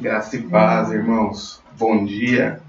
Graça 0.00 0.34
e 0.36 0.42
paz, 0.44 0.90
irmãos. 0.90 1.62
Bom 1.78 2.06
dia. 2.06 2.62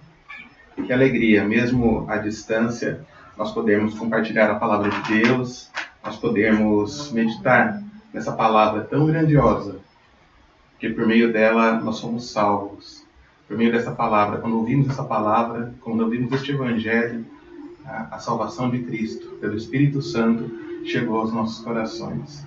Que 0.75 0.91
alegria, 0.91 1.45
mesmo 1.45 2.05
à 2.09 2.17
distância, 2.17 3.05
nós 3.37 3.53
podemos 3.53 3.97
compartilhar 3.97 4.51
a 4.51 4.55
palavra 4.55 4.89
de 4.89 5.23
Deus, 5.23 5.71
nós 6.03 6.17
podemos 6.17 7.09
meditar 7.13 7.81
nessa 8.13 8.33
palavra 8.33 8.81
tão 8.81 9.05
grandiosa, 9.05 9.79
que 10.77 10.89
por 10.89 11.07
meio 11.07 11.31
dela 11.31 11.79
nós 11.79 11.99
somos 11.99 12.29
salvos. 12.29 13.05
Por 13.47 13.57
meio 13.57 13.71
dessa 13.71 13.91
palavra, 13.91 14.39
quando 14.39 14.57
ouvimos 14.57 14.89
essa 14.89 15.05
palavra, 15.05 15.73
quando 15.79 16.01
ouvimos 16.01 16.33
este 16.33 16.51
evangelho, 16.51 17.25
a, 17.85 18.19
salvação 18.19 18.69
de 18.69 18.79
Cristo, 18.79 19.37
pelo 19.39 19.55
Espírito 19.55 20.01
Santo, 20.01 20.51
chegou 20.83 21.21
aos 21.21 21.31
nossos 21.31 21.63
corações. 21.63 22.45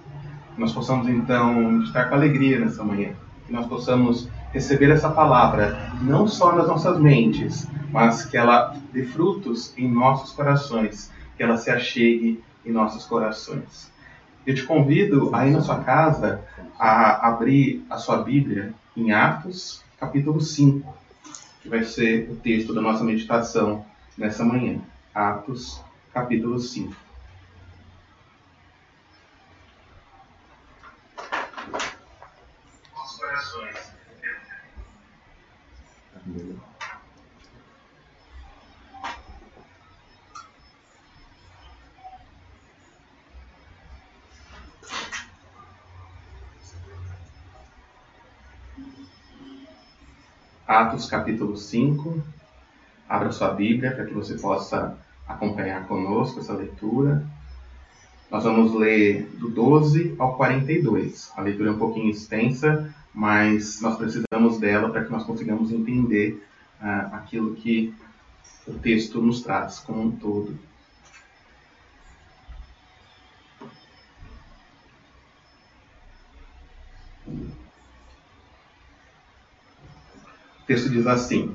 Nós 0.59 0.75
possamos 0.75 1.09
então 1.09 1.83
estar 1.85 2.05
com 2.11 2.17
alegria 2.17 2.59
nessa 2.59 2.85
manhã, 2.85 3.13
que 3.47 3.53
nós 3.53 3.67
possamos 3.67 4.29
receber 4.55 4.91
essa 4.91 5.11
palavra 5.11 5.91
não 6.01 6.29
só 6.29 6.55
nas 6.55 6.69
nossas 6.69 6.99
mentes, 7.01 7.67
mas 7.91 8.25
que 8.25 8.37
ela 8.37 8.77
dê 8.93 9.05
frutos 9.05 9.77
em 9.77 9.91
nossos 9.91 10.31
corações, 10.31 11.11
que 11.37 11.43
ela 11.43 11.57
se 11.57 11.71
achegue 11.71 12.41
em 12.65 12.71
nossos 12.71 13.05
corações. 13.05 13.93
Eu 14.47 14.55
te 14.55 14.63
convido 14.63 15.35
aí 15.35 15.51
na 15.51 15.61
sua 15.61 15.81
casa 15.81 16.41
a 16.79 17.29
abrir 17.29 17.85
a 17.91 17.99
sua 17.99 18.19
Bíblia 18.23 18.73
em 18.97 19.11
Atos, 19.11 19.83
capítulo 19.99 20.41
5, 20.41 20.95
que 21.61 21.69
vai 21.69 21.83
ser 21.83 22.31
o 22.31 22.37
texto 22.37 22.73
da 22.73 22.81
nossa 22.81 23.03
meditação 23.03 23.85
nessa 24.17 24.45
manhã. 24.45 24.79
Atos, 25.13 25.83
capítulo 26.13 26.61
5. 26.61 27.04
Atos 50.75 51.07
capítulo 51.07 51.57
5. 51.57 52.21
Abra 53.09 53.31
sua 53.31 53.51
Bíblia 53.51 53.93
para 53.93 54.07
que 54.07 54.13
você 54.13 54.35
possa 54.35 54.99
acompanhar 55.25 55.87
conosco 55.87 56.41
essa 56.41 56.53
leitura. 56.53 57.25
Nós 58.29 58.43
vamos 58.43 58.75
ler 58.75 59.23
do 59.39 59.49
12 59.51 60.17
ao 60.19 60.37
42. 60.37 61.31
A 61.37 61.43
leitura 61.43 61.71
é 61.71 61.73
um 61.73 61.79
pouquinho 61.79 62.11
extensa, 62.11 62.93
mas 63.15 63.81
nós 63.81 63.97
precisamos 63.97 64.59
dela 64.59 64.91
para 64.91 65.05
que 65.05 65.13
nós 65.13 65.23
consigamos 65.23 65.71
entender 65.71 66.45
uh, 66.83 67.15
aquilo 67.15 67.55
que 67.55 67.95
o 68.67 68.73
texto 68.73 69.23
nos 69.23 69.43
traz 69.43 69.79
como 69.79 70.03
um 70.03 70.11
todo. 70.11 70.59
O 80.65 80.67
texto 80.67 80.89
diz 80.89 81.07
assim: 81.07 81.51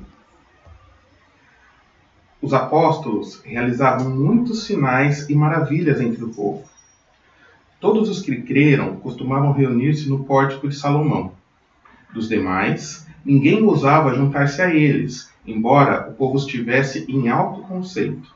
Os 2.40 2.54
apóstolos 2.54 3.42
realizavam 3.44 4.08
muitos 4.08 4.62
sinais 4.62 5.28
e 5.28 5.34
maravilhas 5.34 6.00
entre 6.00 6.22
o 6.22 6.28
povo. 6.28 6.62
Todos 7.80 8.08
os 8.08 8.22
que 8.22 8.40
creram 8.42 8.94
costumavam 8.94 9.50
reunir-se 9.50 10.08
no 10.08 10.22
pórtico 10.22 10.68
de 10.68 10.76
Salomão. 10.76 11.32
Dos 12.14 12.28
demais, 12.28 13.04
ninguém 13.24 13.64
ousava 13.64 14.14
juntar-se 14.14 14.62
a 14.62 14.72
eles, 14.72 15.28
embora 15.44 16.08
o 16.08 16.12
povo 16.12 16.36
estivesse 16.36 17.04
em 17.08 17.28
alto 17.28 17.62
conceito. 17.62 18.32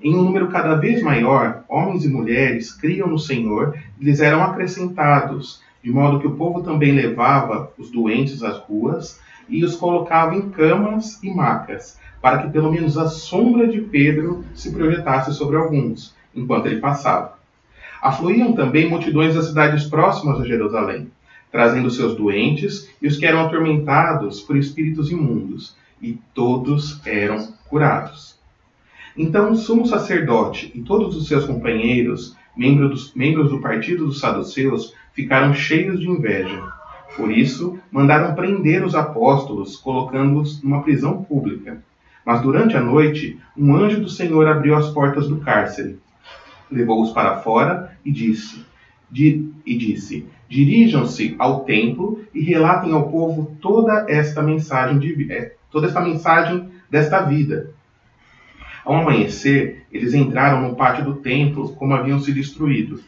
Em 0.00 0.16
um 0.16 0.22
número 0.22 0.48
cada 0.48 0.76
vez 0.76 1.02
maior, 1.02 1.62
homens 1.68 2.06
e 2.06 2.08
mulheres 2.08 2.72
criam 2.72 3.06
no 3.06 3.18
Senhor 3.18 3.78
e 4.00 4.04
lhes 4.06 4.20
eram 4.20 4.42
acrescentados, 4.42 5.60
de 5.84 5.90
modo 5.90 6.20
que 6.20 6.26
o 6.26 6.36
povo 6.36 6.62
também 6.62 6.92
levava 6.92 7.70
os 7.76 7.90
doentes 7.90 8.42
às 8.42 8.56
ruas 8.60 9.20
e 9.50 9.64
os 9.64 9.76
colocava 9.76 10.34
em 10.34 10.48
camas 10.50 11.22
e 11.22 11.34
macas, 11.34 11.98
para 12.22 12.38
que 12.38 12.50
pelo 12.50 12.70
menos 12.70 12.96
a 12.96 13.08
sombra 13.08 13.66
de 13.66 13.80
Pedro 13.80 14.44
se 14.54 14.72
projetasse 14.72 15.34
sobre 15.34 15.56
alguns, 15.56 16.14
enquanto 16.34 16.66
ele 16.66 16.80
passava. 16.80 17.38
Afluíam 18.00 18.52
também 18.54 18.88
multidões 18.88 19.34
das 19.34 19.46
cidades 19.46 19.84
próximas 19.84 20.40
a 20.40 20.46
Jerusalém, 20.46 21.10
trazendo 21.50 21.90
seus 21.90 22.14
doentes 22.14 22.88
e 23.02 23.06
os 23.06 23.16
que 23.16 23.26
eram 23.26 23.40
atormentados 23.40 24.40
por 24.40 24.56
espíritos 24.56 25.10
imundos, 25.10 25.76
e 26.00 26.18
todos 26.32 27.04
eram 27.04 27.52
curados. 27.68 28.38
Então 29.16 29.50
o 29.50 29.56
sumo 29.56 29.84
sacerdote 29.84 30.72
e 30.74 30.80
todos 30.80 31.14
os 31.14 31.26
seus 31.26 31.44
companheiros, 31.44 32.34
membros, 32.56 33.12
membros 33.14 33.50
do 33.50 33.60
partido 33.60 34.06
dos 34.06 34.20
saduceus, 34.20 34.94
ficaram 35.12 35.52
cheios 35.52 36.00
de 36.00 36.08
inveja 36.08 36.80
por 37.16 37.30
isso, 37.30 37.78
mandaram 37.90 38.34
prender 38.34 38.84
os 38.84 38.94
apóstolos, 38.94 39.76
colocando-os 39.76 40.62
numa 40.62 40.82
prisão 40.82 41.22
pública. 41.22 41.82
Mas 42.24 42.42
durante 42.42 42.76
a 42.76 42.80
noite, 42.80 43.38
um 43.56 43.74
anjo 43.74 44.00
do 44.00 44.08
Senhor 44.08 44.46
abriu 44.46 44.76
as 44.76 44.90
portas 44.90 45.28
do 45.28 45.38
cárcere, 45.38 45.98
levou-os 46.70 47.12
para 47.12 47.38
fora 47.38 47.96
e 48.04 48.12
disse: 48.12 48.64
di, 49.10 49.52
e 49.66 49.76
disse: 49.76 50.26
Dirijam-se 50.48 51.34
ao 51.38 51.64
templo 51.64 52.24
e 52.32 52.42
relatem 52.42 52.92
ao 52.92 53.10
povo 53.10 53.56
toda 53.60 54.06
esta 54.08 54.42
mensagem 54.42 54.98
de, 54.98 55.32
é, 55.32 55.54
toda 55.70 55.88
esta 55.88 56.00
mensagem 56.00 56.68
desta 56.88 57.22
vida. 57.22 57.70
Ao 58.84 58.94
amanhecer, 58.94 59.84
eles 59.92 60.14
entraram 60.14 60.62
no 60.62 60.76
pátio 60.76 61.04
do 61.04 61.16
templo 61.16 61.72
como 61.74 61.94
haviam 61.94 62.18
sido 62.18 62.38
instruídos, 62.38 63.02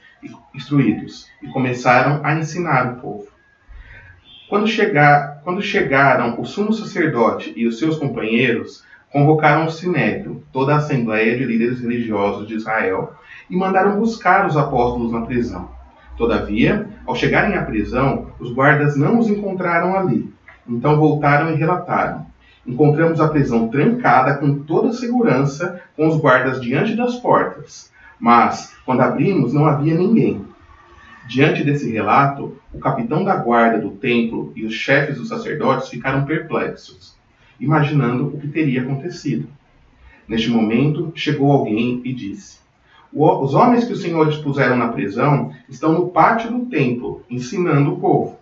instruídos 0.54 1.26
e 1.42 1.48
começaram 1.48 2.20
a 2.22 2.34
ensinar 2.34 2.92
o 2.92 3.00
povo. 3.00 3.31
Quando, 4.52 4.66
chegar, 4.66 5.40
quando 5.42 5.62
chegaram 5.62 6.38
o 6.38 6.44
sumo 6.44 6.74
sacerdote 6.74 7.54
e 7.56 7.66
os 7.66 7.78
seus 7.78 7.96
companheiros, 7.96 8.84
convocaram 9.10 9.64
o 9.64 9.70
sinédrio, 9.70 10.42
toda 10.52 10.74
a 10.74 10.76
assembleia 10.76 11.34
de 11.34 11.42
líderes 11.42 11.80
religiosos 11.80 12.46
de 12.46 12.56
Israel, 12.56 13.14
e 13.48 13.56
mandaram 13.56 13.98
buscar 13.98 14.46
os 14.46 14.54
apóstolos 14.54 15.10
na 15.10 15.22
prisão. 15.22 15.70
Todavia, 16.18 16.86
ao 17.06 17.14
chegarem 17.14 17.56
à 17.56 17.62
prisão, 17.62 18.26
os 18.38 18.52
guardas 18.52 18.94
não 18.94 19.18
os 19.18 19.30
encontraram 19.30 19.96
ali. 19.96 20.30
Então 20.68 20.98
voltaram 20.98 21.50
e 21.50 21.54
relataram: 21.54 22.26
Encontramos 22.66 23.22
a 23.22 23.28
prisão 23.28 23.68
trancada 23.68 24.34
com 24.34 24.58
toda 24.58 24.92
segurança, 24.92 25.80
com 25.96 26.06
os 26.06 26.20
guardas 26.20 26.60
diante 26.60 26.94
das 26.94 27.14
portas. 27.14 27.90
Mas, 28.20 28.76
quando 28.84 29.00
abrimos, 29.00 29.54
não 29.54 29.64
havia 29.64 29.94
ninguém. 29.94 30.44
Diante 31.26 31.62
desse 31.62 31.90
relato, 31.90 32.56
o 32.74 32.78
capitão 32.78 33.22
da 33.22 33.36
guarda 33.36 33.78
do 33.78 33.92
templo 33.92 34.52
e 34.56 34.64
os 34.64 34.74
chefes 34.74 35.16
dos 35.16 35.28
sacerdotes 35.28 35.88
ficaram 35.88 36.24
perplexos, 36.24 37.16
imaginando 37.60 38.26
o 38.26 38.40
que 38.40 38.48
teria 38.48 38.82
acontecido. 38.82 39.48
Neste 40.26 40.50
momento, 40.50 41.12
chegou 41.14 41.52
alguém 41.52 42.00
e 42.04 42.12
disse: 42.12 42.58
Os 43.12 43.54
homens 43.54 43.84
que 43.84 43.92
os 43.92 44.02
senhores 44.02 44.36
puseram 44.36 44.76
na 44.76 44.88
prisão 44.88 45.52
estão 45.68 45.92
no 45.92 46.08
pátio 46.10 46.50
do 46.50 46.66
templo, 46.66 47.24
ensinando 47.30 47.94
o 47.94 48.00
povo. 48.00 48.38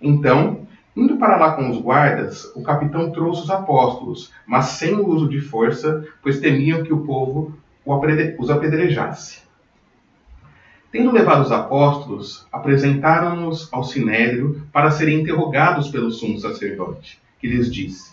Então, 0.00 0.66
indo 0.94 1.16
para 1.16 1.38
lá 1.38 1.52
com 1.52 1.70
os 1.70 1.78
guardas, 1.78 2.44
o 2.54 2.62
capitão 2.62 3.10
trouxe 3.10 3.42
os 3.42 3.50
apóstolos, 3.50 4.30
mas 4.46 4.66
sem 4.66 4.94
o 4.94 5.08
uso 5.08 5.28
de 5.28 5.40
força, 5.40 6.06
pois 6.22 6.40
temiam 6.40 6.82
que 6.82 6.92
o 6.92 7.04
povo 7.06 7.54
os 8.38 8.50
apedrejasse. 8.50 9.40
Tendo 10.92 11.10
levado 11.10 11.40
os 11.40 11.50
apóstolos, 11.50 12.46
apresentaram-nos 12.52 13.66
ao 13.72 13.82
sinédrio 13.82 14.62
para 14.70 14.90
serem 14.90 15.22
interrogados 15.22 15.88
pelo 15.88 16.10
sumo 16.10 16.38
sacerdote, 16.38 17.18
que 17.40 17.46
lhes 17.46 17.72
disse: 17.72 18.12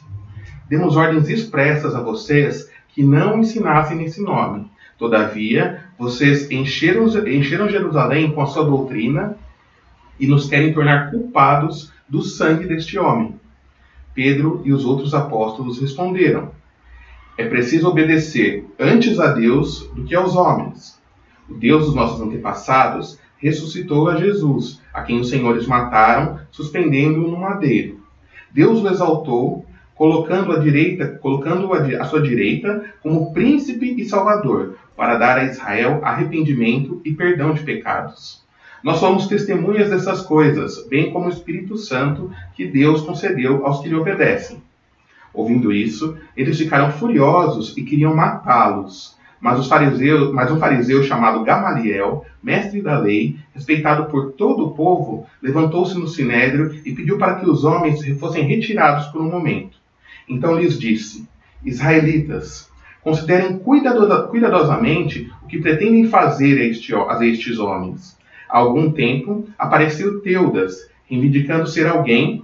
Demos 0.70 0.96
ordens 0.96 1.28
expressas 1.28 1.94
a 1.94 2.02
vocês 2.02 2.72
que 2.88 3.04
não 3.04 3.38
ensinassem 3.38 3.98
nesse 3.98 4.22
nome. 4.22 4.66
Todavia, 4.98 5.84
vocês 5.98 6.50
encheram, 6.50 7.06
encheram 7.28 7.68
Jerusalém 7.68 8.32
com 8.32 8.42
a 8.42 8.46
sua 8.46 8.64
doutrina 8.64 9.36
e 10.18 10.26
nos 10.26 10.48
querem 10.48 10.74
tornar 10.74 11.12
culpados 11.12 11.92
do 12.08 12.22
sangue 12.22 12.66
deste 12.66 12.98
homem. 12.98 13.36
Pedro 14.14 14.62
e 14.64 14.72
os 14.72 14.86
outros 14.86 15.14
apóstolos 15.14 15.82
responderam: 15.82 16.52
É 17.38 17.46
preciso 17.46 17.90
obedecer 17.90 18.66
antes 18.80 19.20
a 19.20 19.34
Deus 19.34 19.82
do 19.94 20.06
que 20.06 20.16
aos 20.16 20.34
homens. 20.34 20.99
O 21.50 21.56
Deus 21.56 21.86
dos 21.86 21.96
nossos 21.96 22.22
antepassados 22.22 23.20
ressuscitou 23.38 24.10
a 24.10 24.18
Jesus, 24.18 24.82
a 24.94 25.02
quem 25.02 25.20
os 25.20 25.30
senhores 25.30 25.66
mataram, 25.66 26.40
suspendendo-o 26.52 27.32
no 27.32 27.38
madeiro. 27.38 28.00
Deus 28.52 28.82
o 28.82 28.88
exaltou, 28.88 29.66
colocando 29.96 30.52
a 30.52 30.60
direita, 30.60 31.08
colocando 31.22 31.74
a, 31.74 32.06
sua 32.06 32.22
direita 32.22 32.86
como 33.02 33.34
príncipe 33.34 33.96
e 33.98 34.06
salvador, 34.06 34.76
para 34.96 35.18
dar 35.18 35.38
a 35.38 35.46
Israel 35.46 36.00
arrependimento 36.04 37.02
e 37.04 37.14
perdão 37.14 37.54
de 37.54 37.64
pecados. 37.64 38.44
Nós 38.84 38.98
somos 38.98 39.28
testemunhas 39.28 39.90
dessas 39.90 40.22
coisas, 40.22 40.88
bem 40.88 41.12
como 41.12 41.26
o 41.26 41.30
Espírito 41.30 41.78
Santo 41.78 42.32
que 42.54 42.66
Deus 42.66 43.02
concedeu 43.02 43.66
aos 43.66 43.82
que 43.82 43.90
lhe 43.90 43.96
obedecem. 43.96 44.62
Ouvindo 45.34 45.72
isso, 45.72 46.18
eles 46.36 46.58
ficaram 46.58 46.92
furiosos 46.92 47.78
e 47.78 47.84
queriam 47.84 48.16
matá-los. 48.16 49.18
Mas, 49.42 49.70
mas 50.34 50.52
um 50.52 50.60
fariseu 50.60 51.04
chamado 51.04 51.44
Gamaliel, 51.44 52.26
mestre 52.44 52.82
da 52.82 53.00
lei, 53.00 53.38
respeitado 53.54 54.06
por 54.06 54.34
todo 54.34 54.68
o 54.68 54.72
povo, 54.72 55.26
levantou-se 55.42 55.98
no 55.98 56.08
sinédrio 56.08 56.76
e 56.86 56.94
pediu 56.94 57.18
para 57.18 57.36
que 57.36 57.50
os 57.50 57.64
homens 57.64 58.06
fossem 58.20 58.46
retirados 58.46 59.08
por 59.08 59.22
um 59.22 59.30
momento. 59.30 59.78
Então 60.28 60.60
lhes 60.60 60.78
disse: 60.78 61.28
Israelitas, 61.64 62.70
considerem 63.02 63.58
cuidadosamente 63.60 65.32
o 65.42 65.48
que 65.48 65.60
pretendem 65.60 66.08
fazer 66.10 66.60
a 66.60 67.26
estes 67.26 67.60
homens. 67.60 68.18
Há 68.50 68.58
algum 68.58 68.92
tempo 68.92 69.48
apareceu 69.58 70.22
Teudas, 70.22 70.90
reivindicando 71.10 71.68
ser 71.68 71.88
alguém, 71.88 72.44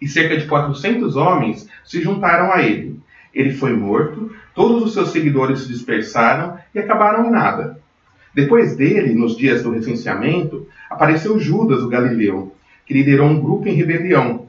e 0.00 0.08
cerca 0.08 0.36
de 0.36 0.46
400 0.46 1.14
homens 1.14 1.68
se 1.84 2.00
juntaram 2.00 2.52
a 2.52 2.60
ele. 2.60 2.91
Ele 3.34 3.52
foi 3.52 3.74
morto, 3.74 4.30
todos 4.54 4.82
os 4.82 4.92
seus 4.92 5.10
seguidores 5.10 5.60
se 5.60 5.68
dispersaram 5.68 6.58
e 6.74 6.78
acabaram 6.78 7.26
em 7.26 7.30
nada. 7.30 7.80
Depois 8.34 8.76
dele, 8.76 9.14
nos 9.14 9.36
dias 9.36 9.62
do 9.62 9.70
recenseamento, 9.70 10.66
apareceu 10.90 11.38
Judas, 11.38 11.82
o 11.82 11.88
Galileu, 11.88 12.54
que 12.86 12.94
liderou 12.94 13.28
um 13.28 13.40
grupo 13.40 13.68
em 13.68 13.74
rebelião. 13.74 14.46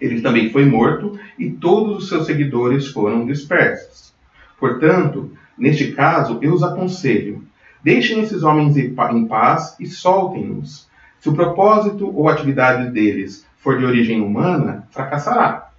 Ele 0.00 0.20
também 0.20 0.50
foi 0.50 0.64
morto 0.64 1.18
e 1.38 1.50
todos 1.50 1.98
os 1.98 2.08
seus 2.08 2.26
seguidores 2.26 2.88
foram 2.88 3.26
dispersos. 3.26 4.12
Portanto, 4.58 5.32
neste 5.56 5.92
caso, 5.92 6.38
eu 6.42 6.52
os 6.54 6.62
aconselho: 6.62 7.44
deixem 7.82 8.20
esses 8.20 8.42
homens 8.42 8.76
em 8.76 8.94
paz 9.26 9.76
e 9.78 9.86
soltem-nos. 9.86 10.88
Se 11.20 11.28
o 11.28 11.34
propósito 11.34 12.12
ou 12.16 12.28
atividade 12.28 12.90
deles 12.90 13.46
for 13.58 13.78
de 13.78 13.84
origem 13.84 14.20
humana, 14.20 14.88
fracassará. 14.90 15.71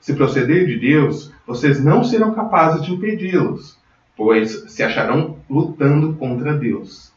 Se 0.00 0.14
proceder 0.14 0.66
de 0.66 0.78
Deus, 0.78 1.32
vocês 1.46 1.82
não 1.82 2.04
serão 2.04 2.34
capazes 2.34 2.84
de 2.84 2.92
impedi-los, 2.92 3.78
pois 4.16 4.70
se 4.70 4.82
acharão 4.82 5.36
lutando 5.48 6.14
contra 6.14 6.54
Deus. 6.56 7.12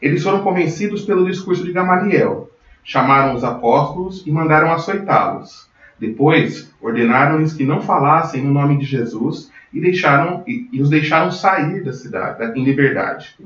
Eles 0.00 0.22
foram 0.22 0.42
convencidos 0.42 1.02
pelo 1.02 1.26
discurso 1.26 1.64
de 1.64 1.72
Gamaliel, 1.72 2.50
chamaram 2.82 3.34
os 3.34 3.42
apóstolos 3.42 4.22
e 4.26 4.30
mandaram 4.30 4.72
açoitá-los. 4.72 5.68
Depois, 5.98 6.70
ordenaram-lhes 6.80 7.54
que 7.54 7.64
não 7.64 7.80
falassem 7.80 8.42
no 8.42 8.52
nome 8.52 8.78
de 8.78 8.84
Jesus 8.84 9.50
e, 9.72 9.80
deixaram, 9.80 10.42
e, 10.46 10.68
e 10.72 10.82
os 10.82 10.90
deixaram 10.90 11.30
sair 11.30 11.82
da 11.82 11.92
cidade 11.92 12.58
em 12.58 12.64
liberdade. 12.64 13.36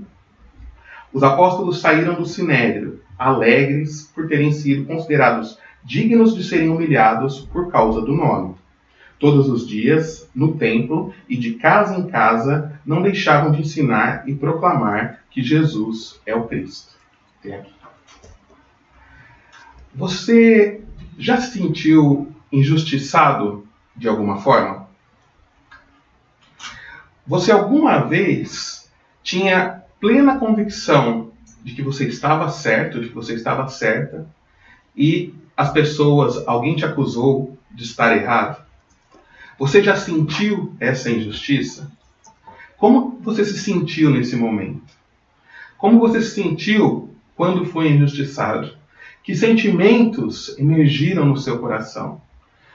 Os 1.12 1.22
apóstolos 1.22 1.80
saíram 1.80 2.14
do 2.14 2.26
sinédrio, 2.26 3.00
alegres 3.18 4.10
por 4.14 4.26
terem 4.26 4.52
sido 4.52 4.84
considerados 4.84 5.58
dignos 5.84 6.34
de 6.34 6.44
serem 6.44 6.68
humilhados 6.68 7.40
por 7.52 7.70
causa 7.70 8.02
do 8.02 8.14
nome. 8.14 8.54
Todos 9.18 9.48
os 9.48 9.66
dias, 9.66 10.28
no 10.34 10.56
templo 10.56 11.12
e 11.28 11.36
de 11.36 11.54
casa 11.54 11.96
em 11.96 12.06
casa, 12.06 12.80
não 12.86 13.02
deixavam 13.02 13.50
de 13.50 13.62
ensinar 13.62 14.28
e 14.28 14.34
proclamar 14.34 15.24
que 15.30 15.42
Jesus 15.42 16.20
é 16.24 16.34
o 16.34 16.46
Cristo. 16.46 16.96
Você 19.94 20.82
já 21.18 21.38
se 21.38 21.58
sentiu 21.58 22.32
injustiçado 22.52 23.66
de 23.96 24.08
alguma 24.08 24.38
forma? 24.40 24.86
Você 27.26 27.50
alguma 27.50 28.04
vez 28.04 28.90
tinha 29.22 29.82
plena 30.00 30.38
convicção 30.38 31.32
de 31.62 31.74
que 31.74 31.82
você 31.82 32.06
estava 32.06 32.48
certo, 32.48 33.00
de 33.00 33.08
que 33.08 33.14
você 33.14 33.34
estava 33.34 33.68
certa, 33.68 34.26
e 34.96 35.34
as 35.56 35.72
pessoas, 35.72 36.46
alguém 36.46 36.76
te 36.76 36.84
acusou 36.84 37.58
de 37.70 37.82
estar 37.82 38.16
errado? 38.16 38.67
Você 39.58 39.82
já 39.82 39.96
sentiu 39.96 40.74
essa 40.78 41.10
injustiça? 41.10 41.90
Como 42.76 43.18
você 43.20 43.44
se 43.44 43.58
sentiu 43.58 44.10
nesse 44.10 44.36
momento? 44.36 44.82
Como 45.76 45.98
você 45.98 46.22
se 46.22 46.30
sentiu 46.30 47.10
quando 47.34 47.64
foi 47.64 47.88
injustiçado? 47.88 48.76
Que 49.22 49.34
sentimentos 49.34 50.56
emergiram 50.58 51.26
no 51.26 51.36
seu 51.36 51.58
coração? 51.58 52.20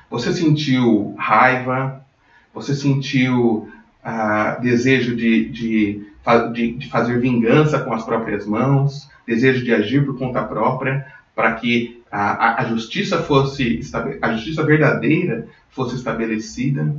Você 0.09 0.33
sentiu 0.33 1.15
raiva? 1.17 2.05
Você 2.53 2.75
sentiu 2.75 3.71
ah, 4.03 4.57
desejo 4.61 5.15
de, 5.15 5.49
de, 5.49 6.05
de, 6.53 6.73
de 6.73 6.89
fazer 6.89 7.19
vingança 7.19 7.79
com 7.79 7.93
as 7.93 8.03
próprias 8.03 8.45
mãos? 8.45 9.09
Desejo 9.25 9.63
de 9.63 9.73
agir 9.73 10.05
por 10.05 10.17
conta 10.17 10.43
própria? 10.43 11.07
para 11.35 11.53
que 11.55 12.01
a, 12.11 12.61
a, 12.61 12.65
justiça 12.65 13.21
fosse 13.23 13.81
a 14.21 14.33
justiça 14.33 14.63
verdadeira 14.63 15.47
fosse 15.73 15.95
estabelecida. 15.95 16.95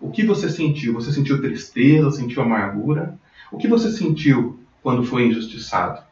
O 0.00 0.10
que 0.10 0.24
você 0.24 0.48
sentiu? 0.48 0.94
Você 0.94 1.12
sentiu 1.12 1.40
tristeza? 1.40 2.10
Sentiu 2.10 2.42
amargura? 2.42 3.18
O 3.50 3.58
que 3.58 3.66
você 3.66 3.90
sentiu 3.90 4.60
quando 4.82 5.04
foi 5.04 5.26
injustiçado? 5.26 6.02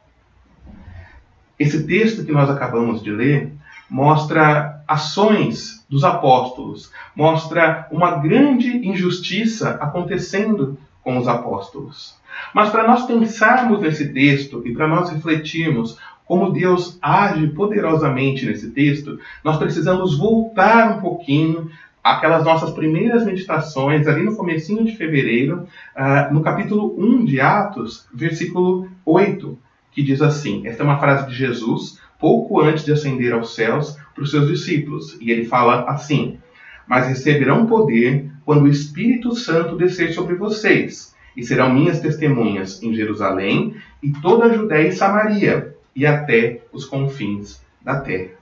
Esse 1.59 1.87
texto 1.87 2.25
que 2.25 2.33
nós 2.33 2.51
acabamos 2.51 3.03
de 3.03 3.11
ler 3.11 3.53
mostra 3.89 4.83
ações 4.87 5.85
dos 5.89 6.05
apóstolos, 6.05 6.91
mostra 7.15 7.87
uma 7.91 8.17
grande 8.17 8.87
injustiça 8.87 9.71
acontecendo 9.81 10.77
com 11.03 11.19
os 11.19 11.29
apóstolos. 11.29 12.17
Mas 12.53 12.71
para 12.71 12.87
nós 12.87 13.07
pensarmos 13.07 13.81
nesse 13.81 14.13
texto 14.13 14.63
e 14.67 14.75
para 14.75 14.89
nós 14.89 15.11
refletirmos 15.11 15.97
como 16.27 16.51
Deus 16.51 16.99
age 17.01 17.47
poderosamente 17.49 18.45
nesse 18.45 18.71
texto, 18.71 19.19
nós 19.45 19.57
precisamos 19.57 20.19
voltar 20.19 20.97
um 20.97 21.01
pouquinho 21.01 21.71
aquelas 22.13 22.45
nossas 22.45 22.71
primeiras 22.71 23.25
meditações, 23.25 24.07
ali 24.07 24.23
no 24.23 24.37
comecinho 24.37 24.85
de 24.85 24.97
fevereiro, 24.97 25.67
uh, 25.97 26.33
no 26.33 26.41
capítulo 26.41 26.95
1 26.97 27.25
de 27.25 27.41
Atos, 27.41 28.07
versículo 28.15 28.89
8, 29.05 29.59
que 29.91 30.03
diz 30.03 30.23
assim, 30.23 30.67
esta 30.67 30.85
é 30.85 30.87
uma 30.87 31.01
frase 31.01 31.29
de 31.29 31.35
Jesus, 31.35 32.01
pouco 32.19 32.61
antes 32.61 32.85
de 32.85 32.93
ascender 32.93 33.33
aos 33.33 33.57
céus, 33.57 33.99
para 34.15 34.23
os 34.23 34.31
seus 34.31 34.47
discípulos, 34.47 35.19
e 35.21 35.33
ele 35.33 35.47
fala 35.47 35.85
assim, 35.89 36.39
mas 36.87 37.09
receberão 37.09 37.67
poder 37.67 38.31
quando 38.45 38.63
o 38.63 38.69
Espírito 38.69 39.35
Santo 39.35 39.77
descer 39.77 40.13
sobre 40.13 40.37
vocês, 40.37 41.13
e 41.37 41.43
serão 41.43 41.75
minhas 41.75 41.99
testemunhas 41.99 42.81
em 42.83 42.95
Jerusalém 42.95 43.75
e 44.01 44.13
toda 44.13 44.47
a 44.47 44.53
Judéia 44.53 44.89
e 44.89 44.93
Samaria, 44.93 45.75
e 45.95 46.07
até 46.07 46.63
os 46.73 46.85
confins 46.85 47.61
da 47.83 48.01
terra. 48.01 48.36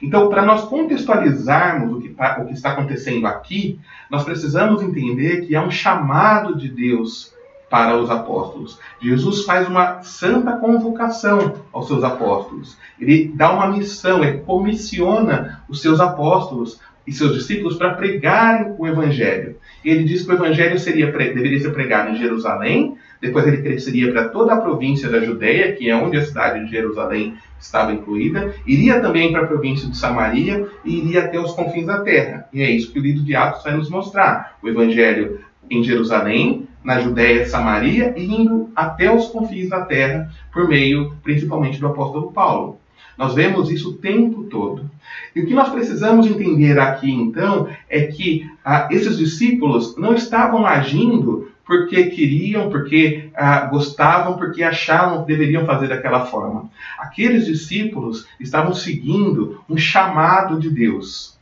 Então, 0.00 0.28
para 0.28 0.42
nós 0.42 0.64
contextualizarmos 0.64 1.96
o 1.96 2.00
que, 2.00 2.08
tá, 2.10 2.38
o 2.40 2.46
que 2.46 2.54
está 2.54 2.70
acontecendo 2.72 3.26
aqui, 3.26 3.78
nós 4.10 4.24
precisamos 4.24 4.82
entender 4.82 5.46
que 5.46 5.54
há 5.54 5.62
um 5.62 5.70
chamado 5.70 6.56
de 6.56 6.68
Deus 6.68 7.32
para 7.72 7.96
os 7.96 8.10
apóstolos. 8.10 8.78
Jesus 9.00 9.44
faz 9.44 9.66
uma 9.66 10.02
santa 10.02 10.52
convocação 10.58 11.54
aos 11.72 11.86
seus 11.86 12.04
apóstolos. 12.04 12.76
Ele 13.00 13.32
dá 13.34 13.50
uma 13.50 13.66
missão, 13.68 14.22
ele 14.22 14.40
comissiona 14.40 15.62
os 15.68 15.80
seus 15.80 15.98
apóstolos 15.98 16.78
e 17.06 17.12
seus 17.12 17.34
discípulos 17.34 17.76
para 17.76 17.94
pregarem 17.94 18.74
o 18.78 18.86
evangelho. 18.86 19.56
Ele 19.82 20.04
diz 20.04 20.22
que 20.22 20.30
o 20.30 20.34
evangelho 20.34 20.78
seria, 20.78 21.10
deveria 21.10 21.60
ser 21.60 21.72
pregado 21.72 22.10
em 22.10 22.16
Jerusalém, 22.16 22.98
depois 23.22 23.46
ele 23.46 23.62
cresceria 23.62 24.10
para 24.10 24.28
toda 24.28 24.52
a 24.52 24.60
província 24.60 25.08
da 25.08 25.20
Judéia, 25.20 25.72
que 25.76 25.88
é 25.88 25.94
onde 25.94 26.16
a 26.16 26.26
cidade 26.26 26.64
de 26.64 26.72
Jerusalém 26.72 27.34
estava 27.58 27.92
incluída, 27.92 28.52
iria 28.66 29.00
também 29.00 29.30
para 29.30 29.42
a 29.42 29.46
província 29.46 29.88
de 29.88 29.96
Samaria 29.96 30.66
e 30.84 30.98
iria 30.98 31.22
até 31.22 31.38
os 31.38 31.52
confins 31.52 31.86
da 31.86 32.00
terra. 32.00 32.48
E 32.52 32.60
é 32.60 32.68
isso 32.68 32.92
que 32.92 32.98
o 32.98 33.02
livro 33.02 33.22
de 33.22 33.36
Atos 33.36 33.62
vai 33.62 33.76
nos 33.76 33.88
mostrar. 33.88 34.58
O 34.60 34.68
evangelho 34.68 35.38
em 35.70 35.84
Jerusalém, 35.84 36.66
na 36.82 36.98
Judéia, 36.98 37.46
Samaria 37.46 38.12
e 38.16 38.24
indo 38.24 38.70
até 38.74 39.14
os 39.14 39.28
confins 39.28 39.68
da 39.68 39.82
terra 39.82 40.28
por 40.52 40.66
meio 40.66 41.14
principalmente 41.22 41.78
do 41.78 41.86
apóstolo 41.86 42.32
Paulo. 42.32 42.80
Nós 43.16 43.34
vemos 43.34 43.70
isso 43.70 43.90
o 43.90 43.94
tempo 43.98 44.44
todo. 44.44 44.90
E 45.36 45.40
o 45.40 45.46
que 45.46 45.54
nós 45.54 45.68
precisamos 45.68 46.26
entender 46.26 46.76
aqui, 46.80 47.12
então, 47.12 47.68
é 47.88 48.02
que 48.02 48.50
ah, 48.64 48.88
esses 48.90 49.16
discípulos 49.16 49.96
não 49.96 50.14
estavam 50.14 50.66
agindo 50.66 51.51
porque 51.64 52.06
queriam, 52.06 52.70
porque 52.70 53.30
ah, 53.34 53.66
gostavam, 53.66 54.36
porque 54.36 54.62
achavam 54.62 55.22
que 55.22 55.32
deveriam 55.32 55.64
fazer 55.64 55.88
daquela 55.88 56.26
forma. 56.26 56.68
Aqueles 56.98 57.46
discípulos 57.46 58.26
estavam 58.40 58.74
seguindo 58.74 59.62
um 59.68 59.76
chamado 59.76 60.58
de 60.58 60.68
Deus. 60.68 61.38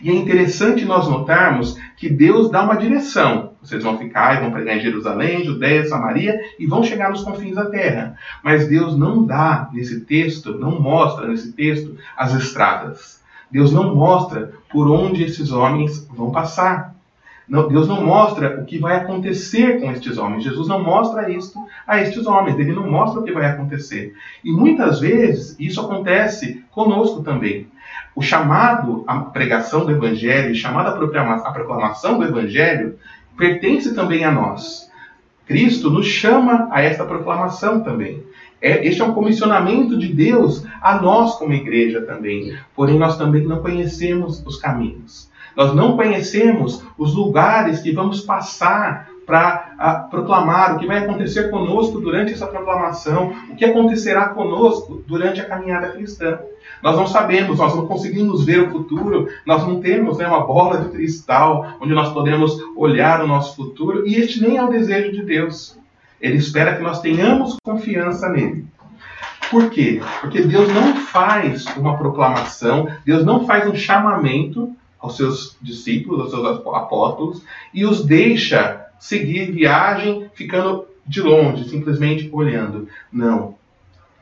E 0.00 0.10
é 0.10 0.14
interessante 0.14 0.84
nós 0.84 1.06
notarmos 1.06 1.78
que 1.96 2.08
Deus 2.08 2.50
dá 2.50 2.64
uma 2.64 2.76
direção. 2.76 3.52
Vocês 3.62 3.84
vão 3.84 3.96
ficar 3.96 4.36
e 4.36 4.40
vão 4.40 4.50
pregar 4.50 4.76
em 4.76 4.80
Jerusalém, 4.80 5.44
Judéia, 5.44 5.86
Samaria 5.86 6.40
e 6.58 6.66
vão 6.66 6.82
chegar 6.82 7.10
nos 7.10 7.22
confins 7.22 7.54
da 7.54 7.66
terra. 7.66 8.16
Mas 8.42 8.66
Deus 8.66 8.98
não 8.98 9.24
dá 9.24 9.68
nesse 9.72 10.00
texto, 10.00 10.58
não 10.58 10.80
mostra 10.80 11.28
nesse 11.28 11.52
texto 11.52 11.96
as 12.16 12.34
estradas. 12.34 13.22
Deus 13.48 13.72
não 13.72 13.94
mostra 13.94 14.52
por 14.70 14.90
onde 14.90 15.22
esses 15.22 15.52
homens 15.52 16.04
vão 16.10 16.32
passar. 16.32 16.91
Não, 17.52 17.68
Deus 17.68 17.86
não 17.86 18.02
mostra 18.02 18.62
o 18.62 18.64
que 18.64 18.78
vai 18.78 18.96
acontecer 18.96 19.78
com 19.78 19.92
estes 19.92 20.16
homens. 20.16 20.42
Jesus 20.42 20.68
não 20.68 20.82
mostra 20.82 21.30
isto 21.30 21.58
a 21.86 22.00
estes 22.00 22.26
homens. 22.26 22.58
Ele 22.58 22.72
não 22.72 22.90
mostra 22.90 23.20
o 23.20 23.24
que 23.24 23.30
vai 23.30 23.44
acontecer. 23.44 24.14
E 24.42 24.50
muitas 24.50 25.00
vezes 25.00 25.54
isso 25.60 25.78
acontece 25.78 26.64
conosco 26.70 27.22
também. 27.22 27.66
O 28.16 28.22
chamado 28.22 29.04
à 29.06 29.20
pregação 29.20 29.84
do 29.84 29.90
Evangelho, 29.90 30.54
chamado 30.54 30.88
à 30.88 31.52
proclamação 31.52 32.18
do 32.18 32.24
Evangelho, 32.24 32.98
pertence 33.36 33.94
também 33.94 34.24
a 34.24 34.32
nós. 34.32 34.90
Cristo 35.44 35.90
nos 35.90 36.06
chama 36.06 36.70
a 36.70 36.80
esta 36.80 37.04
proclamação 37.04 37.82
também. 37.82 38.22
É, 38.62 38.86
este 38.88 39.02
é 39.02 39.04
um 39.04 39.12
comissionamento 39.12 39.98
de 39.98 40.08
Deus 40.08 40.64
a 40.80 41.02
nós 41.02 41.34
como 41.34 41.52
igreja 41.52 42.00
também. 42.00 42.56
Porém, 42.74 42.98
nós 42.98 43.18
também 43.18 43.42
não 43.42 43.60
conhecemos 43.60 44.42
os 44.46 44.56
caminhos. 44.56 45.30
Nós 45.56 45.74
não 45.74 45.96
conhecemos 45.96 46.82
os 46.96 47.14
lugares 47.14 47.80
que 47.80 47.92
vamos 47.92 48.20
passar 48.20 49.08
para 49.26 50.08
proclamar 50.10 50.74
o 50.74 50.78
que 50.78 50.86
vai 50.86 50.98
acontecer 50.98 51.50
conosco 51.50 52.00
durante 52.00 52.32
essa 52.32 52.46
proclamação, 52.46 53.32
o 53.50 53.56
que 53.56 53.64
acontecerá 53.64 54.28
conosco 54.28 55.02
durante 55.06 55.40
a 55.40 55.44
caminhada 55.44 55.90
cristã. 55.90 56.38
Nós 56.82 56.96
não 56.96 57.06
sabemos, 57.06 57.58
nós 57.58 57.74
não 57.76 57.86
conseguimos 57.86 58.44
ver 58.44 58.60
o 58.60 58.70
futuro, 58.70 59.28
nós 59.46 59.66
não 59.66 59.80
temos 59.80 60.18
né, 60.18 60.26
uma 60.26 60.44
bola 60.44 60.78
de 60.78 60.90
cristal 60.90 61.76
onde 61.80 61.94
nós 61.94 62.12
podemos 62.12 62.60
olhar 62.76 63.22
o 63.22 63.26
nosso 63.28 63.54
futuro, 63.54 64.06
e 64.06 64.16
este 64.16 64.42
nem 64.42 64.56
é 64.56 64.64
o 64.64 64.70
desejo 64.70 65.12
de 65.12 65.22
Deus. 65.22 65.78
Ele 66.20 66.36
espera 66.36 66.76
que 66.76 66.82
nós 66.82 67.00
tenhamos 67.00 67.56
confiança 67.64 68.28
nele. 68.28 68.66
Por 69.50 69.70
quê? 69.70 70.00
Porque 70.20 70.42
Deus 70.42 70.72
não 70.72 70.96
faz 70.96 71.66
uma 71.76 71.96
proclamação, 71.96 72.88
Deus 73.04 73.24
não 73.24 73.46
faz 73.46 73.68
um 73.68 73.74
chamamento 73.74 74.74
aos 75.02 75.16
seus 75.16 75.56
discípulos, 75.60 76.20
aos 76.20 76.30
seus 76.30 76.66
apóstolos, 76.74 77.42
e 77.74 77.84
os 77.84 78.04
deixa 78.04 78.86
seguir 78.98 79.50
viagem 79.50 80.30
ficando 80.32 80.86
de 81.04 81.20
longe, 81.20 81.68
simplesmente 81.68 82.30
olhando. 82.32 82.88
Não. 83.12 83.56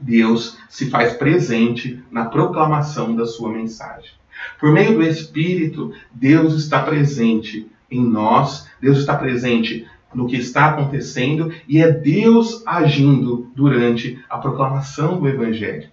Deus 0.00 0.56
se 0.70 0.88
faz 0.88 1.12
presente 1.12 2.02
na 2.10 2.25
proclamação 2.25 3.14
da 3.14 3.26
sua 3.26 3.50
mensagem. 3.50 4.10
Por 4.58 4.72
meio 4.72 4.94
do 4.94 5.02
Espírito, 5.02 5.92
Deus 6.10 6.54
está 6.54 6.82
presente 6.82 7.70
em 7.90 8.02
nós, 8.02 8.66
Deus 8.80 8.99
está 8.99 9.14
presente 9.14 9.87
no 10.14 10.26
que 10.26 10.37
está 10.37 10.70
acontecendo 10.70 11.52
e 11.68 11.82
é 11.82 11.92
Deus 11.92 12.62
agindo 12.66 13.50
durante 13.54 14.18
a 14.30 14.38
proclamação 14.38 15.20
do 15.20 15.28
Evangelho. 15.28 15.88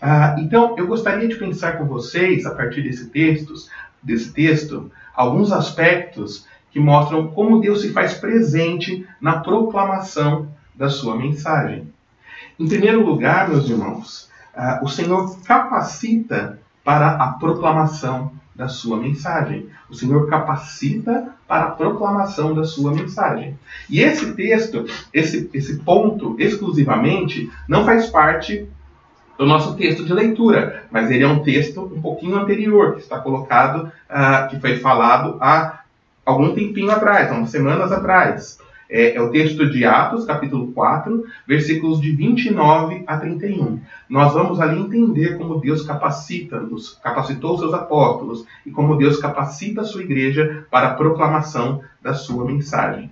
Ah, 0.00 0.36
então, 0.38 0.74
eu 0.76 0.86
gostaria 0.86 1.28
de 1.28 1.36
pensar 1.36 1.78
com 1.78 1.86
vocês, 1.86 2.44
a 2.44 2.54
partir 2.54 2.82
desse 2.82 3.08
texto, 3.08 3.54
desse 4.06 4.32
texto, 4.32 4.90
alguns 5.12 5.50
aspectos 5.50 6.46
que 6.70 6.78
mostram 6.78 7.26
como 7.26 7.60
Deus 7.60 7.80
se 7.82 7.92
faz 7.92 8.14
presente 8.14 9.04
na 9.20 9.40
proclamação 9.40 10.48
da 10.74 10.88
sua 10.88 11.16
mensagem. 11.16 11.92
Em 12.58 12.68
primeiro 12.68 13.04
lugar, 13.04 13.48
meus 13.48 13.68
irmãos, 13.68 14.30
uh, 14.54 14.84
o 14.84 14.88
Senhor 14.88 15.36
capacita 15.40 16.60
para 16.84 17.16
a 17.16 17.32
proclamação 17.32 18.32
da 18.54 18.68
sua 18.68 18.96
mensagem. 18.96 19.66
O 19.90 19.94
Senhor 19.94 20.28
capacita 20.28 21.34
para 21.48 21.64
a 21.64 21.70
proclamação 21.72 22.54
da 22.54 22.64
sua 22.64 22.92
mensagem. 22.92 23.58
E 23.90 24.00
esse 24.00 24.34
texto, 24.34 24.86
esse, 25.12 25.50
esse 25.52 25.78
ponto 25.80 26.36
exclusivamente, 26.38 27.50
não 27.68 27.84
faz 27.84 28.06
parte 28.06 28.68
do 29.38 29.46
nosso 29.46 29.76
texto 29.76 30.04
de 30.04 30.12
leitura, 30.12 30.84
mas 30.90 31.10
ele 31.10 31.24
é 31.24 31.28
um 31.28 31.42
texto 31.42 31.82
um 31.82 32.00
pouquinho 32.00 32.36
anterior, 32.36 32.94
que 32.94 33.00
está 33.00 33.18
colocado, 33.18 33.92
uh, 34.10 34.48
que 34.48 34.60
foi 34.60 34.76
falado 34.76 35.36
há 35.40 35.80
algum 36.24 36.54
tempinho 36.54 36.90
atrás, 36.90 37.30
umas 37.30 37.50
semanas 37.50 37.92
atrás. 37.92 38.58
É, 38.88 39.16
é, 39.16 39.20
o 39.20 39.30
texto 39.30 39.68
de 39.68 39.84
Atos, 39.84 40.24
capítulo 40.24 40.68
4, 40.68 41.24
versículos 41.46 42.00
de 42.00 42.12
29 42.12 43.02
a 43.06 43.16
31. 43.16 43.80
Nós 44.08 44.32
vamos 44.32 44.60
ali 44.60 44.80
entender 44.80 45.36
como 45.36 45.60
Deus 45.60 45.84
capacita, 45.84 46.62
capacitou 47.02 47.58
seus 47.58 47.74
apóstolos 47.74 48.46
e 48.64 48.70
como 48.70 48.96
Deus 48.96 49.18
capacita 49.18 49.80
a 49.80 49.84
sua 49.84 50.02
igreja 50.02 50.66
para 50.70 50.88
a 50.88 50.94
proclamação 50.94 51.82
da 52.00 52.14
sua 52.14 52.44
mensagem. 52.44 53.10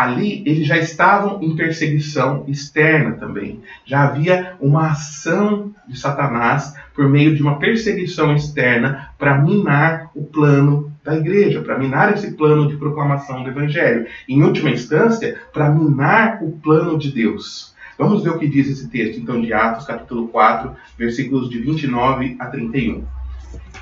Ali 0.00 0.42
eles 0.46 0.66
já 0.66 0.78
estavam 0.78 1.42
em 1.42 1.54
perseguição 1.54 2.44
externa 2.48 3.16
também. 3.16 3.60
Já 3.84 4.04
havia 4.04 4.56
uma 4.58 4.92
ação 4.92 5.74
de 5.86 6.00
Satanás 6.00 6.74
por 6.94 7.06
meio 7.06 7.36
de 7.36 7.42
uma 7.42 7.58
perseguição 7.58 8.34
externa 8.34 9.10
para 9.18 9.36
minar 9.36 10.10
o 10.14 10.24
plano 10.24 10.90
da 11.04 11.14
igreja, 11.14 11.60
para 11.60 11.78
minar 11.78 12.14
esse 12.14 12.32
plano 12.32 12.66
de 12.66 12.78
proclamação 12.78 13.42
do 13.42 13.50
evangelho. 13.50 14.06
Em 14.26 14.42
última 14.42 14.70
instância, 14.70 15.38
para 15.52 15.70
minar 15.70 16.42
o 16.42 16.52
plano 16.52 16.96
de 16.96 17.12
Deus. 17.12 17.74
Vamos 17.98 18.24
ver 18.24 18.30
o 18.30 18.38
que 18.38 18.48
diz 18.48 18.70
esse 18.70 18.88
texto, 18.88 19.20
então, 19.20 19.38
de 19.38 19.52
Atos, 19.52 19.84
capítulo 19.84 20.28
4, 20.28 20.74
versículos 20.96 21.50
de 21.50 21.58
29 21.58 22.38
a 22.38 22.46
31. 22.46 23.04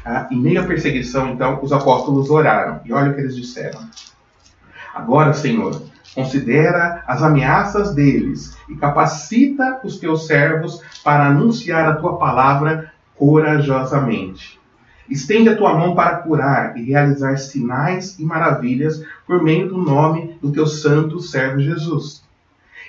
Ah, 0.04 0.26
em 0.32 0.40
meio 0.40 0.60
à 0.60 0.64
perseguição, 0.64 1.28
então, 1.28 1.60
os 1.62 1.72
apóstolos 1.72 2.28
oraram. 2.28 2.80
E 2.84 2.92
olha 2.92 3.12
o 3.12 3.14
que 3.14 3.20
eles 3.20 3.36
disseram. 3.36 3.78
Agora, 4.92 5.32
Senhor, 5.32 5.80
considera 6.14 7.02
as 7.06 7.22
ameaças 7.22 7.94
deles 7.94 8.56
e 8.68 8.74
capacita 8.76 9.80
os 9.84 9.98
teus 9.98 10.26
servos 10.26 10.82
para 11.04 11.26
anunciar 11.26 11.88
a 11.88 11.96
tua 11.96 12.18
palavra 12.18 12.92
corajosamente 13.14 14.58
Estende 15.08 15.48
a 15.48 15.56
tua 15.56 15.72
mão 15.72 15.94
para 15.94 16.16
curar 16.16 16.76
e 16.76 16.82
realizar 16.82 17.38
sinais 17.38 18.18
e 18.18 18.24
maravilhas 18.24 19.02
por 19.26 19.42
meio 19.42 19.68
do 19.68 19.78
nome 19.78 20.36
do 20.42 20.52
teu 20.52 20.66
santo 20.66 21.18
servo 21.18 21.60
Jesus. 21.60 22.22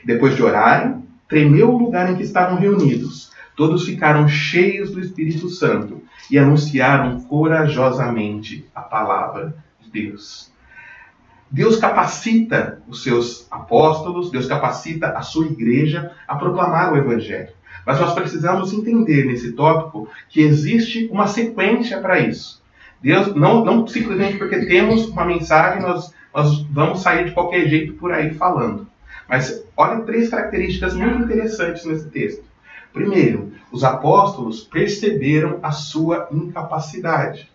Depois 0.03 0.35
de 0.35 0.43
orarem, 0.43 1.01
tremeu 1.29 1.73
o 1.73 1.77
lugar 1.77 2.11
em 2.11 2.17
que 2.17 2.23
estavam 2.23 2.57
reunidos. 2.57 3.31
Todos 3.55 3.85
ficaram 3.85 4.27
cheios 4.27 4.91
do 4.91 4.99
Espírito 4.99 5.47
Santo 5.47 6.01
e 6.29 6.37
anunciaram 6.37 7.21
corajosamente 7.21 8.65
a 8.75 8.81
palavra 8.81 9.55
de 9.79 9.89
Deus. 9.89 10.51
Deus 11.51 11.77
capacita 11.77 12.81
os 12.87 13.03
seus 13.03 13.47
apóstolos, 13.49 14.29
Deus 14.29 14.45
capacita 14.45 15.09
a 15.09 15.21
sua 15.21 15.47
igreja 15.47 16.11
a 16.27 16.35
proclamar 16.35 16.93
o 16.93 16.97
Evangelho. 16.97 17.49
Mas 17.85 17.99
nós 17.99 18.13
precisamos 18.13 18.71
entender 18.71 19.25
nesse 19.25 19.53
tópico 19.53 20.07
que 20.29 20.41
existe 20.41 21.07
uma 21.11 21.25
sequência 21.27 21.99
para 21.99 22.19
isso. 22.19 22.61
Deus 23.01 23.33
não, 23.33 23.63
não 23.63 23.87
simplesmente 23.87 24.37
porque 24.37 24.65
temos 24.65 25.07
uma 25.07 25.25
mensagem 25.25 25.81
nós, 25.81 26.13
nós 26.33 26.61
vamos 26.69 27.01
sair 27.01 27.25
de 27.25 27.31
qualquer 27.31 27.67
jeito 27.67 27.93
por 27.93 28.11
aí 28.11 28.33
falando. 28.33 28.87
Mas 29.27 29.63
olha 29.75 30.01
três 30.01 30.29
características 30.29 30.93
muito 30.93 31.23
interessantes 31.23 31.85
nesse 31.85 32.09
texto. 32.09 32.43
Primeiro, 32.91 33.53
os 33.71 33.83
apóstolos 33.83 34.61
perceberam 34.61 35.59
a 35.61 35.71
sua 35.71 36.27
incapacidade. 36.31 37.49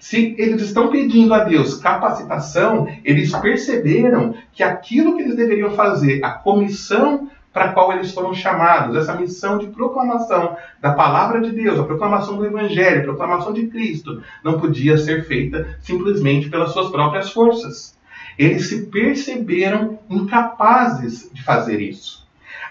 Se 0.00 0.34
eles 0.38 0.62
estão 0.62 0.88
pedindo 0.88 1.34
a 1.34 1.44
Deus 1.44 1.74
capacitação, 1.74 2.88
eles 3.04 3.30
perceberam 3.36 4.34
que 4.50 4.62
aquilo 4.62 5.14
que 5.14 5.22
eles 5.22 5.36
deveriam 5.36 5.72
fazer, 5.72 6.24
a 6.24 6.30
comissão 6.30 7.30
para 7.52 7.66
a 7.66 7.72
qual 7.72 7.92
eles 7.92 8.10
foram 8.12 8.32
chamados, 8.32 8.96
essa 8.96 9.14
missão 9.14 9.58
de 9.58 9.66
proclamação 9.66 10.56
da 10.80 10.94
palavra 10.94 11.42
de 11.42 11.52
Deus, 11.52 11.78
a 11.78 11.84
proclamação 11.84 12.36
do 12.36 12.46
Evangelho, 12.46 13.00
a 13.00 13.04
proclamação 13.04 13.52
de 13.52 13.66
Cristo, 13.66 14.22
não 14.42 14.58
podia 14.58 14.96
ser 14.96 15.26
feita 15.26 15.76
simplesmente 15.82 16.48
pelas 16.48 16.72
suas 16.72 16.90
próprias 16.90 17.30
forças. 17.30 17.94
Eles 18.38 18.70
se 18.70 18.86
perceberam 18.86 19.98
incapazes 20.08 21.28
de 21.30 21.42
fazer 21.42 21.78
isso. 21.78 22.26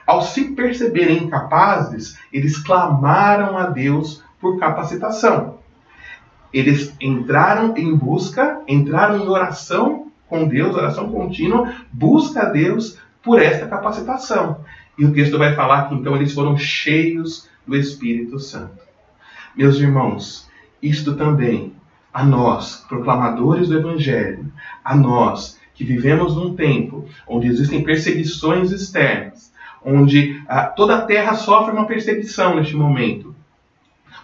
Ao 0.07 0.24
se 0.24 0.55
perceberem 0.55 1.25
incapazes, 1.25 2.17
eles 2.33 2.57
clamaram 2.57 3.55
a 3.55 3.67
Deus 3.67 4.24
por 4.41 4.57
capacitação. 4.57 5.59
Eles 6.53 6.95
entraram 6.99 7.75
em 7.77 7.95
busca, 7.95 8.61
entraram 8.67 9.17
em 9.17 9.27
oração 9.27 10.07
com 10.27 10.47
Deus, 10.47 10.75
oração 10.75 11.09
contínua, 11.11 11.73
busca 11.91 12.43
a 12.43 12.49
Deus 12.49 12.97
por 13.23 13.41
esta 13.41 13.67
capacitação. 13.67 14.63
E 14.97 15.05
o 15.05 15.13
texto 15.13 15.37
vai 15.37 15.55
falar 15.55 15.87
que 15.87 15.95
então 15.95 16.15
eles 16.15 16.33
foram 16.33 16.57
cheios 16.57 17.47
do 17.65 17.75
Espírito 17.75 18.39
Santo. 18.39 18.79
Meus 19.55 19.77
irmãos, 19.77 20.49
isto 20.81 21.15
também 21.15 21.73
a 22.13 22.23
nós, 22.23 22.85
proclamadores 22.87 23.67
do 23.67 23.77
Evangelho, 23.77 24.51
a 24.83 24.95
nós 24.95 25.59
que 25.73 25.83
vivemos 25.83 26.35
num 26.35 26.55
tempo 26.55 27.05
onde 27.27 27.47
existem 27.47 27.83
perseguições 27.83 28.71
externas, 28.71 29.53
onde 29.83 30.43
ah, 30.47 30.63
toda 30.63 30.97
a 30.97 31.01
terra 31.01 31.35
sofre 31.35 31.71
uma 31.71 31.85
perseguição 31.85 32.55
neste 32.55 32.75
momento, 32.75 33.28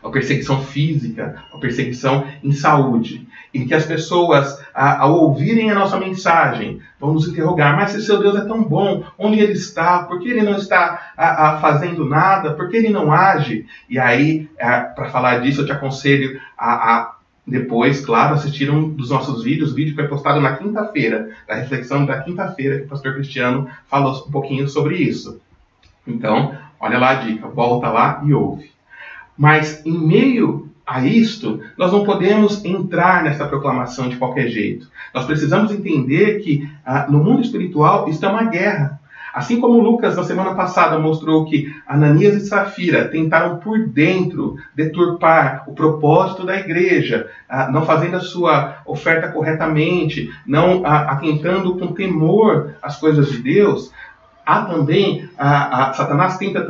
uma 0.06 0.12
perseguição 0.12 0.62
física, 0.62 1.44
uma 1.52 1.60
perseguição 1.60 2.28
em 2.44 2.52
saúde, 2.52 3.28
em 3.52 3.66
que 3.66 3.74
as 3.74 3.86
pessoas, 3.86 4.64
ao 4.72 5.14
ouvirem 5.14 5.72
a 5.72 5.76
nossa 5.76 5.98
mensagem, 5.98 6.80
vão 7.00 7.14
nos 7.14 7.28
interrogar: 7.28 7.76
mas 7.76 7.92
se 7.92 8.04
seu 8.04 8.20
Deus 8.20 8.36
é 8.36 8.46
tão 8.46 8.64
bom, 8.64 9.04
onde 9.18 9.40
ele 9.40 9.54
está? 9.54 10.04
Por 10.04 10.20
que 10.20 10.30
ele 10.30 10.44
não 10.44 10.58
está 10.58 11.58
fazendo 11.60 12.06
nada? 12.06 12.54
Por 12.54 12.70
que 12.70 12.78
ele 12.78 12.90
não 12.90 13.12
age? 13.12 13.66
E 13.90 13.98
aí, 13.98 14.48
para 14.58 15.10
falar 15.10 15.40
disso, 15.40 15.62
eu 15.62 15.66
te 15.66 15.72
aconselho 15.72 16.40
a, 16.56 16.74
a 16.74 17.16
depois, 17.48 18.04
claro, 18.04 18.36
assistiram 18.36 18.76
um 18.76 18.90
dos 18.90 19.10
nossos 19.10 19.44
vídeos. 19.44 19.72
O 19.72 19.76
vídeo 19.76 19.96
foi 19.96 20.08
postado 20.08 20.40
na 20.40 20.56
quinta-feira, 20.56 21.32
da 21.48 21.56
reflexão 21.56 22.06
da 22.06 22.22
quinta-feira, 22.22 22.80
que 22.80 22.86
o 22.86 22.90
pastor 22.90 23.14
Cristiano 23.14 23.68
falou 23.88 24.26
um 24.28 24.32
pouquinho 24.32 24.68
sobre 24.68 24.98
isso. 24.98 25.42
Então, 26.06 26.56
olha 26.80 27.00
lá 27.00 27.12
a 27.12 27.16
dica, 27.16 27.48
volta 27.48 27.90
lá 27.90 28.22
e 28.24 28.34
ouve. 28.34 28.75
Mas 29.38 29.86
em 29.86 29.98
meio 29.98 30.70
a 30.86 31.04
isto, 31.04 31.60
nós 31.77 31.92
não 31.92 32.04
podemos 32.04 32.63
entrar 32.63 33.24
nessa 33.24 33.48
proclamação 33.48 34.08
de 34.08 34.18
qualquer 34.18 34.48
jeito. 34.50 34.88
Nós 35.13 35.25
precisamos 35.25 35.72
entender 35.72 36.39
que 36.42 36.70
ah, 36.86 37.08
no 37.10 37.24
mundo 37.24 37.42
espiritual 37.42 38.08
está 38.08 38.30
uma 38.30 38.44
guerra. 38.44 39.00
Assim 39.36 39.60
como 39.60 39.82
Lucas, 39.82 40.15
na 40.15 40.24
semana 40.24 40.56
passada, 40.56 40.98
mostrou 40.98 41.44
que 41.44 41.70
Ananias 41.86 42.36
e 42.36 42.48
Safira 42.48 43.10
tentaram 43.10 43.58
por 43.58 43.86
dentro 43.89 44.56
deturpar 44.74 45.65
o 45.68 45.74
propósito 45.74 46.46
da 46.46 46.58
igreja, 46.58 47.30
ah, 47.50 47.70
não 47.70 47.86
fazendo 47.86 48.15
a 48.15 48.22
sua 48.22 48.77
oferta 48.86 49.27
corretamente, 49.27 50.30
não 50.48 50.86
ah, 50.86 51.12
atentando 51.12 51.77
com 51.77 51.88
temor 51.88 52.75
às 52.82 52.98
coisas 52.98 53.30
de 53.30 53.39
Deus, 53.39 53.92
há 54.46 54.66
também, 54.66 55.30
a, 55.38 55.90
a, 55.90 55.94
Satanás 55.94 56.38
tenta, 56.38 56.66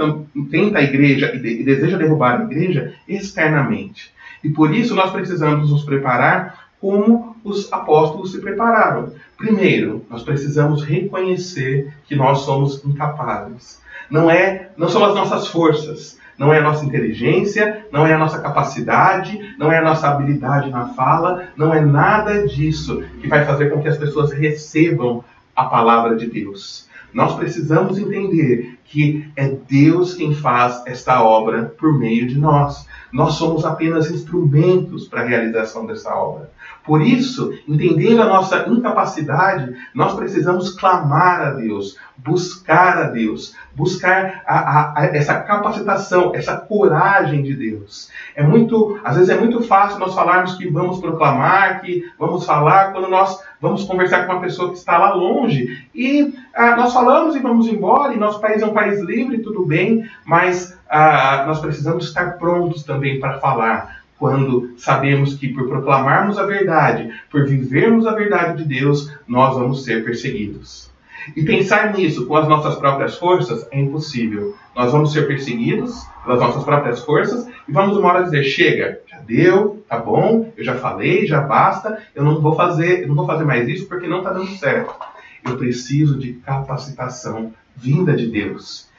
tenta 0.50 0.80
a 0.80 0.84
igreja 0.84 1.34
e, 1.36 1.40
de, 1.40 1.62
e 1.62 1.64
deseja 1.64 1.98
derrubar 1.98 2.40
a 2.40 2.44
igreja 2.44 2.94
externamente. 3.08 4.14
E 4.44 4.50
por 4.50 4.74
isso 4.74 4.96
nós 4.96 5.12
precisamos 5.12 5.70
nos 5.70 5.84
preparar 5.84 6.66
como 6.80 7.36
os 7.44 7.72
apóstolos 7.74 8.32
se 8.32 8.40
prepararam. 8.40 9.12
Primeiro, 9.38 10.06
nós 10.10 10.24
precisamos 10.24 10.84
reconhecer 10.84 11.94
que 12.06 12.16
nós 12.16 12.40
somos 12.40 12.84
incapazes. 12.86 13.82
Não 14.10 14.30
é, 14.30 14.70
não 14.78 14.88
são 14.88 15.04
as 15.04 15.16
nossas 15.16 15.48
forças, 15.48 16.20
não 16.38 16.54
é 16.54 16.60
a 16.60 16.62
nossa 16.62 16.86
inteligência, 16.86 17.86
não 17.92 18.06
é 18.06 18.14
a 18.14 18.18
nossa 18.18 18.40
capacidade, 18.40 19.56
não 19.58 19.72
é 19.72 19.80
a 19.80 19.82
nossa 19.82 20.10
habilidade 20.10 20.70
na 20.70 20.90
fala, 20.90 21.48
não 21.56 21.74
é 21.74 21.82
nada 21.82 22.46
disso 22.48 23.04
que 23.22 23.28
vai 23.28 23.46
fazer 23.46 23.70
com 23.70 23.82
que 23.82 23.88
as 23.88 23.98
pessoas 23.98 24.32
recebam 24.32 25.24
a 25.56 25.66
palavra 25.66 26.16
de 26.16 26.28
Deus. 26.28 26.88
Nós 27.16 27.34
precisamos 27.34 27.98
entender 27.98 28.75
que 28.86 29.30
é 29.36 29.50
Deus 29.50 30.14
quem 30.14 30.34
faz 30.34 30.84
esta 30.86 31.24
obra 31.24 31.74
por 31.78 31.98
meio 31.98 32.28
de 32.28 32.38
nós. 32.38 32.88
Nós 33.12 33.34
somos 33.34 33.66
apenas 33.66 34.10
instrumentos 34.12 35.08
para 35.08 35.22
a 35.22 35.26
realização 35.26 35.86
dessa 35.86 36.14
obra. 36.16 36.52
Por 36.86 37.02
isso, 37.02 37.52
entendendo 37.68 38.22
a 38.22 38.28
nossa 38.28 38.70
incapacidade, 38.70 39.74
nós 39.94 40.14
precisamos 40.14 40.70
clamar 40.70 41.42
a 41.42 41.50
Deus, 41.52 41.98
buscar 42.16 42.98
a 42.98 43.04
Deus, 43.10 43.56
buscar 43.76 44.44
a, 44.46 44.60
a, 44.60 45.00
a 45.00 45.06
essa 45.08 45.36
capacitação, 45.42 46.32
essa 46.36 46.58
coragem 46.58 47.42
de 47.42 47.56
Deus. 47.56 48.12
É 48.36 48.44
muito, 48.44 49.00
às 49.04 49.16
vezes 49.16 49.30
é 49.30 49.40
muito 49.40 49.62
fácil 49.64 50.00
nós 50.00 50.14
falarmos 50.14 50.56
que 50.56 50.70
vamos 50.70 51.00
proclamar, 51.00 51.82
que 51.82 52.04
vamos 52.20 52.46
falar 52.46 52.92
quando 52.94 53.10
nós 53.10 53.44
vamos 53.60 53.84
conversar 53.84 54.28
com 54.28 54.34
uma 54.34 54.42
pessoa 54.42 54.70
que 54.70 54.78
está 54.78 54.98
lá 54.98 55.14
longe 55.14 55.88
e 55.94 56.36
ah, 56.54 56.76
nós 56.76 56.94
falamos 56.94 57.36
e 57.36 57.40
vamos 57.40 57.68
embora. 57.68 58.14
E 58.14 58.18
nosso 58.18 58.40
país 58.40 58.62
é 58.62 58.66
um 58.66 58.74
país 58.76 59.02
livre, 59.02 59.40
tudo 59.40 59.66
bem, 59.66 60.08
mas 60.24 60.78
ah, 60.88 61.46
nós 61.48 61.60
precisamos 61.60 62.06
estar 62.06 62.38
prontos 62.38 62.84
também 62.84 63.20
para 63.20 63.40
falar 63.40 64.04
quando 64.20 64.74
sabemos 64.78 65.34
que 65.36 65.50
por 65.50 65.68
proclamarmos 65.68 66.38
a 66.38 66.46
verdade, 66.46 67.12
por 67.30 67.46
vivermos 67.46 68.06
a 68.06 68.14
verdade 68.14 68.64
de 68.64 68.80
Deus, 68.80 69.12
nós 69.28 69.56
vamos 69.56 69.84
ser 69.84 70.04
perseguidos. 70.04 70.94
E 71.36 71.44
pensar 71.44 71.94
nisso 71.94 72.28
com 72.28 72.36
as 72.36 72.48
nossas 72.48 72.76
próprias 72.76 73.18
forças 73.18 73.68
é 73.72 73.80
impossível. 73.80 74.56
Nós 74.76 74.92
vamos 74.92 75.12
ser 75.12 75.26
perseguidos 75.28 76.06
pelas 76.24 76.40
nossas 76.40 76.64
próprias 76.64 77.00
forças 77.04 77.48
e 77.68 77.72
vamos 77.72 77.98
uma 77.98 78.10
hora 78.10 78.24
dizer: 78.24 78.44
chega, 78.44 79.00
já 79.08 79.20
deu, 79.20 79.84
tá 79.90 79.98
bom, 79.98 80.52
eu 80.56 80.64
já 80.64 80.76
falei, 80.76 81.26
já 81.26 81.42
basta, 81.42 81.98
eu 82.14 82.24
não 82.24 82.40
vou 82.40 82.56
fazer, 82.56 83.02
eu 83.02 83.08
não 83.08 83.16
vou 83.16 83.26
fazer 83.26 83.44
mais 83.44 83.68
isso 83.68 83.88
porque 83.88 84.08
não 84.08 84.20
está 84.20 84.32
dando 84.32 84.52
certo. 84.58 84.94
Eu 85.44 85.58
preciso 85.58 86.20
de 86.20 86.34
capacitação 86.34 87.54
vinda 87.76 88.16
de 88.16 88.28
Deus. 88.28 88.90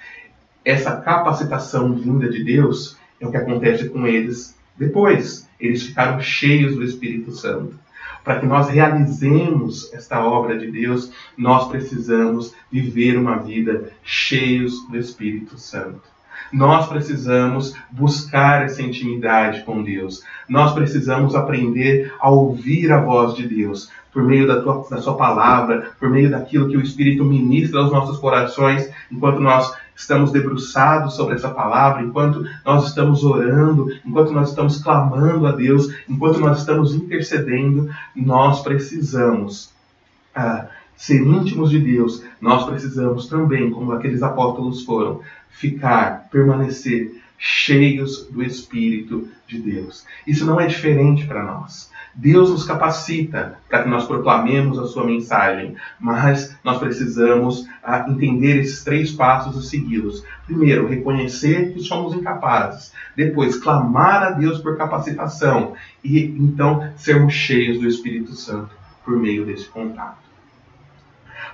Essa 0.64 0.97
capacitação 0.97 1.95
vinda 1.95 2.28
de 2.28 2.42
Deus 2.45 2.97
é 3.21 3.26
o 3.26 3.30
que 3.30 3.37
acontece 3.37 3.88
com 3.88 4.06
eles 4.06 4.56
depois. 4.76 5.49
Eles 5.59 5.85
ficaram 5.85 6.21
cheios 6.21 6.75
do 6.75 6.85
Espírito 6.85 7.33
Santo. 7.33 7.78
Para 8.25 8.40
que 8.40 8.47
nós 8.47 8.68
realizemos 8.68 9.92
esta 9.95 10.25
obra 10.25 10.59
de 10.59 10.71
Deus, 10.71 11.12
nós 11.39 11.69
precisamos 11.69 12.52
viver 12.71 13.17
uma 13.17 13.36
vida 13.36 13.93
cheios 14.02 14.86
do 14.89 14.99
Espírito 14.99 15.56
Santo. 15.56 16.02
Nós 16.52 16.89
precisamos 16.89 17.75
buscar 17.91 18.65
essa 18.65 18.82
intimidade 18.82 19.62
com 19.62 19.82
Deus. 19.82 20.23
Nós 20.49 20.73
precisamos 20.73 21.34
aprender 21.34 22.12
a 22.21 22.30
ouvir 22.30 22.93
a 22.93 23.00
voz 23.00 23.34
de 23.34 23.47
Deus 23.49 23.91
por 24.17 24.23
meio 24.23 24.47
da, 24.47 24.63
tua, 24.63 24.83
da 24.89 24.97
Sua 24.97 25.15
palavra, 25.15 25.91
por 26.00 26.09
meio 26.09 26.31
daquilo 26.31 26.71
que 26.71 26.76
o 26.79 26.81
Espírito 26.81 27.23
ministra 27.23 27.81
aos 27.81 27.93
nossos 27.93 28.17
corações, 28.17 28.91
enquanto 29.13 29.41
nós 29.41 29.76
estamos 29.95 30.33
debruçados 30.33 31.15
sobre 31.15 31.35
essa 31.35 31.50
palavra, 31.50 32.02
enquanto 32.02 32.43
nós 32.65 32.89
estamos 32.89 33.23
orando, 33.23 33.89
enquanto 34.07 34.33
nós 34.33 34.49
estamos 34.49 34.83
clamando 34.83 35.47
a 35.47 35.52
Deus, 35.52 35.95
enquanto 36.09 36.41
nós 36.41 36.61
estamos 36.61 36.95
intercedendo, 36.95 37.91
nós 38.17 38.63
precisamos 38.63 39.71
ah, 40.35 40.65
ser 40.97 41.21
íntimos 41.21 41.69
de 41.69 41.79
Deus. 41.79 42.25
Nós 42.41 42.65
precisamos 42.65 43.26
também, 43.26 43.71
como 43.71 43.93
aqueles 43.93 44.23
apóstolos 44.23 44.83
foram, 44.83 45.21
ficar, 45.50 46.31
permanecer 46.31 47.21
cheios 47.37 48.26
do 48.31 48.43
Espírito 48.43 49.29
de 49.47 49.59
Deus. 49.59 50.07
Isso 50.26 50.47
não 50.47 50.59
é 50.59 50.67
diferente 50.67 51.26
para 51.26 51.45
nós. 51.45 51.95
Deus 52.17 52.49
nos 52.49 52.65
capacita 52.65 53.59
para 53.69 53.83
que 53.83 53.91
nós 53.91 54.07
proclamemos 54.07 54.79
a 54.79 54.87
sua 54.87 55.05
mensagem, 55.05 55.76
mas 56.00 56.57
nós 56.65 56.79
precisamos 56.79 57.69
ah, 57.85 58.07
entender 58.09 58.57
esses 58.57 58.83
três 58.83 59.13
passos 59.13 59.63
e 59.63 59.69
segui-los. 59.69 60.25
Primeiro, 60.47 60.89
reconhecer 60.89 61.75
que 61.75 61.81
somos 61.81 62.15
incapazes. 62.15 62.91
Depois, 63.15 63.59
clamar 63.59 64.23
a 64.23 64.31
Deus 64.31 64.59
por 64.61 64.79
capacitação. 64.79 65.75
E 66.02 66.25
então, 66.25 66.91
sermos 66.97 67.35
cheios 67.35 67.79
do 67.79 67.87
Espírito 67.87 68.33
Santo 68.33 68.71
por 69.05 69.19
meio 69.19 69.45
desse 69.45 69.69
contato. 69.69 70.17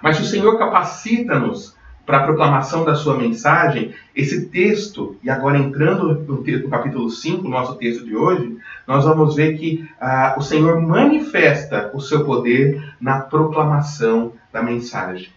Mas 0.00 0.16
se 0.16 0.22
o 0.22 0.26
Senhor 0.26 0.56
capacita-nos 0.58 1.76
para 2.04 2.18
a 2.18 2.22
proclamação 2.24 2.84
da 2.84 2.94
sua 2.94 3.16
mensagem, 3.16 3.94
esse 4.14 4.46
texto, 4.46 5.16
e 5.22 5.30
agora 5.30 5.58
entrando 5.58 6.14
no, 6.14 6.42
texto, 6.42 6.64
no 6.64 6.70
capítulo 6.70 7.08
5, 7.08 7.48
nosso 7.48 7.76
texto 7.76 8.04
de 8.04 8.16
hoje, 8.16 8.56
nós 8.86 9.04
vamos 9.04 9.36
ver 9.36 9.56
que 9.56 9.88
ah, 10.00 10.34
o 10.36 10.42
Senhor 10.42 10.80
manifesta 10.80 11.90
o 11.94 12.00
seu 12.00 12.24
poder 12.24 12.94
na 13.00 13.20
proclamação 13.20 14.32
da 14.52 14.62
mensagem. 14.62 15.28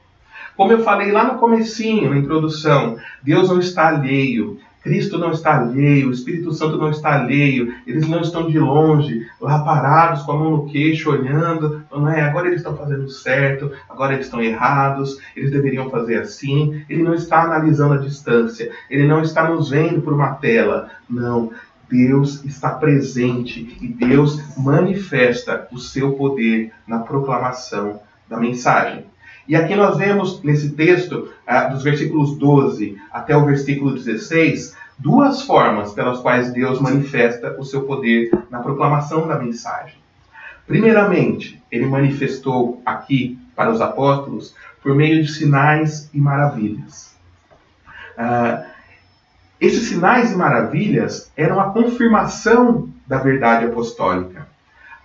Como 0.56 0.71
eu 0.71 0.84
falei 0.84 1.12
lá 1.12 1.25
no 1.25 1.39
comecinho, 1.39 2.10
na 2.10 2.17
introdução, 2.17 2.97
Deus 3.21 3.49
não 3.49 3.60
está 3.60 3.89
alheio 3.89 4.58
Cristo 4.86 5.17
não 5.17 5.32
está 5.32 5.58
alheio, 5.58 6.10
o 6.10 6.12
Espírito 6.12 6.54
Santo 6.54 6.78
não 6.78 6.91
está 6.91 7.15
alheio, 7.15 7.74
eles 7.88 8.08
não 8.08 8.21
estão 8.21 8.48
de 8.48 8.60
longe, 8.60 9.26
lá 9.41 9.58
parados 9.63 10.21
com 10.21 10.32
a 10.32 10.38
mão 10.38 10.52
no 10.52 10.65
queixo, 10.67 11.10
olhando, 11.10 11.84
não 11.91 12.08
é? 12.08 12.21
Agora 12.21 12.45
eles 12.45 12.60
estão 12.60 12.78
fazendo 12.78 13.10
certo, 13.10 13.71
agora 13.89 14.13
eles 14.13 14.28
estão 14.28 14.43
errados, 14.43 15.17
eles 15.36 15.50
deveriam 15.50 15.89
fazer 15.89 16.21
assim. 16.21 16.86
Ele 16.88 17.02
não 17.02 17.15
está 17.15 17.41
analisando 17.41 17.95
a 17.95 17.98
distância, 17.98 18.71
ele 18.88 19.08
não 19.08 19.21
está 19.21 19.50
nos 19.50 19.71
vendo 19.71 20.04
por 20.04 20.13
uma 20.13 20.36
tela. 20.36 20.91
Não, 21.10 21.52
Deus 21.89 22.45
está 22.45 22.69
presente 22.69 23.76
e 23.82 23.88
Deus 23.88 24.39
manifesta 24.56 25.67
o 25.71 25.80
seu 25.80 26.12
poder 26.12 26.71
na 26.86 27.00
proclamação 27.00 28.02
da 28.30 28.38
mensagem. 28.38 29.04
E 29.47 29.55
aqui 29.55 29.75
nós 29.75 29.97
vemos 29.97 30.41
nesse 30.43 30.71
texto, 30.71 31.29
ah, 31.45 31.65
dos 31.65 31.84
versículos 31.84 32.38
12 32.38 32.97
até 33.12 33.36
o 33.38 33.45
versículo 33.45 33.93
16, 33.93 34.75
duas 34.97 35.41
formas 35.43 35.93
pelas 35.93 36.19
quais 36.19 36.51
Deus 36.51 36.79
manifesta 36.79 37.55
o 37.60 37.63
seu 37.63 37.84
poder 37.84 38.31
na 38.49 38.60
proclamação 38.60 39.27
da 39.27 39.38
mensagem. 39.38 39.97
Primeiramente, 40.65 41.62
ele 41.71 41.86
manifestou 41.86 42.81
aqui 42.84 43.38
para 43.55 43.71
os 43.71 43.81
apóstolos 43.81 44.55
por 44.81 44.95
meio 44.95 45.21
de 45.21 45.31
sinais 45.31 46.10
e 46.13 46.19
maravilhas. 46.19 47.15
Uh, 48.17 48.65
esses 49.60 49.88
sinais 49.89 50.31
e 50.31 50.36
maravilhas 50.36 51.31
eram 51.38 51.60
a 51.60 51.69
confirmação 51.71 52.89
da 53.08 53.17
verdade 53.17 53.65
apostólica. 53.65 54.47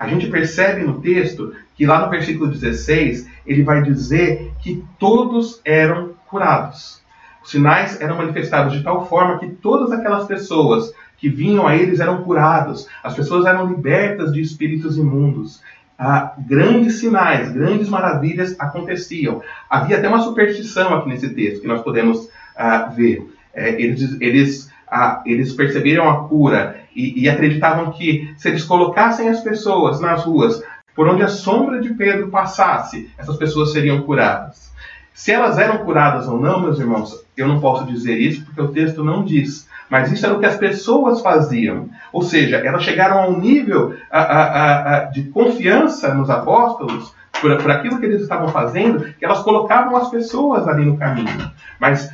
A 0.00 0.08
gente 0.08 0.28
percebe 0.28 0.82
no 0.82 0.98
texto 1.02 1.52
que 1.76 1.84
lá 1.84 2.02
no 2.02 2.10
versículo 2.10 2.50
16 2.50 3.28
ele 3.46 3.62
vai 3.62 3.82
dizer 3.82 4.50
que 4.62 4.82
todos 4.98 5.60
eram 5.62 6.14
curados. 6.26 7.02
Os 7.44 7.50
sinais 7.50 8.00
eram 8.00 8.16
manifestados 8.16 8.72
de 8.72 8.82
tal 8.82 9.06
forma 9.06 9.38
que 9.38 9.50
todas 9.50 9.92
aquelas 9.92 10.26
pessoas 10.26 10.90
que 11.18 11.28
vinham 11.28 11.66
a 11.66 11.76
eles 11.76 12.00
eram 12.00 12.22
curados, 12.22 12.88
as 13.04 13.14
pessoas 13.14 13.44
eram 13.44 13.66
libertas 13.66 14.32
de 14.32 14.40
espíritos 14.40 14.96
imundos. 14.96 15.60
Ah, 15.98 16.32
grandes 16.38 16.98
sinais, 16.98 17.52
grandes 17.52 17.90
maravilhas 17.90 18.58
aconteciam. 18.58 19.42
Havia 19.68 19.98
até 19.98 20.08
uma 20.08 20.22
superstição 20.22 20.94
aqui 20.94 21.10
nesse 21.10 21.28
texto 21.34 21.60
que 21.60 21.68
nós 21.68 21.82
podemos 21.82 22.26
ah, 22.56 22.86
ver. 22.86 23.22
É, 23.52 23.78
eles, 23.78 24.16
eles, 24.18 24.72
ah, 24.90 25.22
eles 25.26 25.52
perceberam 25.52 26.08
a 26.08 26.26
cura 26.26 26.79
e, 26.94 27.22
e 27.22 27.28
acreditavam 27.28 27.92
que 27.92 28.32
se 28.36 28.48
eles 28.48 28.64
colocassem 28.64 29.28
as 29.28 29.40
pessoas 29.40 30.00
nas 30.00 30.24
ruas 30.24 30.62
por 30.94 31.08
onde 31.08 31.22
a 31.22 31.28
sombra 31.28 31.80
de 31.80 31.94
Pedro 31.94 32.28
passasse, 32.28 33.10
essas 33.16 33.36
pessoas 33.36 33.72
seriam 33.72 34.02
curadas. 34.02 34.70
Se 35.14 35.32
elas 35.32 35.58
eram 35.58 35.78
curadas 35.78 36.26
ou 36.26 36.40
não, 36.40 36.60
meus 36.60 36.78
irmãos, 36.78 37.24
eu 37.36 37.46
não 37.46 37.60
posso 37.60 37.84
dizer 37.86 38.18
isso 38.18 38.44
porque 38.44 38.60
o 38.60 38.68
texto 38.68 39.04
não 39.04 39.24
diz. 39.24 39.68
Mas 39.88 40.10
isso 40.12 40.24
era 40.24 40.34
o 40.34 40.40
que 40.40 40.46
as 40.46 40.56
pessoas 40.56 41.20
faziam. 41.20 41.88
Ou 42.12 42.22
seja, 42.22 42.58
elas 42.58 42.84
chegaram 42.84 43.18
a 43.18 43.26
um 43.26 43.38
nível 43.40 43.96
a, 44.10 44.20
a, 44.20 44.96
a, 44.96 45.04
de 45.06 45.24
confiança 45.24 46.14
nos 46.14 46.30
apóstolos 46.30 47.12
por, 47.40 47.56
por, 47.56 47.70
aquilo 47.70 47.98
que 47.98 48.06
eles 48.06 48.22
estavam 48.22 48.48
fazendo, 48.48 49.12
que 49.14 49.24
elas 49.24 49.42
colocavam 49.42 49.96
as 49.96 50.10
pessoas 50.10 50.68
ali 50.68 50.84
no 50.84 50.96
caminho. 50.96 51.50
Mas 51.78 52.12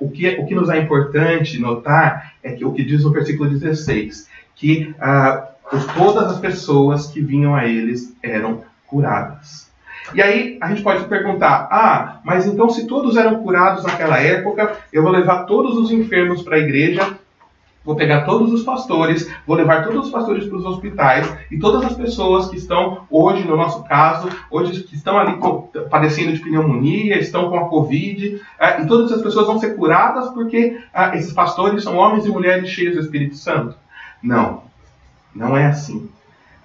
o, 0.00 0.10
que, 0.10 0.28
o 0.38 0.46
que 0.46 0.54
nos 0.54 0.68
é 0.68 0.78
importante 0.78 1.60
notar 1.60 2.34
é 2.42 2.52
que 2.52 2.64
o 2.64 2.72
que 2.72 2.84
diz 2.84 3.04
no 3.04 3.10
versículo 3.10 3.50
16, 3.50 4.28
que 4.54 4.94
todas 5.96 6.32
as 6.32 6.38
pessoas 6.38 7.06
que 7.06 7.20
vinham 7.20 7.54
a 7.54 7.66
eles 7.66 8.16
eram 8.22 8.62
curadas. 8.86 9.68
E 10.14 10.22
aí 10.22 10.58
a 10.60 10.68
gente 10.68 10.82
pode 10.82 11.04
perguntar: 11.04 11.68
ah, 11.70 12.20
mas 12.24 12.46
então 12.46 12.68
se 12.70 12.86
todos 12.86 13.16
eram 13.16 13.42
curados 13.42 13.84
naquela 13.84 14.18
época, 14.18 14.76
eu 14.92 15.02
vou 15.02 15.12
levar 15.12 15.44
todos 15.44 15.76
os 15.76 15.90
enfermos 15.90 16.42
para 16.42 16.56
a 16.56 16.60
igreja, 16.60 17.18
vou 17.88 17.96
pegar 17.96 18.26
todos 18.26 18.52
os 18.52 18.64
pastores, 18.64 19.32
vou 19.46 19.56
levar 19.56 19.82
todos 19.82 20.04
os 20.04 20.12
pastores 20.12 20.46
para 20.46 20.58
os 20.58 20.66
hospitais 20.66 21.26
e 21.50 21.58
todas 21.58 21.82
as 21.86 21.94
pessoas 21.94 22.50
que 22.50 22.56
estão 22.58 23.06
hoje, 23.08 23.48
no 23.48 23.56
nosso 23.56 23.82
caso, 23.84 24.28
hoje 24.50 24.82
que 24.82 24.94
estão 24.94 25.16
ali 25.16 25.38
padecendo 25.88 26.34
de 26.34 26.40
pneumonia, 26.40 27.18
estão 27.18 27.48
com 27.48 27.56
a 27.56 27.66
Covid, 27.66 28.42
ah, 28.60 28.82
e 28.82 28.86
todas 28.86 29.10
as 29.10 29.22
pessoas 29.22 29.46
vão 29.46 29.58
ser 29.58 29.74
curadas 29.74 30.28
porque 30.34 30.78
ah, 30.92 31.16
esses 31.16 31.32
pastores 31.32 31.82
são 31.82 31.96
homens 31.96 32.26
e 32.26 32.28
mulheres 32.28 32.68
cheios 32.68 32.94
do 32.94 33.00
Espírito 33.00 33.36
Santo. 33.36 33.74
Não, 34.22 34.64
não 35.34 35.56
é 35.56 35.64
assim. 35.64 36.10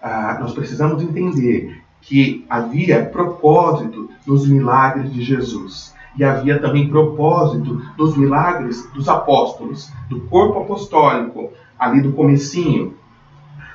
Ah, 0.01 0.37
nós 0.41 0.51
precisamos 0.51 1.01
entender 1.01 1.81
que 2.01 2.45
havia 2.49 3.05
propósito 3.05 4.09
nos 4.27 4.45
milagres 4.45 5.09
de 5.13 5.23
Jesus. 5.23 5.93
E 6.17 6.23
havia 6.23 6.59
também 6.59 6.89
propósito 6.89 7.81
nos 7.97 8.15
milagres 8.15 8.87
dos 8.93 9.09
apóstolos, 9.09 9.91
do 10.09 10.21
corpo 10.21 10.59
apostólico, 10.59 11.51
ali 11.77 12.01
do 12.01 12.13
comecinho. 12.13 12.95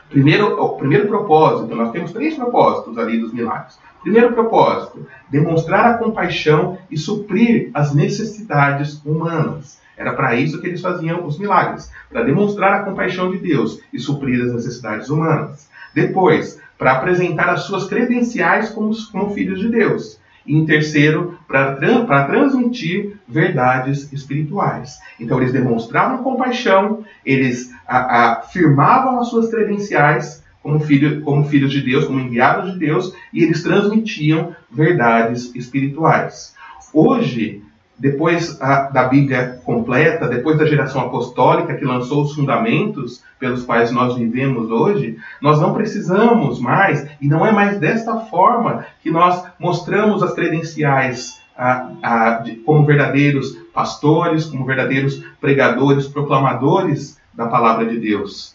Primeiro, 0.09 0.61
o 0.61 0.77
primeiro 0.77 1.07
propósito, 1.07 1.75
nós 1.75 1.91
temos 1.91 2.13
três 2.13 2.35
propósitos 2.35 2.97
ali 2.97 3.19
dos 3.19 3.33
milagres. 3.33 3.79
Primeiro 4.03 4.33
propósito, 4.33 5.07
demonstrar 5.29 5.87
a 5.87 5.99
compaixão 5.99 6.79
e 6.91 6.97
suprir 6.97 7.71
as 7.75 7.95
necessidades 7.95 9.05
humanas. 9.05 9.79
Era 9.97 10.15
para 10.15 10.37
isso 10.37 10.61
que 10.61 10.69
eles 10.69 10.81
faziam 10.81 11.27
os 11.27 11.39
milagres, 11.39 11.91
para 12.09 12.23
demonstrar 12.23 12.73
a 12.75 12.85
compaixão 12.85 13.31
de 13.31 13.39
Deus 13.39 13.81
e 13.93 13.99
suprir 13.99 14.41
as 14.45 14.55
necessidades 14.55 15.11
humanas. 15.11 15.69
Depois, 15.93 16.61
para 16.79 16.93
apresentar 16.93 17.49
as 17.51 17.63
suas 17.63 17.89
credenciais 17.89 18.71
como, 18.71 18.93
como 19.11 19.35
filhos 19.35 19.59
de 19.59 19.69
Deus. 19.69 20.21
E 20.49 20.57
em 20.57 20.65
terceiro, 20.65 21.39
para 21.47 22.25
transmitir 22.25 23.19
verdades 23.29 24.11
espirituais. 24.13 24.99
Então, 25.21 25.39
eles 25.39 25.53
demonstravam 25.53 26.25
compaixão, 26.25 27.05
eles 27.25 27.71
afirmavam 27.87 29.21
as 29.21 29.29
suas 29.29 29.51
credenciais 29.51 30.43
como, 30.63 30.81
filho, 30.81 31.21
como 31.21 31.45
filhos 31.45 31.71
de 31.71 31.83
Deus, 31.83 32.07
como 32.07 32.19
enviados 32.19 32.73
de 32.73 32.79
Deus, 32.79 33.15
e 33.33 33.45
eles 33.45 33.63
transmitiam 33.63 34.57
verdades 34.71 35.55
espirituais. 35.55 36.55
Hoje, 36.93 37.63
depois 37.99 38.61
a, 38.61 38.83
da 38.83 39.05
Bíblia 39.05 39.61
completa, 39.65 40.29
depois 40.29 40.57
da 40.57 40.67
geração 40.67 41.03
apostólica 41.03 41.75
que 41.75 41.85
lançou 41.85 42.23
os 42.23 42.35
fundamentos 42.35 43.23
pelos 43.39 43.65
quais 43.65 43.91
nós 43.91 44.17
vivemos 44.17 44.71
hoje, 44.71 45.17
nós 45.43 45.61
não 45.61 45.75
precisamos 45.75 46.61
mais, 46.61 47.07
e 47.21 47.27
não 47.27 47.45
é 47.45 47.51
mais 47.51 47.79
desta 47.79 48.21
forma 48.21 48.85
que 49.03 49.11
nós 49.11 49.45
mostramos 49.59 50.23
as 50.23 50.33
credenciais 50.35 51.41
a, 51.57 51.91
a, 52.03 52.31
de, 52.35 52.57
como 52.57 52.87
verdadeiros 52.87 53.57
pastores, 53.75 54.45
como 54.45 54.65
verdadeiros 54.65 55.25
pregadores, 55.41 56.07
proclamadores 56.07 57.19
da 57.35 57.47
palavra 57.47 57.87
de 57.87 57.99
Deus. 57.99 58.55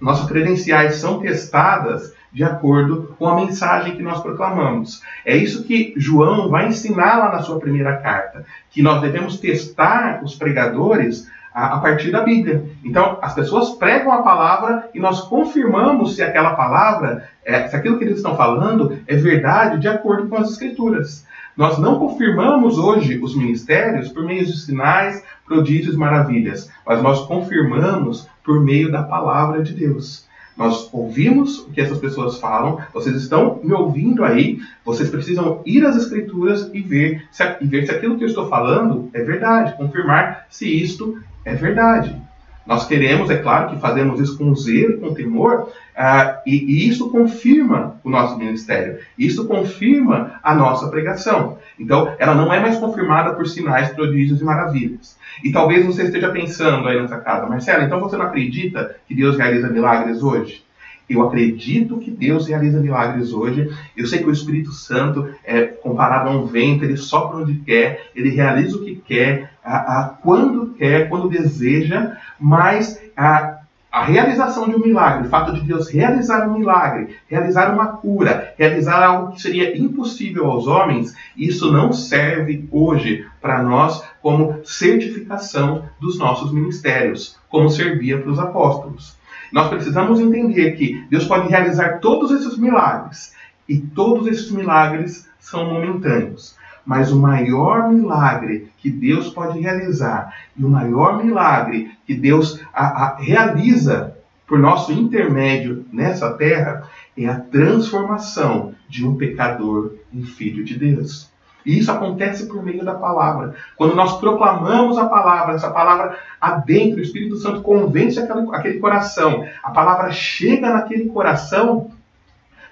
nossas 0.00 0.28
credenciais 0.28 0.96
são 0.96 1.20
testadas 1.20 2.12
de 2.38 2.44
acordo 2.44 3.16
com 3.18 3.26
a 3.26 3.34
mensagem 3.34 3.96
que 3.96 4.02
nós 4.02 4.20
proclamamos. 4.22 5.02
É 5.26 5.36
isso 5.36 5.64
que 5.64 5.92
João 5.96 6.48
vai 6.48 6.68
ensinar 6.68 7.18
lá 7.18 7.32
na 7.32 7.42
sua 7.42 7.58
primeira 7.58 7.96
carta, 7.96 8.44
que 8.70 8.80
nós 8.80 9.00
devemos 9.00 9.40
testar 9.40 10.22
os 10.22 10.36
pregadores 10.36 11.28
a, 11.52 11.78
partir 11.78 12.12
da 12.12 12.20
Bíblia. 12.22 12.64
Então, 12.84 13.18
as 13.20 13.34
pessoas 13.34 13.70
pregam 13.70 14.12
a 14.12 14.22
palavra 14.22 14.88
e 14.94 15.00
nós 15.00 15.22
confirmamos 15.22 16.14
se 16.14 16.22
aquela 16.22 16.54
palavra, 16.54 17.28
é, 17.44 17.66
se 17.66 17.74
aquilo 17.74 17.98
que 17.98 18.04
eles 18.04 18.18
estão 18.18 18.36
falando 18.36 18.96
é 19.08 19.16
verdade 19.16 19.80
de 19.80 19.88
acordo 19.88 20.28
com 20.28 20.36
as 20.36 20.52
Escrituras. 20.52 21.26
Nós 21.56 21.76
não 21.76 21.98
confirmamos 21.98 22.78
hoje 22.78 23.18
os 23.20 23.36
ministérios 23.36 24.10
por 24.10 24.22
meio 24.22 24.46
de 24.46 24.56
sinais, 24.56 25.24
prodígios 25.44 25.96
maravilhas, 25.96 26.70
mas 26.86 27.02
nós 27.02 27.26
confirmamos 27.26 28.28
por 28.44 28.60
meio 28.60 28.92
da 28.92 29.02
palavra 29.02 29.60
de 29.60 29.74
Deus. 29.74 30.27
Nós 30.58 30.88
ouvimos 30.92 31.60
o 31.60 31.70
que 31.70 31.80
essas 31.80 31.98
pessoas 31.98 32.38
falam, 32.38 32.80
vocês 32.92 33.14
estão 33.14 33.60
me 33.62 33.72
ouvindo 33.72 34.24
aí, 34.24 34.58
vocês 34.84 35.08
precisam 35.08 35.62
ir 35.64 35.86
às 35.86 35.96
Escrituras 35.96 36.68
e 36.74 36.80
ver 36.80 37.22
se, 37.30 37.44
e 37.60 37.66
ver 37.66 37.86
se 37.86 37.92
aquilo 37.92 38.18
que 38.18 38.24
eu 38.24 38.28
estou 38.28 38.48
falando 38.48 39.08
é 39.12 39.22
verdade, 39.22 39.76
confirmar 39.76 40.46
se 40.50 40.68
isto 40.68 41.16
é 41.44 41.54
verdade. 41.54 42.27
Nós 42.68 42.86
queremos, 42.86 43.30
é 43.30 43.38
claro, 43.38 43.70
que 43.70 43.80
fazemos 43.80 44.20
isso 44.20 44.36
com 44.36 44.54
zelo, 44.54 45.00
com 45.00 45.14
temor, 45.14 45.70
uh, 45.96 46.38
e, 46.44 46.54
e, 46.54 46.86
isso 46.86 47.10
confirma 47.10 47.96
o 48.04 48.10
nosso 48.10 48.36
ministério. 48.36 48.98
Isso 49.18 49.48
confirma 49.48 50.38
a 50.42 50.54
nossa 50.54 50.86
pregação. 50.88 51.56
Então, 51.80 52.14
ela 52.18 52.34
não 52.34 52.52
é 52.52 52.60
mais 52.60 52.76
confirmada 52.76 53.32
por 53.32 53.48
sinais, 53.48 53.88
prodígios 53.88 54.42
e 54.42 54.44
maravilhas. 54.44 55.16
E 55.42 55.50
talvez 55.50 55.86
você 55.86 56.02
esteja 56.02 56.28
pensando 56.28 56.86
aí 56.86 57.00
nessa 57.00 57.18
casa, 57.20 57.46
Marcelo, 57.46 57.84
então 57.84 58.00
você 58.00 58.18
não 58.18 58.26
acredita 58.26 58.96
que 59.06 59.14
Deus 59.14 59.38
realiza 59.38 59.70
milagres 59.70 60.22
hoje? 60.22 60.62
Eu 61.08 61.22
acredito 61.22 61.98
que 61.98 62.10
Deus 62.10 62.46
realiza 62.46 62.80
milagres 62.80 63.32
hoje. 63.32 63.70
Eu 63.96 64.06
sei 64.06 64.18
que 64.18 64.28
o 64.28 64.32
Espírito 64.32 64.72
Santo, 64.72 65.28
é, 65.44 65.62
comparado 65.64 66.28
a 66.28 66.32
um 66.32 66.46
vento, 66.46 66.84
ele 66.84 66.96
sopra 66.96 67.38
onde 67.38 67.54
quer, 67.54 68.10
ele 68.14 68.30
realiza 68.30 68.76
o 68.76 68.84
que 68.84 68.96
quer, 68.96 69.52
a, 69.64 69.76
a 69.76 70.08
quando 70.08 70.74
quer, 70.74 71.08
quando 71.08 71.28
deseja, 71.28 72.16
mas 72.38 73.00
a, 73.16 73.58
a 73.90 74.04
realização 74.04 74.68
de 74.68 74.76
um 74.76 74.80
milagre, 74.80 75.26
o 75.26 75.30
fato 75.30 75.52
de 75.54 75.62
Deus 75.62 75.88
realizar 75.88 76.46
um 76.46 76.58
milagre, 76.58 77.16
realizar 77.26 77.72
uma 77.72 77.86
cura, 77.86 78.54
realizar 78.58 79.02
algo 79.02 79.32
que 79.32 79.40
seria 79.40 79.76
impossível 79.76 80.46
aos 80.46 80.66
homens, 80.66 81.14
isso 81.36 81.72
não 81.72 81.92
serve 81.92 82.68
hoje 82.70 83.26
para 83.40 83.62
nós 83.62 84.04
como 84.20 84.60
certificação 84.64 85.84
dos 85.98 86.18
nossos 86.18 86.52
ministérios, 86.52 87.36
como 87.48 87.70
servia 87.70 88.18
para 88.18 88.30
os 88.30 88.38
apóstolos. 88.38 89.17
Nós 89.52 89.68
precisamos 89.68 90.20
entender 90.20 90.72
que 90.72 91.04
Deus 91.10 91.24
pode 91.24 91.48
realizar 91.48 91.98
todos 91.98 92.30
esses 92.30 92.58
milagres, 92.58 93.32
e 93.68 93.78
todos 93.78 94.26
esses 94.26 94.50
milagres 94.50 95.28
são 95.38 95.66
momentâneos. 95.66 96.56
Mas 96.84 97.12
o 97.12 97.20
maior 97.20 97.92
milagre 97.92 98.70
que 98.78 98.90
Deus 98.90 99.28
pode 99.28 99.60
realizar 99.60 100.34
e 100.56 100.64
o 100.64 100.70
maior 100.70 101.22
milagre 101.22 101.90
que 102.06 102.14
Deus 102.14 102.60
a, 102.72 102.86
a, 102.86 103.16
realiza 103.16 104.16
por 104.46 104.58
nosso 104.58 104.90
intermédio 104.90 105.84
nessa 105.92 106.32
terra 106.32 106.88
é 107.14 107.26
a 107.26 107.38
transformação 107.38 108.74
de 108.88 109.06
um 109.06 109.16
pecador 109.16 109.96
em 110.12 110.22
filho 110.22 110.64
de 110.64 110.78
Deus. 110.78 111.30
E 111.68 111.78
isso 111.78 111.92
acontece 111.92 112.46
por 112.46 112.64
meio 112.64 112.82
da 112.82 112.94
palavra. 112.94 113.54
Quando 113.76 113.94
nós 113.94 114.16
proclamamos 114.18 114.96
a 114.96 115.04
palavra, 115.04 115.54
essa 115.54 115.70
palavra 115.70 116.18
adentro, 116.40 116.98
o 116.98 117.02
Espírito 117.02 117.36
Santo 117.36 117.60
convence 117.60 118.18
aquele, 118.18 118.48
aquele 118.52 118.78
coração, 118.78 119.46
a 119.62 119.70
palavra 119.70 120.10
chega 120.10 120.72
naquele 120.72 121.10
coração, 121.10 121.90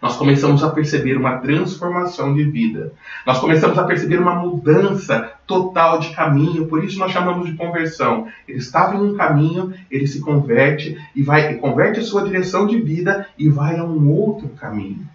nós 0.01 0.17
começamos 0.17 0.65
a 0.65 0.71
perceber 0.71 1.15
uma 1.15 1.37
transformação 1.37 2.33
de 2.33 2.45
vida. 2.45 2.95
Nós 3.27 3.39
começamos 3.39 3.77
a 3.79 3.85
perceber 3.85 4.19
uma 4.19 4.35
mudança 4.35 5.31
total 5.47 5.99
de 5.99 6.15
caminho, 6.15 6.67
por 6.67 6.83
isso 6.83 6.99
nós 6.99 7.13
chamamos 7.13 7.51
de 7.51 7.55
conversão. 7.55 8.29
Ele 8.49 8.57
estava 8.57 8.97
em 8.97 9.01
um 9.01 9.15
caminho, 9.15 9.75
ele 9.91 10.07
se 10.07 10.21
converte 10.21 10.97
e 11.15 11.23
vai 11.23 11.57
converte 11.57 12.01
a 12.01 12.03
sua 12.03 12.25
direção 12.25 12.67
de 12.67 12.81
vida 12.81 13.29
e 13.37 13.51
vai 13.51 13.77
a 13.77 13.85
um 13.85 14.11
outro 14.11 14.49
caminho. 14.49 15.07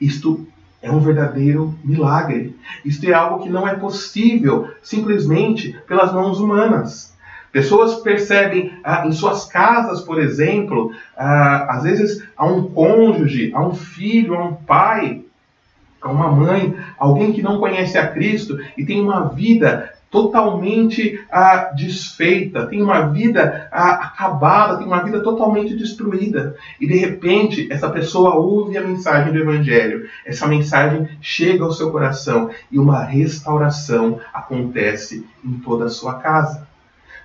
Isto 0.00 0.48
é 0.82 0.90
um 0.90 0.98
verdadeiro 0.98 1.74
milagre. 1.84 2.56
Isto 2.84 3.08
é 3.08 3.14
algo 3.14 3.42
que 3.42 3.48
não 3.48 3.66
é 3.66 3.74
possível 3.74 4.68
simplesmente 4.82 5.78
pelas 5.86 6.12
mãos 6.12 6.40
humanas. 6.40 7.12
Pessoas 7.52 7.96
percebem 7.96 8.72
ah, 8.82 9.06
em 9.06 9.12
suas 9.12 9.44
casas, 9.44 10.00
por 10.00 10.18
exemplo, 10.18 10.92
ah, 11.16 11.66
às 11.70 11.84
vezes 11.84 12.26
a 12.36 12.46
um 12.46 12.64
cônjuge, 12.64 13.52
a 13.54 13.64
um 13.64 13.74
filho, 13.74 14.34
a 14.34 14.44
um 14.44 14.54
pai, 14.54 15.22
a 16.00 16.10
uma 16.10 16.32
mãe, 16.32 16.76
alguém 16.98 17.32
que 17.32 17.42
não 17.42 17.60
conhece 17.60 17.96
a 17.96 18.08
Cristo 18.08 18.58
e 18.76 18.84
tem 18.84 19.00
uma 19.00 19.28
vida 19.28 19.91
totalmente 20.12 21.24
ah, 21.30 21.72
desfeita, 21.74 22.66
tem 22.66 22.82
uma 22.82 23.08
vida 23.08 23.66
ah, 23.72 23.94
acabada, 24.04 24.76
tem 24.76 24.86
uma 24.86 25.02
vida 25.02 25.20
totalmente 25.20 25.74
destruída. 25.74 26.54
E 26.78 26.86
de 26.86 26.96
repente, 26.98 27.66
essa 27.72 27.88
pessoa 27.88 28.34
ouve 28.34 28.76
a 28.76 28.86
mensagem 28.86 29.32
do 29.32 29.38
Evangelho, 29.38 30.06
essa 30.26 30.46
mensagem 30.46 31.08
chega 31.22 31.64
ao 31.64 31.72
seu 31.72 31.90
coração 31.90 32.50
e 32.70 32.78
uma 32.78 33.02
restauração 33.02 34.20
acontece 34.34 35.26
em 35.42 35.54
toda 35.54 35.86
a 35.86 35.90
sua 35.90 36.16
casa. 36.16 36.68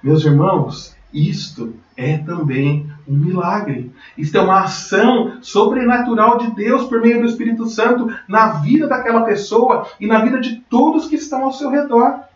Meus 0.01 0.23
irmãos, 0.23 0.95
isto 1.13 1.73
é 1.97 2.17
também 2.17 2.89
um 3.07 3.17
milagre. 3.17 3.91
Isto 4.17 4.37
é 4.37 4.41
uma 4.41 4.61
ação 4.61 5.39
sobrenatural 5.41 6.37
de 6.37 6.51
Deus 6.51 6.85
por 6.85 7.01
meio 7.01 7.19
do 7.19 7.27
Espírito 7.27 7.65
Santo 7.65 8.09
na 8.27 8.59
vida 8.59 8.87
daquela 8.87 9.23
pessoa 9.23 9.87
e 9.99 10.07
na 10.07 10.19
vida 10.19 10.39
de 10.39 10.57
todos 10.69 11.07
que 11.07 11.15
estão 11.15 11.43
ao 11.43 11.51
seu 11.51 11.69
redor. 11.69 12.26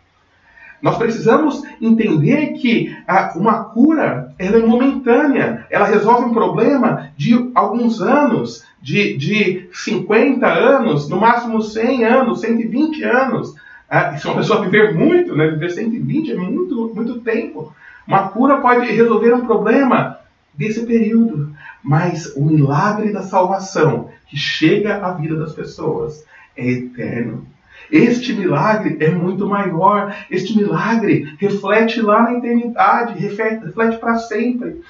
Nós 0.82 0.98
precisamos 0.98 1.62
entender 1.80 2.54
que 2.54 2.96
uma 3.36 3.66
cura 3.66 4.34
ela 4.40 4.58
é 4.58 4.66
momentânea, 4.66 5.66
ela 5.70 5.86
resolve 5.86 6.26
um 6.26 6.34
problema 6.34 7.12
de 7.16 7.52
alguns 7.54 8.02
anos, 8.02 8.66
de, 8.82 9.16
de 9.16 9.70
50 9.72 10.48
anos, 10.48 11.08
no 11.08 11.20
máximo 11.20 11.62
100 11.62 12.04
anos, 12.06 12.42
120 12.42 13.04
anos. 13.04 13.54
Ah, 13.88 14.18
se 14.18 14.26
uma 14.26 14.38
pessoa 14.38 14.62
viver 14.62 14.96
muito, 14.96 15.36
né, 15.36 15.48
viver 15.50 15.70
120 15.70 16.32
é 16.32 16.36
muito, 16.36 16.92
muito 16.96 17.20
tempo. 17.20 17.74
Uma 18.08 18.30
cura 18.30 18.58
pode 18.58 18.92
resolver 18.92 19.34
um 19.34 19.46
problema 19.46 20.18
desse 20.54 20.86
período, 20.86 21.54
mas 21.84 22.34
o 22.36 22.44
milagre 22.44 23.12
da 23.12 23.22
salvação 23.22 24.10
que 24.28 24.38
chega 24.38 24.98
à 25.06 25.12
vida 25.12 25.36
das 25.36 25.54
pessoas 25.54 26.26
é 26.58 26.68
eterno. 26.68 27.46
Este 27.92 28.34
milagre 28.34 28.98
é 29.00 29.12
muito 29.12 29.46
maior. 29.46 30.16
Este 30.30 30.56
milagre 30.56 31.36
reflete 31.38 32.02
lá 32.02 32.24
na 32.24 32.38
eternidade, 32.38 33.20
reflete, 33.20 33.98
para 34.00 34.18
sempre. 34.18 34.82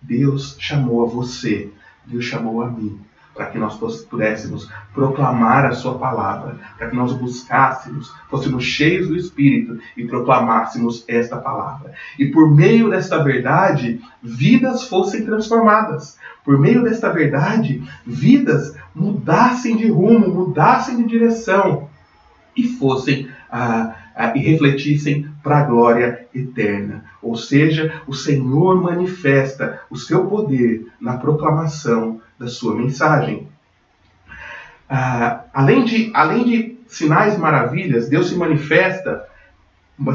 Deus 0.00 0.56
chamou 0.58 1.04
a 1.04 1.08
você, 1.08 1.70
Deus 2.06 2.24
chamou 2.24 2.62
a 2.62 2.70
mim 2.70 3.00
para 3.38 3.46
que 3.46 3.58
nós 3.58 3.76
pudéssemos 4.02 4.68
proclamar 4.92 5.64
a 5.64 5.72
Sua 5.72 5.96
palavra, 5.96 6.56
para 6.76 6.90
que 6.90 6.96
nós 6.96 7.12
buscássemos, 7.12 8.12
fôssemos 8.28 8.64
cheios 8.64 9.06
do 9.06 9.16
Espírito 9.16 9.78
e 9.96 10.04
proclamássemos 10.04 11.04
esta 11.06 11.36
palavra. 11.36 11.92
E 12.18 12.26
por 12.26 12.52
meio 12.52 12.90
desta 12.90 13.22
verdade, 13.22 14.00
vidas 14.20 14.88
fossem 14.88 15.24
transformadas. 15.24 16.18
Por 16.44 16.58
meio 16.58 16.82
desta 16.82 17.10
verdade, 17.10 17.80
vidas 18.04 18.74
mudassem 18.92 19.76
de 19.76 19.86
rumo, 19.88 20.28
mudassem 20.28 20.96
de 20.96 21.04
direção 21.04 21.87
e 22.58 22.64
fossem 22.64 23.28
ah, 23.50 23.94
ah, 24.14 24.32
e 24.36 24.40
refletissem 24.40 25.30
para 25.42 25.60
a 25.60 25.62
glória 25.62 26.26
eterna. 26.34 27.04
Ou 27.22 27.36
seja, 27.36 28.02
o 28.06 28.12
Senhor 28.12 28.82
manifesta 28.82 29.80
o 29.88 29.96
seu 29.96 30.26
poder 30.26 30.86
na 31.00 31.16
proclamação 31.16 32.20
da 32.36 32.48
sua 32.48 32.74
mensagem. 32.74 33.48
Ah, 34.90 35.44
além, 35.54 35.84
de, 35.84 36.10
além 36.12 36.44
de 36.44 36.78
sinais 36.88 37.38
maravilhas, 37.38 38.08
Deus 38.08 38.28
se 38.28 38.34
manifesta, 38.34 39.24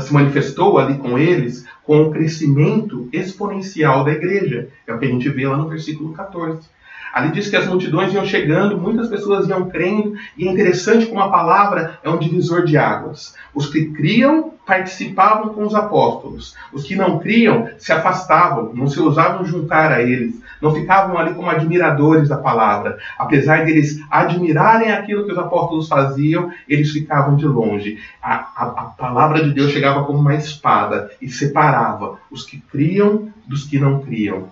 se 0.02 0.14
manifestou 0.14 0.78
ali 0.78 0.98
com 0.98 1.18
eles 1.18 1.66
com 1.84 2.02
o 2.04 2.12
crescimento 2.12 3.08
exponencial 3.14 4.04
da 4.04 4.12
igreja. 4.12 4.68
É 4.86 4.94
o 4.94 5.00
que 5.00 5.06
a 5.06 5.10
gente 5.10 5.30
vê 5.30 5.48
lá 5.48 5.56
no 5.56 5.70
versículo 5.70 6.14
14. 6.14 6.68
Ali 7.14 7.32
diz 7.32 7.48
que 7.48 7.56
as 7.56 7.68
multidões 7.68 8.12
iam 8.12 8.26
chegando, 8.26 8.76
muitas 8.76 9.08
pessoas 9.08 9.48
iam 9.48 9.70
crendo, 9.70 10.16
e 10.36 10.48
é 10.48 10.52
interessante 10.52 11.06
como 11.06 11.22
a 11.22 11.30
palavra 11.30 12.00
é 12.02 12.10
um 12.10 12.18
divisor 12.18 12.66
de 12.66 12.76
águas. 12.76 13.36
Os 13.54 13.68
que 13.68 13.86
criam 13.92 14.52
participavam 14.66 15.54
com 15.54 15.64
os 15.64 15.76
apóstolos, 15.76 16.56
os 16.72 16.84
que 16.84 16.96
não 16.96 17.20
criam 17.20 17.70
se 17.78 17.92
afastavam, 17.92 18.74
não 18.74 18.88
se 18.88 19.00
ousavam 19.00 19.46
juntar 19.46 19.92
a 19.92 20.02
eles, 20.02 20.42
não 20.60 20.74
ficavam 20.74 21.16
ali 21.18 21.36
como 21.36 21.52
admiradores 21.52 22.30
da 22.30 22.38
palavra. 22.38 22.98
Apesar 23.20 23.64
deles 23.64 24.02
admirarem 24.10 24.92
aquilo 24.92 25.26
que 25.26 25.34
os 25.34 25.38
apóstolos 25.38 25.88
faziam, 25.88 26.52
eles 26.68 26.90
ficavam 26.92 27.36
de 27.36 27.46
longe. 27.46 28.00
A, 28.24 28.34
a, 28.34 28.64
a 28.64 28.84
palavra 28.98 29.44
de 29.44 29.52
Deus 29.52 29.72
chegava 29.72 30.04
como 30.06 30.18
uma 30.18 30.34
espada 30.34 31.12
e 31.22 31.30
separava 31.30 32.18
os 32.32 32.44
que 32.44 32.58
criam 32.58 33.28
dos 33.46 33.66
que 33.66 33.78
não 33.78 34.02
criam. 34.02 34.48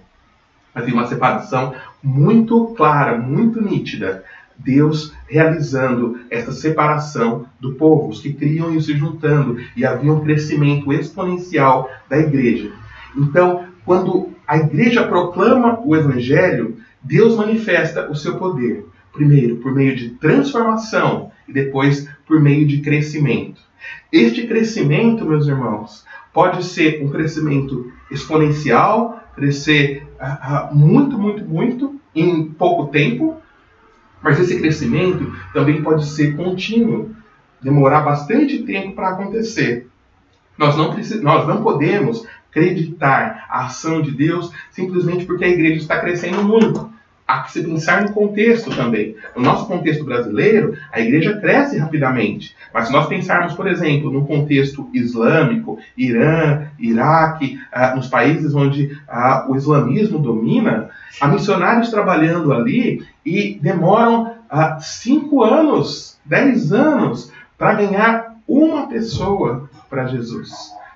Havia 0.74 0.94
uma 0.94 1.08
separação 1.08 1.74
muito 2.02 2.68
clara, 2.78 3.18
muito 3.18 3.62
nítida. 3.62 4.24
Deus 4.58 5.14
realizando 5.28 6.20
essa 6.30 6.52
separação 6.52 7.46
do 7.60 7.74
povo, 7.74 8.10
os 8.10 8.22
que 8.22 8.34
criam 8.34 8.74
e 8.74 8.82
se 8.82 8.96
juntando, 8.96 9.58
e 9.76 9.86
havia 9.86 10.14
um 10.14 10.22
crescimento 10.22 10.94
exponencial 10.94 11.90
da 12.10 12.18
igreja. 12.18 12.72
Então, 13.18 13.66
quando 13.86 14.30
a 14.48 14.58
igreja 14.58 15.08
proclama 15.08 15.80
o 15.84 15.96
evangelho, 15.96 16.78
Deus 17.02 17.36
manifesta 17.36 18.10
o 18.10 18.16
seu 18.16 18.38
poder, 18.38 18.86
primeiro 19.12 19.58
por 19.58 19.74
meio 19.74 19.96
de 19.96 20.12
transformação 20.12 21.32
e 21.48 21.54
depois 21.54 22.08
por 22.28 22.40
meio 22.40 22.68
de 22.68 22.80
crescimento. 22.80 23.62
Este 24.12 24.46
crescimento, 24.46 25.26
meus 25.26 25.48
irmãos, 25.48 26.06
pode 26.34 26.64
ser 26.64 27.04
um 27.04 27.10
crescimento 27.10 27.92
exponencial, 28.12 29.21
crescer 29.42 30.08
uh, 30.22 30.76
muito, 30.76 31.18
muito, 31.18 31.44
muito 31.44 32.00
em 32.14 32.46
pouco 32.46 32.92
tempo, 32.92 33.42
mas 34.22 34.40
esse 34.40 34.60
crescimento 34.60 35.36
também 35.52 35.82
pode 35.82 36.06
ser 36.06 36.36
contínuo, 36.36 37.10
demorar 37.60 38.02
bastante 38.02 38.62
tempo 38.62 38.94
para 38.94 39.10
acontecer. 39.10 39.88
Nós 40.56 40.78
não, 40.78 40.96
nós 41.24 41.48
não 41.48 41.64
podemos 41.64 42.24
acreditar 42.52 43.48
a 43.50 43.66
ação 43.66 44.02
de 44.02 44.12
Deus 44.12 44.52
simplesmente 44.70 45.26
porque 45.26 45.46
a 45.46 45.50
igreja 45.50 45.78
está 45.78 46.00
crescendo 46.00 46.44
muito. 46.44 46.92
Há 47.32 47.44
que 47.44 47.54
se 47.54 47.64
pensar 47.64 48.04
no 48.04 48.12
contexto 48.12 48.76
também. 48.76 49.16
No 49.34 49.42
nosso 49.42 49.66
contexto 49.66 50.04
brasileiro, 50.04 50.78
a 50.92 51.00
igreja 51.00 51.40
cresce 51.40 51.78
rapidamente. 51.78 52.54
Mas 52.74 52.88
se 52.88 52.92
nós 52.92 53.08
pensarmos, 53.08 53.54
por 53.54 53.68
exemplo, 53.68 54.12
no 54.12 54.28
contexto 54.28 54.90
islâmico, 54.94 55.80
Irã, 55.96 56.68
Iraque, 56.78 57.58
ah, 57.72 57.96
nos 57.96 58.10
países 58.10 58.54
onde 58.54 59.00
ah, 59.08 59.46
o 59.48 59.56
islamismo 59.56 60.20
domina, 60.20 60.90
há 61.22 61.28
missionários 61.30 61.90
trabalhando 61.90 62.52
ali 62.52 63.02
e 63.26 63.58
demoram 63.62 64.34
ah, 64.50 64.78
cinco 64.82 65.42
anos, 65.42 66.20
dez 66.26 66.74
anos 66.74 67.32
para 67.58 67.76
ganhar 67.76 68.36
uma 68.46 68.90
pessoa 68.90 69.70
para 69.90 70.08
Jesus 70.08 70.52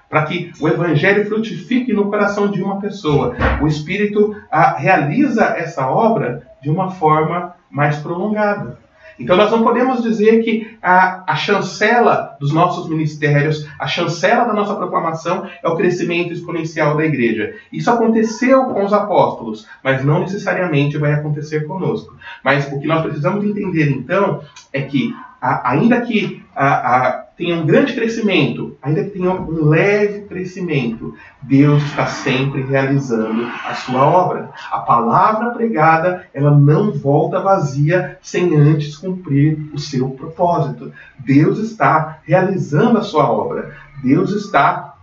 para 0.10 0.24
que 0.24 0.52
o 0.60 0.68
evangelho 0.68 1.26
frutifique 1.26 1.94
no 1.94 2.10
coração 2.10 2.50
de 2.50 2.62
uma 2.62 2.80
pessoa. 2.80 3.36
O 3.62 3.68
Espírito 3.68 4.36
a, 4.52 4.78
realiza 4.78 5.44
essa 5.58 5.88
obra 5.88 6.44
de 6.62 6.70
uma 6.70 6.92
forma 6.92 7.56
mais 7.70 7.98
prolongada. 7.98 8.78
Então 9.20 9.38
nós 9.38 9.50
não 9.50 9.64
podemos 9.64 10.04
dizer 10.04 10.44
que 10.44 10.78
a, 10.82 11.24
a 11.32 11.36
chancela 11.36 12.36
dos 12.40 12.52
nossos 12.52 12.90
ministérios, 12.90 13.68
a 13.80 13.88
chancela 13.88 14.46
da 14.46 14.54
nossa 14.54 14.76
proclamação 14.76 15.48
é 15.64 15.70
o 15.70 15.76
crescimento 15.76 16.34
exponencial 16.34 16.98
da 16.98 17.06
igreja. 17.06 17.56
Isso 17.72 17.90
aconteceu 17.90 18.66
com 18.66 18.84
os 18.84 18.94
apóstolos, 18.94 19.68
mas 19.84 20.04
não 20.04 20.20
necessariamente 20.20 20.98
vai 20.98 21.14
acontecer 21.14 21.66
conosco. 21.66 22.16
Mas 22.44 22.70
o 22.72 22.80
que 22.80 22.88
nós 22.88 23.02
precisamos 23.04 23.44
entender 23.46 23.90
então 23.90 24.42
é 24.74 24.82
que, 24.82 25.16
a, 25.42 25.72
ainda 25.72 26.02
que 26.02 26.44
a, 26.54 27.25
tenha 27.38 27.56
um 27.56 27.66
grande 27.66 27.94
crescimento, 27.94 28.78
ainda 28.82 29.04
que 29.04 29.12
tenha 29.12 29.32
um 29.32 29.66
leve 29.66 30.22
crescimento, 30.22 31.14
Deus 31.42 31.84
está 31.84 32.08
sempre 32.08 32.62
realizando 32.62 33.46
a 33.68 33.74
sua 33.74 34.06
obra. 34.06 34.50
A 34.72 34.80
palavra 34.80 35.52
pregada, 35.52 36.28
ela 36.34 36.52
não 36.52 36.92
volta 36.92 37.42
vazia 37.42 38.18
sem 38.22 38.56
antes 38.56 38.98
cumprir 38.98 39.58
o 39.74 39.80
seu 39.80 40.10
propósito. 40.12 40.92
Deus 41.20 41.60
está 41.60 42.20
realizando 42.24 42.98
a 42.98 43.04
sua 43.04 43.30
obra. 43.30 43.76
Deus 44.02 44.32
está 44.32 44.96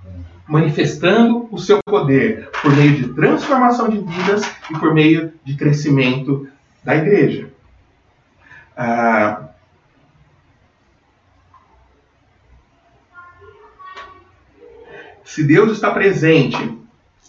manifestando 0.49 1.49
o 1.51 1.59
seu 1.59 1.79
poder 1.85 2.51
por 2.63 2.75
meio 2.75 2.97
de 2.97 3.09
transformação 3.15 3.89
de 3.89 3.99
vidas 3.99 4.43
e 4.71 4.79
por 4.79 4.93
meio 4.95 5.33
de 5.45 5.55
crescimento 5.55 6.49
da 6.83 6.97
igreja. 6.97 7.49
Ah, 8.77 9.52
Se 15.25 15.45
Deus 15.45 15.73
está 15.73 15.91
presente, 15.91 16.79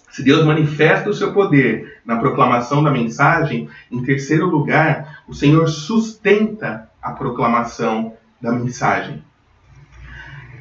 se 0.10 0.24
Deus 0.24 0.46
manifesta 0.46 1.10
o 1.10 1.14
seu 1.14 1.34
poder 1.34 2.02
na 2.06 2.18
proclamação 2.18 2.84
da 2.84 2.92
mensagem, 2.92 3.70
em 3.92 4.04
terceiro 4.04 4.46
lugar, 4.48 5.24
o 5.28 5.34
Senhor 5.34 5.68
sustenta 5.68 6.90
a 7.02 7.12
proclamação 7.12 8.14
da 8.42 8.52
mensagem. 8.52 9.24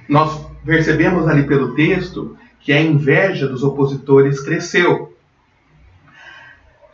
Nós 0.09 0.47
percebemos 0.65 1.29
ali 1.29 1.47
pelo 1.47 1.75
texto 1.75 2.37
que 2.61 2.73
a 2.73 2.81
inveja 2.81 3.47
dos 3.49 3.63
opositores 3.63 4.41
cresceu. 4.41 5.17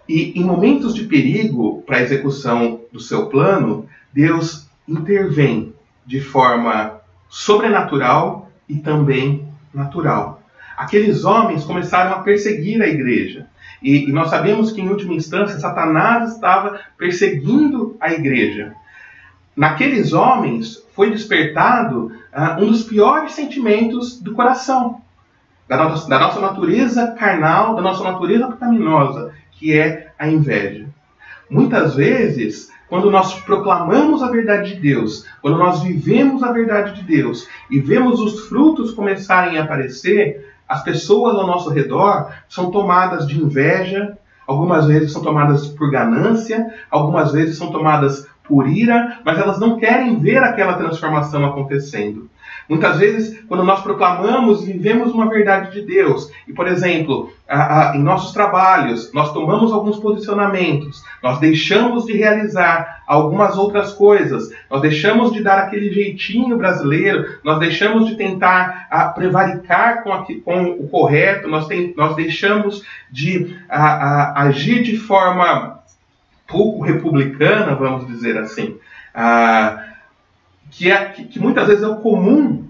E 0.09 0.33
em 0.41 0.45
momentos 0.45 0.95
de 0.95 1.05
perigo 1.05 1.83
para 1.83 1.99
a 1.99 2.03
execução 2.03 2.81
do 2.91 2.99
seu 2.99 3.27
plano, 3.27 3.87
Deus 4.13 4.69
intervém 4.87 5.75
de 6.07 6.21
forma 6.21 7.01
sobrenatural 7.29 8.51
e 8.69 8.77
também 8.77 9.48
natural. 9.79 10.43
Aqueles 10.77 11.25
homens 11.25 11.65
começaram 11.65 12.13
a 12.13 12.21
perseguir 12.21 12.83
a 12.83 12.87
igreja. 12.87 13.47
E, 13.83 14.09
e 14.09 14.13
nós 14.13 14.31
sabemos 14.31 14.73
que, 14.73 14.81
em 14.81 14.89
última 14.89 15.15
instância, 15.15 15.59
Satanás 15.59 16.35
estava 16.35 16.81
perseguindo 16.97 17.97
a 18.01 18.13
igreja. 18.13 18.75
Naqueles 19.57 20.13
homens 20.13 20.85
foi 20.95 21.11
despertado 21.11 22.13
uh, 22.33 22.63
um 22.63 22.69
dos 22.69 22.85
piores 22.85 23.33
sentimentos 23.33 24.21
do 24.21 24.33
coração, 24.33 25.01
da 25.69 25.77
nossa, 25.77 26.09
da 26.09 26.19
nossa 26.19 26.41
natureza 26.41 27.09
carnal, 27.19 27.75
da 27.75 27.83
nossa 27.83 28.03
natureza 28.03 28.49
pecaminosa, 28.49 29.33
que 29.53 29.77
é 29.77 30.13
a 30.19 30.29
inveja. 30.29 30.88
Muitas 31.51 31.95
vezes, 31.95 32.71
quando 32.89 33.11
nós 33.11 33.35
proclamamos 33.41 34.23
a 34.23 34.31
verdade 34.31 34.75
de 34.75 34.81
Deus, 34.81 35.27
quando 35.41 35.59
nós 35.59 35.83
vivemos 35.83 36.43
a 36.43 36.53
verdade 36.53 36.95
de 36.95 37.03
Deus 37.03 37.47
e 37.71 37.79
vemos 37.79 38.21
os 38.21 38.49
frutos 38.49 38.93
começarem 38.93 39.59
a 39.59 39.65
aparecer, 39.65 40.55
as 40.69 40.83
pessoas 40.83 41.35
ao 41.35 41.47
nosso 41.47 41.71
redor 41.71 42.31
são 42.49 42.71
tomadas 42.71 43.27
de 43.27 43.41
inveja, 43.41 44.19
algumas 44.47 44.87
vezes 44.87 45.13
são 45.13 45.23
tomadas 45.23 45.67
por 45.69 45.91
ganância, 45.91 46.73
algumas 46.91 47.33
vezes 47.33 47.57
são 47.57 47.71
tomadas 47.71 48.27
por 48.49 48.69
ira, 48.69 49.19
mas 49.25 49.39
elas 49.39 49.61
não 49.61 49.79
querem 49.79 50.19
ver 50.19 50.39
aquela 50.39 50.75
transformação 50.75 51.45
acontecendo. 51.45 52.29
Muitas 52.69 52.99
vezes, 52.99 53.41
quando 53.49 53.65
nós 53.65 53.81
proclamamos 53.81 54.63
e 54.63 54.73
vivemos 54.73 55.13
uma 55.13 55.29
verdade 55.29 55.73
de 55.73 55.87
Deus, 55.87 56.31
e 56.47 56.53
por 56.53 56.69
exemplo, 56.69 57.33
a, 57.49 57.93
a, 57.93 57.97
em 57.97 58.03
nossos 58.03 58.33
trabalhos, 58.33 59.11
nós 59.15 59.33
tomamos 59.33 59.73
alguns 59.73 59.99
posicionamentos, 59.99 61.03
nós 61.23 61.39
deixamos 61.39 62.05
de 62.05 62.15
realizar 62.15 63.03
algumas 63.07 63.57
outras 63.57 63.95
coisas, 63.95 64.51
nós 64.71 64.83
deixamos 64.83 65.33
de 65.33 65.43
dar 65.43 65.59
aquele 65.61 65.91
jeitinho 65.91 66.59
brasileiro, 66.59 67.39
nós 67.43 67.59
deixamos 67.59 68.07
de 68.07 68.17
tentar 68.17 68.87
a, 68.91 69.07
prevaricar 69.07 70.03
com, 70.03 70.27
com, 70.45 70.65
o 70.73 70.89
correto, 70.89 71.49
nós, 71.49 71.67
tem, 71.67 71.95
nós 71.97 72.15
deixamos 72.17 72.83
de 73.11 73.57
agir 73.71 74.83
de 74.83 74.99
forma 74.99 75.78
pouco 76.49 76.83
republicana, 76.83 77.77
vamos 77.77 78.07
dizer 78.09 78.37
assim. 78.39 78.77
Ah, 79.15 79.85
que, 80.71 80.91
é, 80.91 81.05
que, 81.07 81.25
que 81.25 81.39
muitas 81.39 81.69
vezes 81.69 81.83
é 81.83 81.89
o 81.89 81.97
comum 81.97 82.67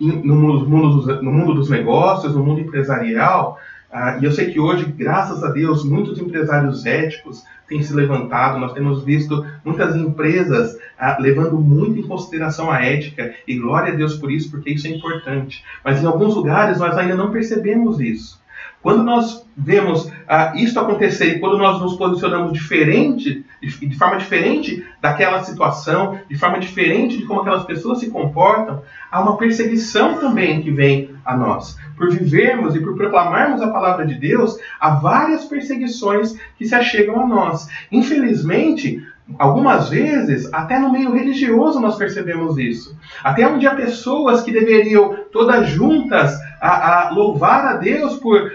no 0.00 0.34
mundo, 0.34 0.64
dos, 0.96 1.22
no 1.22 1.30
mundo 1.30 1.54
dos 1.54 1.68
negócios, 1.68 2.34
no 2.34 2.42
mundo 2.42 2.60
empresarial, 2.60 3.58
uh, 3.92 4.20
e 4.20 4.24
eu 4.24 4.32
sei 4.32 4.50
que 4.50 4.58
hoje, 4.58 4.86
graças 4.86 5.44
a 5.44 5.50
Deus, 5.50 5.84
muitos 5.84 6.18
empresários 6.18 6.86
éticos 6.86 7.44
têm 7.68 7.82
se 7.82 7.92
levantado, 7.92 8.58
nós 8.58 8.72
temos 8.72 9.04
visto 9.04 9.44
muitas 9.62 9.94
empresas 9.94 10.74
uh, 10.74 11.20
levando 11.20 11.58
muito 11.58 11.98
em 11.98 12.08
consideração 12.08 12.70
a 12.70 12.82
ética, 12.82 13.34
e 13.46 13.58
glória 13.58 13.92
a 13.92 13.96
Deus 13.96 14.14
por 14.14 14.32
isso, 14.32 14.50
porque 14.50 14.70
isso 14.70 14.86
é 14.86 14.90
importante. 14.90 15.62
Mas 15.84 16.02
em 16.02 16.06
alguns 16.06 16.34
lugares 16.34 16.78
nós 16.78 16.96
ainda 16.96 17.14
não 17.14 17.30
percebemos 17.30 18.00
isso. 18.00 18.39
Quando 18.82 19.02
nós 19.02 19.46
vemos 19.54 20.10
ah, 20.26 20.52
isso 20.56 20.80
acontecer 20.80 21.36
e 21.36 21.38
quando 21.38 21.58
nós 21.58 21.80
nos 21.80 21.96
posicionamos 21.96 22.52
diferente, 22.52 23.44
de, 23.60 23.86
de, 23.86 23.98
forma 23.98 24.16
diferente 24.16 24.84
daquela 25.02 25.42
situação, 25.42 26.18
de 26.28 26.38
forma 26.38 26.58
diferente 26.58 27.18
de 27.18 27.26
como 27.26 27.40
aquelas 27.40 27.64
pessoas 27.64 28.00
se 28.00 28.10
comportam, 28.10 28.82
há 29.10 29.20
uma 29.20 29.36
perseguição 29.36 30.18
também 30.18 30.62
que 30.62 30.70
vem 30.70 31.10
a 31.24 31.36
nós. 31.36 31.76
Por 31.94 32.10
vivermos 32.10 32.74
e 32.74 32.80
por 32.80 32.96
proclamarmos 32.96 33.60
a 33.60 33.68
palavra 33.68 34.06
de 34.06 34.14
Deus, 34.14 34.56
há 34.80 34.90
várias 34.90 35.44
perseguições 35.44 36.34
que 36.56 36.64
se 36.64 36.74
achegam 36.74 37.20
a 37.20 37.26
nós. 37.26 37.68
Infelizmente, 37.92 39.04
Algumas 39.38 39.88
vezes, 39.88 40.52
até 40.52 40.78
no 40.78 40.90
meio 40.90 41.12
religioso, 41.12 41.80
nós 41.80 41.96
percebemos 41.96 42.58
isso. 42.58 42.96
Até 43.22 43.46
onde 43.46 43.66
há 43.66 43.74
pessoas 43.74 44.42
que 44.42 44.50
deveriam, 44.50 45.16
todas 45.32 45.68
juntas, 45.68 46.36
a, 46.60 47.08
a 47.08 47.10
louvar 47.10 47.64
a 47.64 47.76
Deus 47.76 48.16
por, 48.16 48.50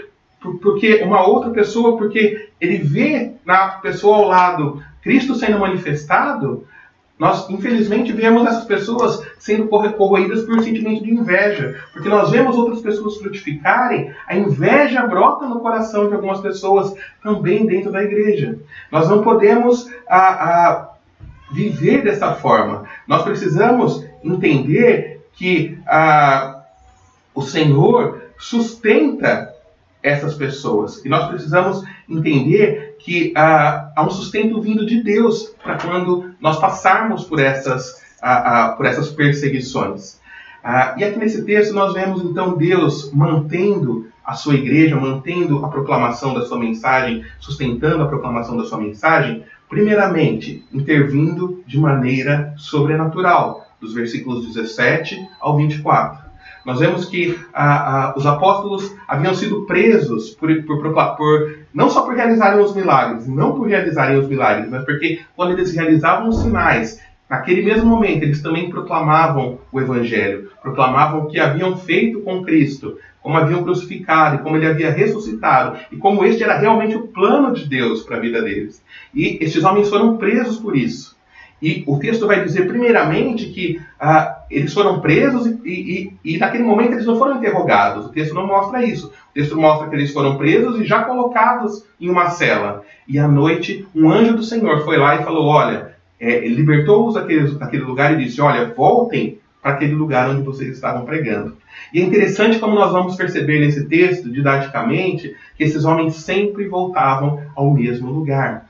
porque 0.61 1.03
uma 1.03 1.27
outra 1.27 1.51
pessoa, 1.51 1.97
porque 1.97 2.49
ele 2.59 2.77
vê 2.77 3.33
na 3.45 3.69
pessoa 3.69 4.17
ao 4.17 4.27
lado 4.27 4.81
Cristo 5.01 5.35
sendo 5.35 5.59
manifestado, 5.59 6.65
nós 7.17 7.49
infelizmente 7.49 8.11
vemos 8.11 8.45
essas 8.45 8.65
pessoas 8.65 9.25
sendo 9.39 9.67
corroídas 9.67 10.43
por 10.43 10.57
um 10.57 10.61
sentimento 10.61 11.03
de 11.03 11.11
inveja, 11.11 11.81
porque 11.93 12.09
nós 12.09 12.29
vemos 12.29 12.57
outras 12.57 12.81
pessoas 12.81 13.17
frutificarem, 13.17 14.13
a 14.27 14.35
inveja 14.35 15.07
brota 15.07 15.47
no 15.47 15.61
coração 15.61 16.09
de 16.09 16.13
algumas 16.13 16.41
pessoas 16.41 16.93
também 17.23 17.65
dentro 17.65 17.91
da 17.91 18.03
igreja. 18.03 18.59
Nós 18.91 19.09
não 19.09 19.23
podemos 19.23 19.89
a, 20.09 20.17
a 20.17 20.89
viver 21.53 22.03
dessa 22.03 22.33
forma. 22.33 22.83
Nós 23.07 23.23
precisamos 23.23 24.05
entender 24.23 25.25
que 25.33 25.77
a, 25.87 26.63
o 27.33 27.41
Senhor 27.41 28.23
sustenta 28.37 29.54
essas 30.05 30.35
pessoas. 30.35 31.03
E 31.03 31.09
nós 31.09 31.27
precisamos 31.27 31.83
entender 32.07 32.95
que 32.99 33.33
ah, 33.35 33.91
há 33.95 34.05
um 34.05 34.09
sustento 34.11 34.61
vindo 34.61 34.85
de 34.85 35.01
Deus 35.01 35.55
para 35.63 35.77
quando 35.77 36.31
nós 36.39 36.59
passarmos 36.59 37.25
por 37.25 37.39
essas, 37.39 38.03
ah, 38.21 38.67
ah, 38.67 38.69
por 38.73 38.85
essas 38.85 39.09
perseguições. 39.09 40.19
e 40.97 41.03
aqui 41.03 41.17
nesse 41.17 41.43
texto 41.43 41.73
nós 41.73 41.93
vemos 41.93 42.23
então 42.23 42.55
Deus 42.55 43.11
mantendo 43.11 44.07
a 44.23 44.33
sua 44.33 44.53
igreja, 44.53 44.95
mantendo 44.95 45.65
a 45.65 45.69
proclamação 45.69 46.33
da 46.35 46.45
sua 46.45 46.59
mensagem, 46.59 47.23
sustentando 47.39 48.03
a 48.03 48.07
proclamação 48.07 48.55
da 48.55 48.63
sua 48.63 48.79
mensagem, 48.79 49.43
primeiramente 49.67 50.63
intervindo 50.71 51.63
de 51.65 51.79
maneira 51.79 52.53
sobrenatural, 52.57 53.65
dos 53.81 53.93
versículos 53.93 54.45
17 54.45 55.27
ao 55.39 55.57
24 55.57 56.24
nós 56.65 56.79
vemos 56.79 57.05
que 57.05 57.39
ah, 57.53 58.09
ah, 58.09 58.13
os 58.17 58.25
apóstolos 58.25 58.95
haviam 59.07 59.35
sido 59.35 59.65
presos 59.65 60.31
por, 60.31 60.49
por, 60.63 60.81
por, 60.81 61.15
por, 61.15 61.55
não 61.73 61.89
só 61.89 62.01
por 62.01 62.15
realizarem 62.15 62.59
os 62.59 62.75
milagres, 62.75 63.27
não 63.27 63.53
por 63.53 63.67
realizarem 63.67 64.17
os 64.17 64.27
milagres, 64.27 64.69
mas 64.69 64.83
porque 64.83 65.19
quando 65.35 65.51
eles 65.51 65.73
realizavam 65.75 66.29
os 66.29 66.41
sinais, 66.41 66.99
naquele 67.29 67.61
mesmo 67.61 67.87
momento 67.87 68.23
eles 68.23 68.41
também 68.41 68.69
proclamavam 68.69 69.59
o 69.71 69.79
evangelho, 69.79 70.49
proclamavam 70.61 71.21
o 71.21 71.27
que 71.27 71.39
haviam 71.39 71.77
feito 71.77 72.21
com 72.21 72.43
Cristo, 72.43 72.97
como 73.21 73.37
haviam 73.37 73.63
crucificado, 73.63 74.35
e 74.35 74.39
como 74.39 74.55
ele 74.55 74.67
havia 74.67 74.91
ressuscitado, 74.91 75.79
e 75.91 75.97
como 75.97 76.23
este 76.23 76.43
era 76.43 76.59
realmente 76.59 76.95
o 76.95 77.07
plano 77.07 77.53
de 77.53 77.67
Deus 77.67 78.03
para 78.03 78.17
a 78.17 78.19
vida 78.19 78.41
deles. 78.41 78.83
E 79.13 79.39
estes 79.41 79.63
homens 79.63 79.89
foram 79.89 80.17
presos 80.17 80.57
por 80.57 80.75
isso. 80.75 81.14
E 81.61 81.83
o 81.87 81.97
texto 81.97 82.27
vai 82.27 82.43
dizer, 82.43 82.67
primeiramente, 82.67 83.47
que 83.47 83.81
ah, 83.99 84.43
eles 84.51 84.73
foram 84.73 84.99
presos 84.99 85.47
e, 85.63 85.69
e, 86.23 86.33
e, 86.33 86.37
naquele 86.37 86.63
momento 86.63 86.93
eles 86.93 87.05
não 87.05 87.17
foram 87.17 87.37
interrogados. 87.37 88.05
O 88.05 88.09
texto 88.09 88.35
não 88.35 88.45
mostra 88.45 88.83
isso. 88.83 89.07
O 89.07 89.33
texto 89.33 89.57
mostra 89.57 89.87
que 89.87 89.95
eles 89.95 90.11
foram 90.11 90.37
presos 90.37 90.79
e 90.79 90.85
já 90.85 91.03
colocados 91.03 91.85
em 91.99 92.09
uma 92.09 92.29
cela. 92.29 92.83
E 93.07 93.17
à 93.17 93.27
noite, 93.27 93.87
um 93.95 94.11
anjo 94.11 94.35
do 94.35 94.43
Senhor 94.43 94.83
foi 94.83 94.97
lá 94.97 95.15
e 95.15 95.23
falou: 95.23 95.45
Olha, 95.47 95.95
é, 96.19 96.47
libertou-os 96.47 97.15
daquele, 97.15 97.47
daquele 97.55 97.83
lugar 97.83 98.13
e 98.13 98.23
disse: 98.23 98.41
Olha, 98.41 98.73
voltem 98.73 99.39
para 99.61 99.73
aquele 99.73 99.95
lugar 99.95 100.29
onde 100.29 100.43
vocês 100.43 100.75
estavam 100.75 101.05
pregando. 101.05 101.57
E 101.91 101.99
é 101.99 102.03
interessante 102.03 102.59
como 102.59 102.75
nós 102.75 102.91
vamos 102.91 103.15
perceber 103.15 103.59
nesse 103.59 103.87
texto, 103.87 104.29
didaticamente, 104.29 105.35
que 105.57 105.63
esses 105.63 105.85
homens 105.85 106.17
sempre 106.17 106.67
voltavam 106.67 107.41
ao 107.55 107.73
mesmo 107.73 108.11
lugar. 108.11 108.69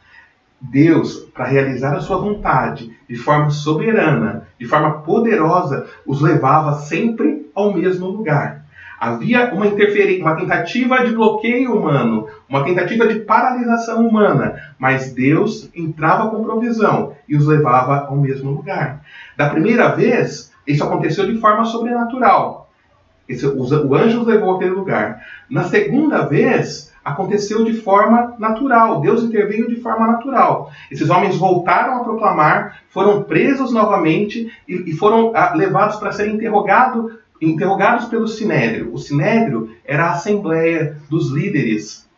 Deus, 0.61 1.19
para 1.33 1.45
realizar 1.45 1.95
a 1.95 1.99
sua 1.99 2.17
vontade 2.17 2.95
de 3.07 3.15
forma 3.15 3.49
soberana, 3.49 4.47
de 4.59 4.65
forma 4.65 5.01
poderosa, 5.01 5.87
os 6.05 6.21
levava 6.21 6.73
sempre 6.79 7.49
ao 7.53 7.73
mesmo 7.73 8.07
lugar. 8.07 8.65
Havia 8.99 9.53
uma 9.53 9.67
interferência, 9.67 10.23
uma 10.23 10.35
tentativa 10.35 11.03
de 11.03 11.13
bloqueio 11.13 11.75
humano, 11.75 12.27
uma 12.49 12.63
tentativa 12.63 13.05
de 13.07 13.19
paralisação 13.19 14.07
humana, 14.07 14.59
mas 14.79 15.13
Deus 15.13 15.69
entrava 15.75 16.29
com 16.29 16.43
provisão 16.43 17.13
e 17.27 17.35
os 17.35 17.45
levava 17.45 18.07
ao 18.07 18.15
mesmo 18.15 18.51
lugar. 18.51 19.01
Da 19.35 19.49
primeira 19.49 19.89
vez, 19.89 20.51
isso 20.65 20.83
aconteceu 20.83 21.27
de 21.27 21.37
forma 21.39 21.65
sobrenatural. 21.65 22.69
Esse, 23.27 23.45
o 23.45 23.95
anjo 23.95 24.21
os 24.21 24.27
levou 24.27 24.55
àquele 24.55 24.71
lugar. 24.71 25.21
Na 25.49 25.63
segunda 25.63 26.25
vez, 26.25 26.93
aconteceu 27.05 27.63
de 27.63 27.73
forma 27.73 28.35
natural. 28.39 28.99
Deus 28.99 29.21
interveio 29.21 29.69
de 29.69 29.75
forma 29.75 30.07
natural. 30.07 30.71
Esses 30.89 31.07
homens 31.11 31.37
voltaram 31.37 31.97
a 31.97 32.03
proclamar, 32.03 32.81
foram 32.89 33.21
presos 33.21 33.71
novamente 33.71 34.51
e, 34.67 34.89
e 34.89 34.93
foram 34.93 35.31
ah, 35.35 35.53
levados 35.53 35.97
para 35.97 36.11
serem 36.11 36.33
interrogado, 36.33 37.19
interrogados 37.39 38.05
pelo 38.05 38.27
Sinédrio. 38.27 38.91
O 38.91 38.97
Sinédrio 38.97 39.69
era 39.85 40.07
a 40.07 40.11
assembleia 40.13 40.97
dos 41.07 41.31
líderes 41.31 42.09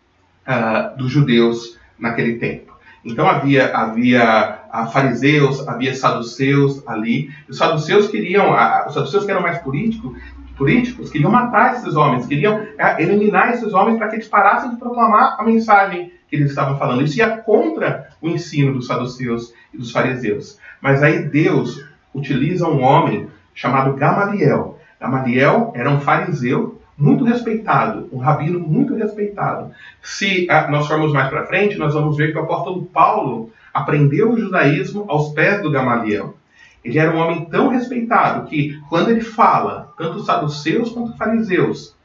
ah, 0.45 0.93
dos 0.97 1.11
judeus 1.11 1.77
naquele 1.99 2.37
tempo. 2.37 2.73
Então 3.03 3.27
havia, 3.27 3.75
havia 3.75 4.59
ah, 4.71 4.87
fariseus, 4.87 5.67
havia 5.67 5.93
saduceus 5.93 6.81
ali. 6.87 7.29
Os 7.49 7.57
saduceus 7.57 8.07
queriam, 8.07 8.55
os 8.87 8.93
saduceus 8.93 9.25
que 9.25 9.31
eram 9.31 9.41
mais 9.41 9.57
políticos, 9.57 10.17
políticos 10.57 11.09
queriam 11.09 11.31
matar 11.31 11.75
esses 11.75 11.95
homens, 11.95 12.25
queriam 12.25 12.65
é, 12.77 13.01
eliminar 13.01 13.53
esses 13.53 13.73
homens 13.73 13.97
para 13.97 14.07
que 14.07 14.15
eles 14.15 14.27
parassem 14.27 14.71
de 14.71 14.77
proclamar 14.77 15.37
a 15.39 15.43
mensagem 15.43 16.11
que 16.27 16.35
eles 16.35 16.49
estavam 16.49 16.77
falando. 16.77 17.03
Isso 17.03 17.19
ia 17.19 17.37
contra 17.37 18.09
o 18.21 18.27
ensino 18.27 18.73
dos 18.73 18.87
saduceus 18.87 19.53
e 19.73 19.77
dos 19.77 19.91
fariseus. 19.91 20.59
Mas 20.81 21.01
aí 21.01 21.23
Deus 21.23 21.85
utiliza 22.13 22.67
um 22.67 22.81
homem 22.81 23.27
chamado 23.53 23.93
Gamaliel. 23.93 24.79
Gamaliel 24.99 25.71
era 25.75 25.89
um 25.89 26.01
fariseu, 26.01 26.81
muito 26.97 27.23
respeitado, 27.23 28.09
um 28.11 28.17
rabino 28.17 28.59
muito 28.59 28.95
respeitado. 28.95 29.71
Se 30.01 30.47
ah, 30.49 30.67
nós 30.67 30.87
formos 30.87 31.13
mais 31.13 31.29
para 31.29 31.45
frente, 31.45 31.77
nós 31.77 31.93
vamos 31.93 32.17
ver 32.17 32.31
que 32.31 32.37
o 32.39 32.41
apóstolo 32.41 32.85
Paulo 32.85 33.51
aprendeu 33.71 34.31
o 34.31 34.39
judaísmo 34.39 35.05
aos 35.07 35.29
pés 35.33 35.61
do 35.61 35.69
Gamaliel. 35.69 36.35
Ele 36.83 36.97
era 36.97 37.15
um 37.15 37.19
homem 37.19 37.45
tão 37.45 37.67
respeitado 37.67 38.47
que, 38.47 38.79
quando 38.89 39.09
ele 39.09 39.21
fala, 39.21 39.86
tanto 39.97 40.17
os 40.17 40.25
saduceus 40.25 40.91
quanto 40.91 41.11
os 41.11 41.17
fariseus 41.17 41.95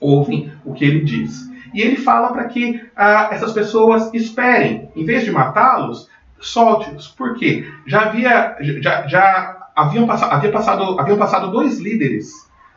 ouvem 0.00 0.52
o 0.64 0.72
que 0.72 0.84
ele 0.84 1.00
diz. 1.00 1.50
E 1.74 1.80
ele 1.80 1.96
fala 1.96 2.32
para 2.32 2.44
que 2.44 2.80
ah, 2.94 3.28
essas 3.32 3.52
pessoas 3.52 4.12
esperem, 4.14 4.88
em 4.94 5.04
vez 5.04 5.24
de 5.24 5.32
matá-los, 5.32 6.08
solte-os. 6.40 7.08
Por 7.08 7.34
quê? 7.34 7.68
Já 7.86 8.02
havia, 8.02 8.56
já, 8.80 9.06
já 9.06 9.68
haviam, 9.74 10.06
pass 10.06 10.22
havia 10.22 10.52
passado, 10.52 10.98
haviam 11.00 11.18
passado 11.18 11.50
dois 11.50 11.80
líderes 11.80 12.32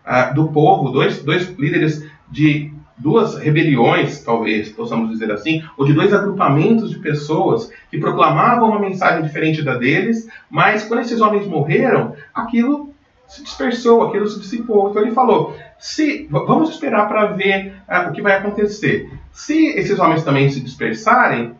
uh, 0.06 0.34
do 0.34 0.48
povo, 0.50 0.90
dois, 0.90 1.22
dois 1.22 1.48
líderes 1.58 2.04
de 2.30 2.74
duas 2.98 3.38
rebeliões, 3.38 4.24
talvez 4.24 4.70
possamos 4.70 5.12
dizer 5.12 5.32
assim, 5.32 5.64
ou 5.78 5.86
de 5.86 5.94
dois 5.94 6.12
agrupamentos 6.12 6.90
de 6.90 6.98
pessoas 6.98 7.72
que 7.92 8.00
proclamavam 8.00 8.70
uma 8.70 8.80
mensagem 8.80 9.22
diferente 9.22 9.62
da 9.62 9.76
deles, 9.76 10.28
mas 10.50 10.84
quando 10.84 11.02
esses 11.02 11.22
homens 11.22 11.46
morreram, 11.46 12.16
aquilo 12.34 12.87
se 13.28 13.44
dispersou, 13.44 14.08
aquilo 14.08 14.28
se 14.28 14.40
dissipou. 14.40 14.90
Então 14.90 15.02
ele 15.02 15.12
falou: 15.12 15.56
se 15.78 16.28
vamos 16.30 16.70
esperar 16.70 17.08
para 17.08 17.28
ver 17.28 17.76
uh, 17.88 18.10
o 18.10 18.14
que 18.14 18.22
vai 18.22 18.34
acontecer. 18.34 19.12
Se 19.32 19.68
esses 19.78 20.00
homens 20.00 20.24
também 20.24 20.50
se 20.50 20.62
dispersarem, 20.62 21.54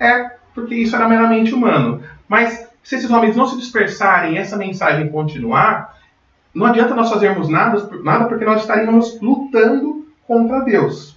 é 0.00 0.30
porque 0.54 0.74
isso 0.74 0.96
era 0.96 1.08
meramente 1.08 1.54
humano. 1.54 2.02
Mas 2.26 2.68
se 2.82 2.96
esses 2.96 3.10
homens 3.10 3.36
não 3.36 3.46
se 3.46 3.56
dispersarem 3.56 4.38
essa 4.38 4.56
mensagem 4.56 5.08
continuar, 5.08 5.96
não 6.54 6.66
adianta 6.66 6.94
nós 6.94 7.10
fazermos 7.10 7.48
nada, 7.48 7.88
nada 8.02 8.24
porque 8.24 8.44
nós 8.44 8.62
estaríamos 8.62 9.20
lutando 9.20 10.06
contra 10.26 10.60
Deus. 10.60 11.16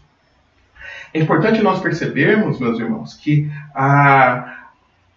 É 1.13 1.19
importante 1.19 1.63
nós 1.63 1.79
percebermos, 1.79 2.59
meus 2.59 2.77
irmãos, 2.77 3.15
que 3.15 3.49
a 3.73 4.67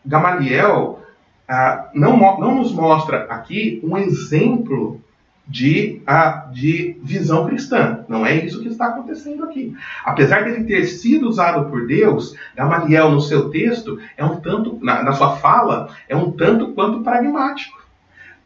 Gamaliel 0.07 0.98
não, 1.95 2.17
não 2.39 2.55
nos 2.57 2.73
mostra 2.73 3.25
aqui 3.25 3.81
um 3.83 3.97
exemplo 3.97 5.01
de, 5.47 6.03
a, 6.07 6.47
de 6.53 6.99
visão 7.03 7.47
cristã. 7.47 8.05
Não 8.07 8.27
é 8.27 8.35
isso 8.35 8.61
que 8.61 8.69
está 8.69 8.89
acontecendo 8.89 9.45
aqui. 9.45 9.75
Apesar 10.05 10.45
dele 10.45 10.65
ter 10.65 10.85
sido 10.85 11.27
usado 11.27 11.71
por 11.71 11.87
Deus, 11.87 12.37
Gamaliel, 12.55 13.11
no 13.11 13.21
seu 13.21 13.49
texto, 13.49 13.99
é 14.17 14.25
um 14.25 14.37
tanto, 14.37 14.79
na, 14.83 15.03
na 15.03 15.13
sua 15.13 15.37
fala, 15.37 15.89
é 16.09 16.15
um 16.15 16.31
tanto 16.33 16.73
quanto 16.73 17.03
pragmático. 17.03 17.79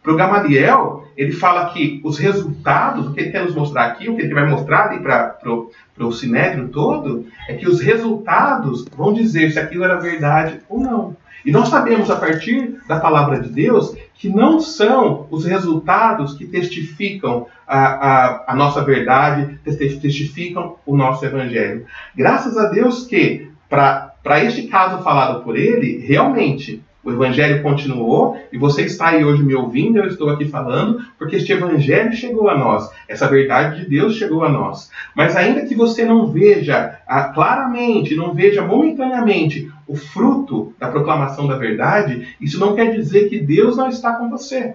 Para 0.01 0.13
o 0.13 0.17
Gamaliel, 0.17 1.09
ele 1.17 1.33
fala 1.33 1.71
que 1.71 2.01
os 2.05 2.19
resultados, 2.19 3.07
o 3.07 3.13
que 3.13 3.21
ele 3.21 3.31
quer 3.31 3.45
nos 3.45 3.55
mostrar 3.55 3.87
aqui, 3.87 4.09
o 4.09 4.17
que 4.17 4.23
ele 4.23 4.35
vai 4.35 4.49
mostrar 4.49 4.89
para 5.01 6.07
o 6.07 6.13
sinédrio 6.13 6.69
todo, 6.69 7.27
é 7.49 7.55
que 7.55 7.69
os 7.69 7.81
resultados 7.81 8.85
vão 8.97 9.13
dizer 9.13 9.53
se 9.53 9.61
aquilo 9.61 9.85
era 9.85 10.01
verdade 10.01 10.61
ou 10.69 10.81
não. 10.81 11.17
E 11.45 11.51
nós 11.51 11.69
sabemos 11.69 12.11
a 12.11 12.17
partir 12.17 12.79
da 12.87 13.01
palavra 13.01 13.41
de 13.41 13.49
Deus 13.49 13.97
que 14.15 14.29
não 14.29 14.61
são 14.61 15.27
os 15.31 15.45
resultados 15.45 16.35
que 16.35 16.47
testificam 16.47 17.47
a, 17.67 17.79
a, 17.79 18.53
a 18.53 18.55
nossa 18.55 18.85
verdade, 18.85 19.59
testificam 19.65 20.77
o 20.87 20.97
nosso 20.97 21.25
evangelho. 21.25 21.87
Graças 22.15 22.57
a 22.57 22.69
Deus 22.69 23.05
que, 23.05 23.51
para 23.69 24.45
este 24.45 24.69
caso 24.69 25.03
falado 25.03 25.43
por 25.43 25.57
ele, 25.57 26.05
realmente 26.07 26.83
o 27.05 27.11
evangelho 27.11 27.63
continuou 27.63 28.39
e 28.53 28.59
você 28.59 28.83
está 28.83 29.09
aí 29.09 29.25
hoje 29.25 29.43
me 29.43 29.55
ouvindo, 29.55 29.99
eu 29.99 30.07
estou 30.07 30.31
aqui 30.31 30.45
falando, 30.45 31.01
porque 31.19 31.37
este 31.37 31.53
evangelho 31.53 32.13
chegou 32.13 32.49
a 32.49 32.57
nós, 32.57 32.91
essa 33.09 33.29
verdade 33.29 33.81
de 33.81 33.89
Deus 33.89 34.15
chegou 34.15 34.45
a 34.45 34.49
nós. 34.49 34.91
Mas 35.15 35.37
ainda 35.37 35.67
que 35.67 35.75
você 35.75 36.05
não 36.05 36.29
veja 36.29 36.99
ah, 37.07 37.25
claramente, 37.25 38.15
não 38.15 38.35
veja 38.35 38.63
momentaneamente 38.63 39.71
o 39.87 39.97
fruto 39.97 40.73
da 40.79 40.89
proclamação 40.89 41.47
da 41.47 41.57
verdade, 41.57 42.37
isso 42.41 42.61
não 42.61 42.75
quer 42.75 42.95
dizer 42.95 43.29
que 43.29 43.41
Deus 43.41 43.77
não 43.77 43.89
está 43.89 44.15
com 44.15 44.31
você. 44.31 44.75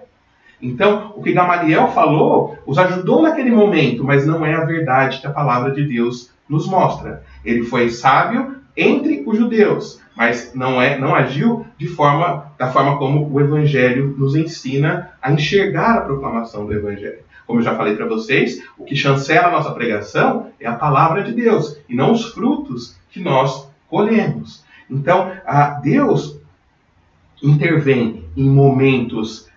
Então, 0.62 1.14
o 1.16 1.22
que 1.22 1.34
Gamaliel 1.34 1.90
falou 1.90 2.58
os 2.66 2.78
ajudou 2.78 3.22
naquele 3.22 3.52
momento, 3.52 4.04
mas 4.04 4.26
não 4.26 4.46
é 4.46 4.56
a 4.56 4.66
verdade 4.66 5.22
que 5.22 5.28
a 5.28 5.32
palavra 5.32 5.72
de 5.72 5.84
Deus 5.84 6.32
nos 6.50 6.68
mostra. 6.68 7.24
Ele 7.46 7.64
foi 7.64 7.90
sábio 7.90 8.57
entre 8.78 9.24
os 9.26 9.38
judeus, 9.38 10.00
mas 10.16 10.54
não 10.54 10.82
é, 10.82 10.98
não 10.98 11.16
agiu 11.16 11.66
de 11.78 11.88
forma 11.88 12.52
da 12.58 12.72
forma 12.72 12.98
como 12.98 13.28
o 13.32 13.42
evangelho 13.42 14.16
nos 14.18 14.36
ensina 14.36 15.12
a 15.22 15.32
enxergar 15.32 15.98
a 15.98 16.02
proclamação 16.02 16.66
do 16.66 16.74
evangelho. 16.74 17.20
Como 17.46 17.60
eu 17.60 17.64
já 17.64 17.76
falei 17.76 17.96
para 17.96 18.06
vocês, 18.06 18.62
o 18.78 18.84
que 18.84 18.96
chancela 18.96 19.48
a 19.48 19.52
nossa 19.52 19.72
pregação 19.72 20.52
é 20.60 20.68
a 20.68 20.76
palavra 20.76 21.24
de 21.24 21.32
Deus 21.32 21.78
e 21.90 21.96
não 21.96 22.12
os 22.12 22.34
frutos 22.34 22.96
que 23.10 23.20
nós 23.20 23.70
colhemos. 23.90 24.64
Então, 24.90 25.32
Deus 25.82 26.40
intervém 27.42 28.26
em 28.36 28.50
momentos 28.50 29.48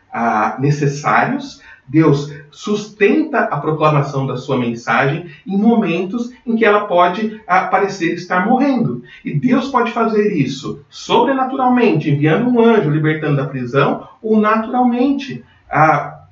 necessários 0.58 1.60
Deus 1.86 2.32
sustenta 2.50 3.40
a 3.40 3.58
proclamação 3.58 4.26
da 4.26 4.36
sua 4.36 4.58
mensagem 4.58 5.30
em 5.46 5.56
momentos 5.56 6.32
em 6.46 6.56
que 6.56 6.64
ela 6.64 6.86
pode 6.86 7.40
ah, 7.46 7.64
parecer 7.64 8.14
estar 8.14 8.46
morrendo. 8.46 9.02
E 9.24 9.38
Deus 9.38 9.68
pode 9.68 9.92
fazer 9.92 10.32
isso 10.32 10.84
sobrenaturalmente, 10.88 12.10
enviando 12.10 12.48
um 12.48 12.60
anjo 12.60 12.90
libertando 12.90 13.36
da 13.36 13.46
prisão, 13.46 14.08
ou 14.22 14.40
naturalmente, 14.40 15.44
ah, 15.70 16.24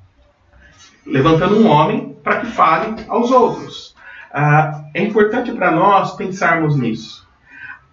levantando 1.06 1.58
um 1.58 1.68
homem 1.68 2.16
para 2.22 2.40
que 2.40 2.46
fale 2.46 2.96
aos 3.08 3.30
outros. 3.30 3.94
Ah, 4.32 4.84
é 4.94 5.02
importante 5.02 5.52
para 5.52 5.70
nós 5.70 6.16
pensarmos 6.16 6.76
nisso. 6.76 7.27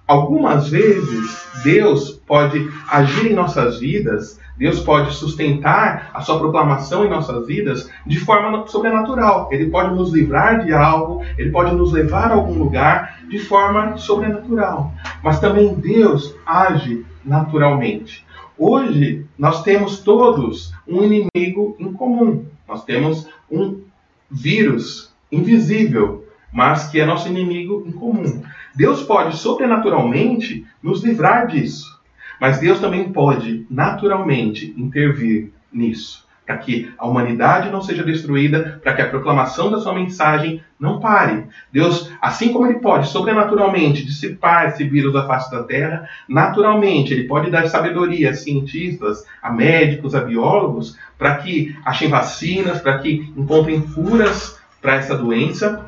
Algumas 0.08 0.70
vezes 0.70 1.47
Deus 1.64 2.12
pode 2.12 2.70
agir 2.88 3.32
em 3.32 3.34
nossas 3.34 3.80
vidas, 3.80 4.39
Deus 4.56 4.80
pode 4.80 5.12
sustentar 5.16 6.12
a 6.14 6.22
sua 6.22 6.38
proclamação 6.38 7.03
em 7.03 7.10
nossas 7.10 7.47
vidas 7.47 7.89
de 8.06 8.20
forma 8.20 8.68
sobrenatural. 8.68 9.49
Ele 9.51 9.70
pode 9.70 9.95
nos 9.95 10.14
livrar 10.14 10.64
de 10.64 10.72
algo, 10.72 11.26
ele 11.38 11.49
pode 11.49 11.74
nos 11.74 11.91
levar 11.91 12.32
a 12.32 12.36
algum 12.36 12.53
lugar 12.53 13.20
de 13.28 13.39
forma 13.39 13.97
sobrenatural. 13.97 14.93
Mas 15.24 15.39
também 15.39 15.74
Deus 15.74 16.36
age 16.45 17.03
naturalmente. 17.24 18.24
Hoje 18.58 19.26
nós 19.38 19.64
temos 19.64 19.99
todos 19.99 20.72
um 20.88 21.03
inimigo 21.03 21.76
em 21.80 21.91
comum. 21.91 22.45
Nós 22.68 22.86
temos 22.86 23.28
um 23.51 23.82
vírus 24.30 25.14
invisível 25.32 26.26
mas 26.56 26.88
que 26.88 27.01
é 27.01 27.06
nosso 27.06 27.28
inimigo 27.28 27.84
em 27.86 27.91
comum. 27.91 28.41
Deus 28.76 29.03
pode 29.03 29.38
sobrenaturalmente 29.38 30.65
nos 30.84 31.03
livrar 31.03 31.47
disso, 31.47 31.99
mas 32.39 32.59
Deus 32.59 32.80
também 32.80 33.11
pode 33.11 33.65
naturalmente 33.69 34.73
intervir 34.78 35.51
nisso, 35.71 36.26
para 36.45 36.57
que 36.57 36.91
a 36.97 37.07
humanidade 37.07 37.71
não 37.71 37.82
seja 37.82 38.03
destruída, 38.03 38.80
para 38.84 38.93
que 38.93 39.01
a 39.01 39.09
proclamação 39.09 39.71
da 39.71 39.80
sua 39.80 39.93
mensagem 39.93 40.61
não 40.78 40.99
pare. 40.99 41.45
Deus, 41.71 42.11
assim 42.21 42.51
como 42.51 42.67
ele 42.67 42.80
pode 42.80 43.07
sobrenaturalmente 43.07 44.05
dissipar 44.05 44.67
esse 44.67 44.84
vírus 44.84 45.13
da 45.13 45.26
face 45.26 45.49
da 45.49 45.63
terra, 45.63 46.07
naturalmente 46.28 47.13
ele 47.13 47.23
pode 47.23 47.49
dar 47.49 47.67
sabedoria 47.67 48.32
a 48.32 48.34
cientistas, 48.34 49.26
a 49.41 49.49
médicos, 49.51 50.13
a 50.13 50.21
biólogos, 50.21 50.97
para 51.17 51.36
que 51.38 51.76
achem 51.86 52.09
vacinas, 52.09 52.82
para 52.82 52.99
que 52.99 53.32
encontrem 53.38 53.82
curas 53.82 54.59
para 54.82 54.95
essa 54.95 55.17
doença 55.17 55.88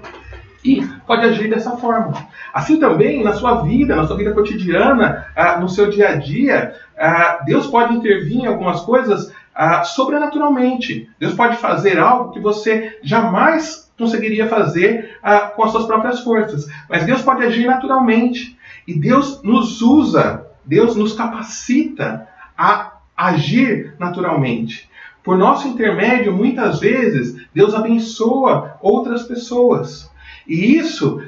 e 0.64 0.88
pode 1.08 1.26
agir 1.26 1.50
dessa 1.50 1.78
forma. 1.78 2.14
Assim 2.54 2.80
também 2.80 3.24
na 3.24 3.34
sua 3.34 3.62
vida, 3.62 3.96
na 3.96 4.06
sua 4.06 4.18
vida 4.18 4.34
cotidiana, 4.34 5.26
ah, 5.36 5.60
no 5.60 5.70
seu 5.70 5.90
dia 5.90 6.10
a 6.10 6.16
dia, 6.16 6.76
ah, 6.98 7.40
Deus 7.46 7.66
pode 7.68 7.96
intervir 7.96 8.42
em 8.42 8.46
algumas 8.46 8.82
coisas 8.82 9.34
ah, 9.56 9.84
sobrenaturalmente. 9.84 11.10
Deus 11.18 11.34
pode 11.34 11.56
fazer 11.58 11.98
algo 11.98 12.32
que 12.32 12.40
você 12.40 13.00
jamais 13.02 13.90
conseguiria 13.98 14.48
fazer 14.48 15.18
com 15.56 15.64
as 15.64 15.72
suas 15.72 15.88
próprias 15.88 16.20
forças. 16.20 16.68
Mas 16.88 17.04
Deus 17.04 17.24
pode 17.24 17.44
agir 17.44 17.66
naturalmente. 17.66 18.56
E 18.88 18.94
Deus 18.94 19.42
nos 19.42 19.82
usa, 19.82 20.46
Deus 20.64 20.96
nos 20.96 21.14
capacita 21.14 22.28
a 22.56 22.92
agir 23.16 23.96
naturalmente. 23.98 24.88
Por 25.24 25.36
nosso 25.36 25.68
intermédio, 25.68 26.32
muitas 26.32 26.80
vezes, 26.80 27.36
Deus 27.54 27.74
abençoa 27.74 28.78
outras 28.82 29.24
pessoas. 29.24 30.10
E 30.48 30.78
isso, 30.78 31.22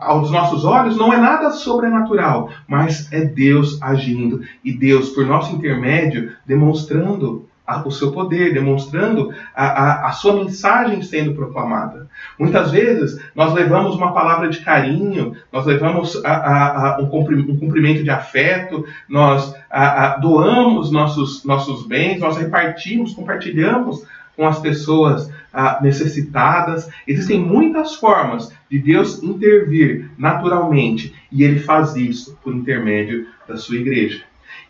aos 0.00 0.30
nossos 0.30 0.64
olhos, 0.64 0.96
não 0.96 1.12
é 1.12 1.16
nada 1.16 1.50
sobrenatural, 1.50 2.50
mas 2.68 3.10
é 3.12 3.24
Deus 3.24 3.80
agindo 3.82 4.42
e 4.64 4.72
Deus, 4.72 5.10
por 5.10 5.26
nosso 5.26 5.54
intermédio, 5.54 6.32
demonstrando 6.46 7.48
o 7.84 7.90
seu 7.90 8.12
poder, 8.12 8.52
demonstrando 8.52 9.32
a, 9.54 9.64
a, 9.64 10.08
a, 10.08 10.12
sua 10.12 10.34
mensagem 10.34 11.00
sendo 11.00 11.34
proclamada. 11.34 12.08
Muitas 12.38 12.70
vezes 12.70 13.18
nós 13.34 13.54
levamos 13.54 13.96
uma 13.96 14.12
palavra 14.12 14.50
de 14.50 14.58
carinho, 14.58 15.34
nós 15.50 15.64
levamos 15.64 16.22
a, 16.24 16.98
um 17.00 17.06
cumprimento 17.08 18.04
de 18.04 18.10
afeto, 18.10 18.84
nós 19.08 19.54
doamos 20.20 20.92
nossos, 20.92 21.42
nossos 21.44 21.86
bens, 21.86 22.20
nós 22.20 22.36
repartimos, 22.36 23.14
compartilhamos 23.14 24.04
com 24.36 24.46
as 24.46 24.58
pessoas 24.60 25.30
ah, 25.52 25.78
necessitadas. 25.82 26.88
Existem 27.06 27.40
muitas 27.40 27.94
formas 27.94 28.52
de 28.70 28.78
Deus 28.78 29.22
intervir 29.22 30.10
naturalmente 30.18 31.14
e 31.30 31.44
ele 31.44 31.60
faz 31.60 31.94
isso 31.96 32.38
por 32.42 32.54
intermédio 32.54 33.26
da 33.46 33.56
sua 33.56 33.76
igreja. 33.76 34.22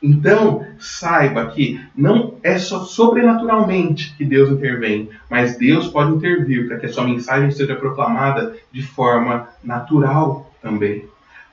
Então, 0.02 0.66
saiba 0.78 1.46
que 1.46 1.80
não 1.96 2.34
é 2.42 2.58
só 2.58 2.80
sobrenaturalmente 2.80 4.14
que 4.16 4.24
Deus 4.24 4.50
intervém, 4.50 5.08
mas 5.30 5.56
Deus 5.56 5.88
pode 5.88 6.12
intervir 6.12 6.68
para 6.68 6.78
que 6.78 6.86
a 6.86 6.92
sua 6.92 7.04
mensagem 7.04 7.50
seja 7.50 7.74
proclamada 7.74 8.54
de 8.70 8.82
forma 8.82 9.48
natural 9.62 10.52
também. 10.60 11.04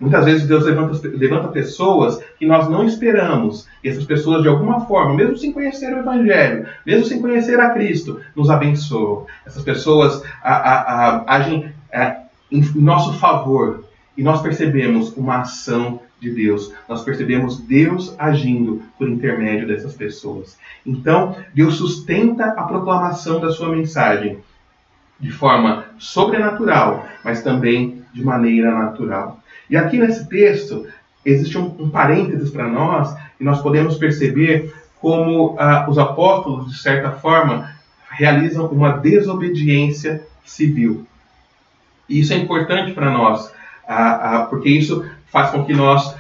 Muitas 0.02 0.26
vezes 0.26 0.48
Deus 0.48 0.66
levanta, 0.66 1.08
levanta 1.08 1.48
pessoas 1.50 2.20
que 2.40 2.46
nós 2.48 2.68
não 2.68 2.84
esperamos. 2.84 3.68
E 3.84 3.88
essas 3.88 4.04
pessoas, 4.04 4.42
de 4.42 4.48
alguma 4.48 4.88
forma, 4.88 5.14
mesmo 5.14 5.38
sem 5.38 5.54
conhecer 5.54 5.94
o 5.94 6.00
Evangelho, 6.00 6.66
mesmo 6.84 7.06
sem 7.06 7.22
conhecer 7.22 7.60
a 7.60 7.70
Cristo, 7.70 8.20
nos 8.36 8.50
abençoam. 8.50 9.28
Essas 9.46 9.64
pessoas 9.64 10.24
a, 10.42 10.54
a, 10.54 10.80
a, 10.80 11.36
agem 11.36 11.72
é, 11.92 12.18
em 12.52 12.64
nosso 12.82 13.14
favor. 13.20 13.84
E 14.18 14.24
nós 14.24 14.42
percebemos 14.42 15.16
uma 15.16 15.42
ação 15.42 16.00
de 16.20 16.32
Deus. 16.32 16.74
Nós 16.90 17.04
percebemos 17.04 17.60
Deus 17.60 18.16
agindo 18.18 18.82
por 18.98 19.08
intermédio 19.08 19.68
dessas 19.68 19.94
pessoas. 19.94 20.58
Então, 20.84 21.36
Deus 21.54 21.76
sustenta 21.76 22.46
a 22.46 22.64
proclamação 22.64 23.40
da 23.40 23.52
sua 23.52 23.70
mensagem 23.70 24.40
de 25.20 25.30
forma 25.30 25.86
sobrenatural, 26.00 27.06
mas 27.24 27.44
também 27.44 28.02
de 28.12 28.24
maneira 28.24 28.72
natural. 28.72 29.41
E 29.72 29.78
aqui 29.78 29.98
nesse 29.98 30.28
texto 30.28 30.86
existe 31.26 31.58
um, 31.58 31.74
um 31.80 31.90
parênteses 31.90 32.52
para 32.52 32.68
nós 32.68 33.16
e 33.40 33.44
nós 33.44 33.62
podemos 33.62 33.96
perceber 33.96 34.74
como 35.00 35.56
ah, 35.58 35.88
os 35.90 35.98
apóstolos, 35.98 36.72
de 36.72 36.78
certa 36.78 37.12
forma, 37.12 37.74
realizam 38.10 38.68
uma 38.68 38.98
desobediência 38.98 40.24
civil. 40.44 41.08
E 42.10 42.20
isso 42.20 42.34
é 42.34 42.36
importante 42.36 42.92
para 42.92 43.10
nós, 43.10 43.50
ah, 43.88 44.42
ah, 44.42 44.46
porque 44.48 44.70
isso 44.70 45.06
faz 45.28 45.52
com 45.52 45.64
que 45.64 45.74
nós 45.74 46.20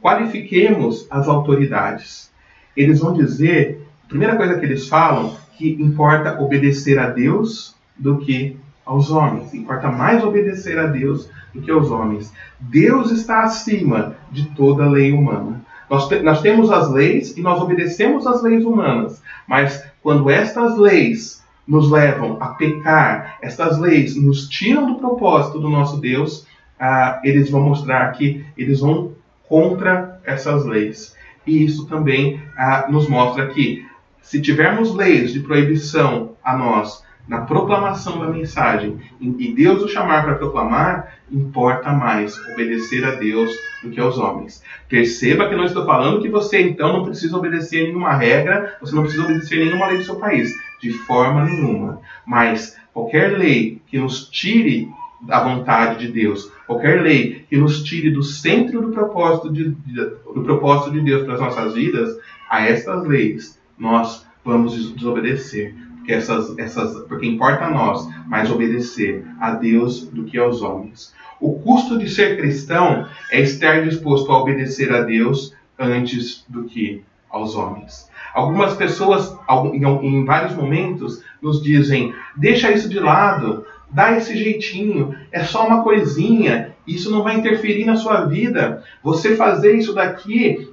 qualifiquemos 0.00 1.06
as 1.10 1.28
autoridades. 1.28 2.30
Eles 2.74 3.00
vão 3.00 3.12
dizer, 3.12 3.86
a 4.06 4.08
primeira 4.08 4.34
coisa 4.34 4.58
que 4.58 4.64
eles 4.64 4.88
falam, 4.88 5.36
que 5.58 5.72
importa 5.72 6.40
obedecer 6.40 6.98
a 6.98 7.10
Deus 7.10 7.76
do 7.98 8.16
que 8.16 8.56
aos 8.88 9.10
homens. 9.10 9.52
Importa 9.52 9.92
mais 9.92 10.24
obedecer 10.24 10.78
a 10.78 10.86
Deus 10.86 11.28
do 11.54 11.60
que 11.60 11.70
aos 11.70 11.90
homens. 11.90 12.32
Deus 12.58 13.10
está 13.10 13.42
acima 13.42 14.16
de 14.32 14.46
toda 14.46 14.88
lei 14.88 15.12
humana. 15.12 15.60
Nós, 15.90 16.08
te, 16.08 16.20
nós 16.20 16.40
temos 16.40 16.70
as 16.70 16.90
leis 16.90 17.36
e 17.36 17.42
nós 17.42 17.60
obedecemos 17.60 18.26
às 18.26 18.42
leis 18.42 18.64
humanas, 18.64 19.22
mas 19.46 19.84
quando 20.02 20.30
estas 20.30 20.78
leis 20.78 21.44
nos 21.66 21.90
levam 21.90 22.38
a 22.40 22.48
pecar, 22.48 23.36
estas 23.42 23.78
leis 23.78 24.16
nos 24.16 24.48
tiram 24.48 24.86
do 24.86 24.98
propósito 24.98 25.60
do 25.60 25.68
nosso 25.68 26.00
Deus, 26.00 26.46
ah, 26.80 27.20
eles 27.22 27.50
vão 27.50 27.60
mostrar 27.60 28.10
que 28.12 28.44
eles 28.56 28.80
vão 28.80 29.12
contra 29.46 30.18
essas 30.24 30.64
leis. 30.64 31.14
E 31.46 31.64
isso 31.64 31.86
também 31.86 32.40
ah, 32.56 32.86
nos 32.88 33.06
mostra 33.06 33.48
que, 33.48 33.86
se 34.22 34.40
tivermos 34.40 34.94
leis 34.94 35.32
de 35.32 35.40
proibição 35.40 36.32
a 36.42 36.56
nós, 36.56 37.02
na 37.28 37.42
proclamação 37.42 38.18
da 38.18 38.26
mensagem 38.26 38.98
e 39.20 39.52
Deus 39.52 39.82
o 39.82 39.88
chamar 39.88 40.24
para 40.24 40.36
proclamar, 40.36 41.18
importa 41.30 41.92
mais 41.92 42.38
obedecer 42.52 43.04
a 43.04 43.10
Deus 43.16 43.54
do 43.82 43.90
que 43.90 44.00
aos 44.00 44.18
homens. 44.18 44.62
Perceba 44.88 45.46
que 45.46 45.54
não 45.54 45.64
estou 45.64 45.84
falando 45.84 46.22
que 46.22 46.28
você 46.30 46.62
então 46.62 46.94
não 46.94 47.04
precisa 47.04 47.36
obedecer 47.36 47.84
nenhuma 47.84 48.14
regra, 48.14 48.76
você 48.80 48.94
não 48.94 49.02
precisa 49.02 49.24
obedecer 49.24 49.62
nenhuma 49.62 49.88
lei 49.88 49.98
do 49.98 50.04
seu 50.04 50.16
país, 50.16 50.50
de 50.80 50.90
forma 50.90 51.44
nenhuma. 51.44 52.00
Mas 52.26 52.76
qualquer 52.94 53.36
lei 53.36 53.82
que 53.86 53.98
nos 53.98 54.26
tire 54.30 54.88
da 55.20 55.44
vontade 55.44 56.06
de 56.06 56.12
Deus, 56.12 56.50
qualquer 56.66 57.02
lei 57.02 57.44
que 57.50 57.58
nos 57.58 57.82
tire 57.82 58.10
do 58.10 58.22
centro 58.22 58.80
do 58.80 58.90
propósito 58.90 59.52
de, 59.52 59.64
do 59.64 60.42
propósito 60.42 60.92
de 60.92 61.00
Deus 61.02 61.24
para 61.24 61.34
as 61.34 61.40
nossas 61.40 61.74
vidas, 61.74 62.16
a 62.48 62.62
estas 62.62 63.06
leis 63.06 63.60
nós 63.76 64.26
vamos 64.42 64.94
desobedecer 64.94 65.74
essas, 66.12 66.56
essas, 66.58 67.02
porque 67.04 67.26
importa 67.26 67.66
a 67.66 67.70
nós 67.70 68.08
mais 68.26 68.50
obedecer 68.50 69.24
a 69.38 69.52
Deus 69.52 70.06
do 70.06 70.24
que 70.24 70.38
aos 70.38 70.62
homens. 70.62 71.14
O 71.40 71.60
custo 71.60 71.98
de 71.98 72.08
ser 72.08 72.36
cristão 72.36 73.06
é 73.30 73.40
estar 73.40 73.82
disposto 73.82 74.32
a 74.32 74.40
obedecer 74.40 74.92
a 74.92 75.02
Deus 75.02 75.54
antes 75.78 76.44
do 76.48 76.64
que 76.64 77.02
aos 77.30 77.54
homens. 77.54 78.08
Algumas 78.34 78.74
pessoas, 78.74 79.36
em 79.72 80.24
vários 80.24 80.54
momentos, 80.54 81.22
nos 81.40 81.62
dizem: 81.62 82.14
deixa 82.36 82.72
isso 82.72 82.88
de 82.88 82.98
lado, 82.98 83.64
dá 83.90 84.16
esse 84.16 84.36
jeitinho, 84.36 85.14
é 85.30 85.44
só 85.44 85.66
uma 85.66 85.82
coisinha, 85.82 86.74
isso 86.86 87.10
não 87.10 87.22
vai 87.22 87.36
interferir 87.36 87.84
na 87.84 87.96
sua 87.96 88.24
vida. 88.24 88.82
Você 89.02 89.36
fazer 89.36 89.76
isso 89.76 89.94
daqui 89.94 90.68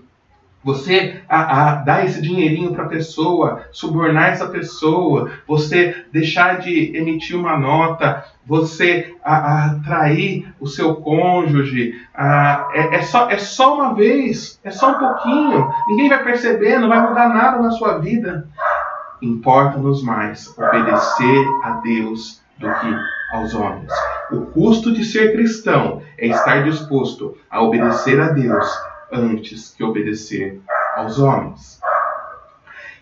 você 0.66 1.22
a, 1.30 1.42
a, 1.42 1.76
dar 1.76 2.06
esse 2.06 2.20
dinheirinho 2.20 2.74
para 2.74 2.86
a 2.86 2.90
pessoa, 2.90 3.62
subornar 3.72 4.30
essa 4.30 4.48
pessoa, 4.48 5.30
você 5.48 5.96
deixar 6.12 6.58
de 6.58 6.98
emitir 6.98 7.38
uma 7.38 7.56
nota, 7.56 8.26
você 8.44 9.16
a, 9.24 9.66
atrair 9.66 10.52
o 10.60 10.66
seu 10.66 10.96
cônjuge, 10.96 11.94
é, 12.18 12.96
é, 12.96 13.02
só, 13.04 13.30
é 13.30 13.38
só 13.38 13.76
uma 13.76 13.94
vez, 13.94 14.60
é 14.64 14.72
só 14.72 14.90
um 14.90 14.98
pouquinho, 14.98 15.72
ninguém 15.88 16.10
vai 16.10 16.24
perceber, 16.24 16.80
não 16.80 16.90
vai 16.90 17.08
mudar 17.08 17.30
nada 17.30 17.62
na 17.62 17.70
sua 17.70 18.00
vida. 18.00 18.48
Importa-nos 19.22 20.04
mais 20.04 20.52
obedecer 20.58 21.48
a 21.64 21.80
Deus 21.84 22.42
do 22.58 22.68
que 22.68 22.96
aos 23.34 23.54
homens. 23.54 23.92
O 24.32 24.48
custo 24.48 24.92
de 24.92 25.06
ser 25.06 25.34
cristão 25.34 26.02
é 26.18 26.26
estar 26.28 26.64
disposto 26.64 27.38
a 27.52 27.62
obedecer 27.62 28.20
a 28.20 28.30
Deus 28.30 28.95
antes 29.16 29.74
que 29.76 29.84
obedecer 29.84 30.62
aos 30.96 31.20
homens. 31.20 31.80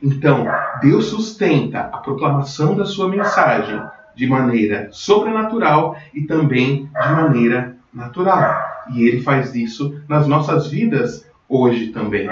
Então, 0.01 0.45
Deus 0.82 1.05
sustenta 1.05 1.80
a 1.80 1.97
proclamação 1.97 2.76
da 2.76 2.86
sua 2.86 3.07
mensagem 3.07 3.82
de 4.16 4.28
maneira 4.28 4.89
sobrenatural 4.91 5.97
e 6.14 6.24
também 6.24 6.89
de 7.01 7.11
maneira 7.11 7.76
natural. 7.93 8.53
E 8.91 9.07
ele 9.07 9.22
faz 9.22 9.55
isso 9.55 10.01
nas 10.07 10.28
nossas 10.28 10.68
vidas 10.68 11.26
hoje 11.47 11.88
também. 11.88 12.30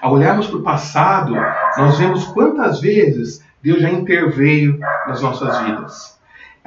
Ao 0.00 0.12
olharmos 0.12 0.46
para 0.46 0.58
o 0.58 0.62
passado, 0.62 1.34
nós 1.76 1.98
vemos 1.98 2.24
quantas 2.28 2.80
vezes 2.80 3.44
Deus 3.62 3.80
já 3.80 3.90
interveio 3.90 4.78
nas 5.06 5.20
nossas 5.20 5.58
vidas. 5.62 6.17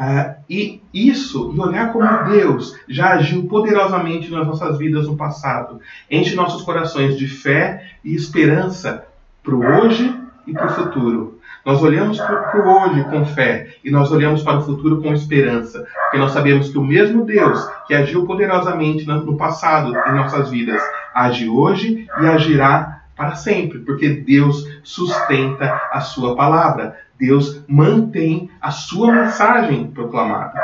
Uh, 0.02 0.34
e 0.50 0.82
isso, 0.92 1.54
e 1.54 1.60
olhar 1.60 1.94
como 1.94 2.24
Deus 2.32 2.76
já 2.90 3.14
agiu 3.14 3.44
poderosamente 3.44 4.32
nas 4.32 4.48
nossas 4.48 4.80
vidas 4.80 5.08
no 5.08 5.16
passado, 5.16 5.80
enche 6.10 6.34
nossos 6.34 6.64
corações 6.64 7.16
de 7.16 7.28
fé 7.28 7.86
e 8.04 8.16
esperança 8.16 9.06
para 9.44 9.54
o 9.54 9.60
hoje 9.60 10.12
e 10.48 10.54
para 10.54 10.66
o 10.66 10.70
futuro. 10.72 11.40
Nós 11.64 11.84
olhamos 11.84 12.18
para 12.18 12.66
o 12.66 12.90
hoje 12.90 13.04
com 13.04 13.24
fé 13.26 13.76
e 13.86 13.92
nós 13.92 14.12
olhamos 14.12 14.42
para 14.42 14.58
o 14.58 14.64
futuro 14.64 15.00
com 15.04 15.14
esperança, 15.14 15.86
porque 16.06 16.18
nós 16.18 16.32
sabemos 16.32 16.70
que 16.70 16.80
o 16.80 16.84
mesmo 16.84 17.24
Deus 17.24 17.64
que 17.86 17.94
agiu 17.94 18.26
poderosamente 18.26 19.06
no 19.06 19.38
passado 19.38 19.96
em 19.96 20.16
nossas 20.16 20.50
vidas 20.50 20.82
age 21.14 21.48
hoje 21.48 22.08
e 22.20 22.26
agirá 22.26 23.01
para 23.22 23.36
sempre, 23.36 23.78
porque 23.78 24.10
Deus 24.10 24.68
sustenta 24.84 25.80
a 25.92 26.02
sua 26.02 26.36
palavra. 26.36 26.98
Deus 27.20 27.64
mantém 27.68 28.50
a 28.60 28.72
sua 28.72 29.12
mensagem 29.12 29.86
proclamada. 29.92 30.60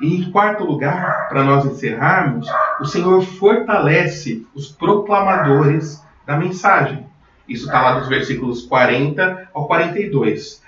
E 0.00 0.16
em 0.16 0.30
quarto 0.30 0.64
lugar, 0.64 1.28
para 1.28 1.44
nós 1.44 1.66
encerrarmos, 1.66 2.48
o 2.80 2.86
Senhor 2.86 3.20
fortalece 3.20 4.46
os 4.54 4.72
proclamadores 4.72 6.02
da 6.26 6.34
mensagem. 6.34 7.04
Isso 7.46 7.66
está 7.66 7.82
lá 7.82 7.98
dos 7.98 8.08
versículos 8.08 8.62
40 8.64 9.50
ao 9.52 9.66
42. 9.66 10.62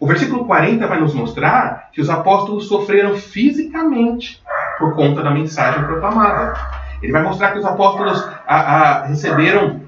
O 0.00 0.08
versículo 0.08 0.44
40 0.44 0.88
vai 0.88 0.98
nos 0.98 1.14
mostrar 1.14 1.90
que 1.92 2.00
os 2.00 2.10
apóstolos 2.10 2.66
sofreram 2.66 3.16
fisicamente 3.16 4.42
por 4.76 4.96
conta 4.96 5.22
da 5.22 5.30
mensagem 5.30 5.84
proclamada. 5.84 6.54
Ele 7.00 7.12
vai 7.12 7.22
mostrar 7.22 7.52
que 7.52 7.58
os 7.58 7.64
apóstolos 7.64 8.28
a, 8.44 8.56
a, 8.56 9.06
receberam 9.06 9.86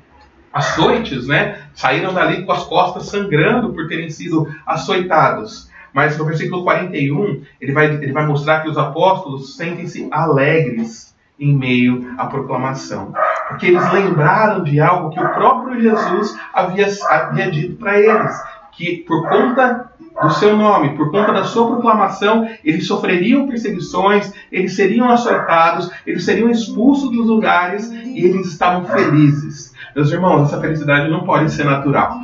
açoites, 0.52 1.26
né? 1.26 1.58
Saíram 1.74 2.12
dali 2.12 2.44
com 2.44 2.52
as 2.52 2.64
costas 2.64 3.06
sangrando 3.06 3.72
por 3.72 3.86
terem 3.88 4.10
sido 4.10 4.48
açoitados. 4.66 5.70
Mas 5.92 6.16
no 6.16 6.24
versículo 6.24 6.62
41, 6.62 7.42
ele 7.60 7.72
vai, 7.72 7.86
ele 7.86 8.12
vai 8.12 8.26
mostrar 8.26 8.60
que 8.60 8.68
os 8.68 8.78
apóstolos 8.78 9.56
sentem-se 9.56 10.08
alegres 10.10 11.14
em 11.38 11.56
meio 11.56 12.14
à 12.18 12.26
proclamação. 12.26 13.12
Porque 13.48 13.66
eles 13.66 13.92
lembraram 13.92 14.62
de 14.62 14.80
algo 14.80 15.10
que 15.10 15.20
o 15.20 15.28
próprio 15.30 15.80
Jesus 15.80 16.38
havia, 16.52 16.86
havia 17.08 17.50
dito 17.50 17.76
para 17.76 17.98
eles: 17.98 18.40
que 18.72 18.98
por 18.98 19.28
conta 19.28 19.90
do 20.22 20.30
seu 20.34 20.56
nome, 20.56 20.96
por 20.96 21.10
conta 21.10 21.32
da 21.32 21.44
sua 21.44 21.66
proclamação, 21.66 22.48
eles 22.64 22.86
sofreriam 22.86 23.48
perseguições, 23.48 24.32
eles 24.52 24.76
seriam 24.76 25.08
açoitados, 25.08 25.90
eles 26.06 26.24
seriam 26.24 26.50
expulsos 26.50 27.10
dos 27.10 27.26
lugares 27.26 27.90
e 27.90 28.24
eles 28.24 28.46
estavam 28.46 28.84
felizes. 28.84 29.72
Meus 29.94 30.10
irmãos, 30.10 30.48
essa 30.48 30.60
felicidade 30.60 31.10
não 31.10 31.24
pode 31.24 31.50
ser 31.50 31.64
natural. 31.64 32.18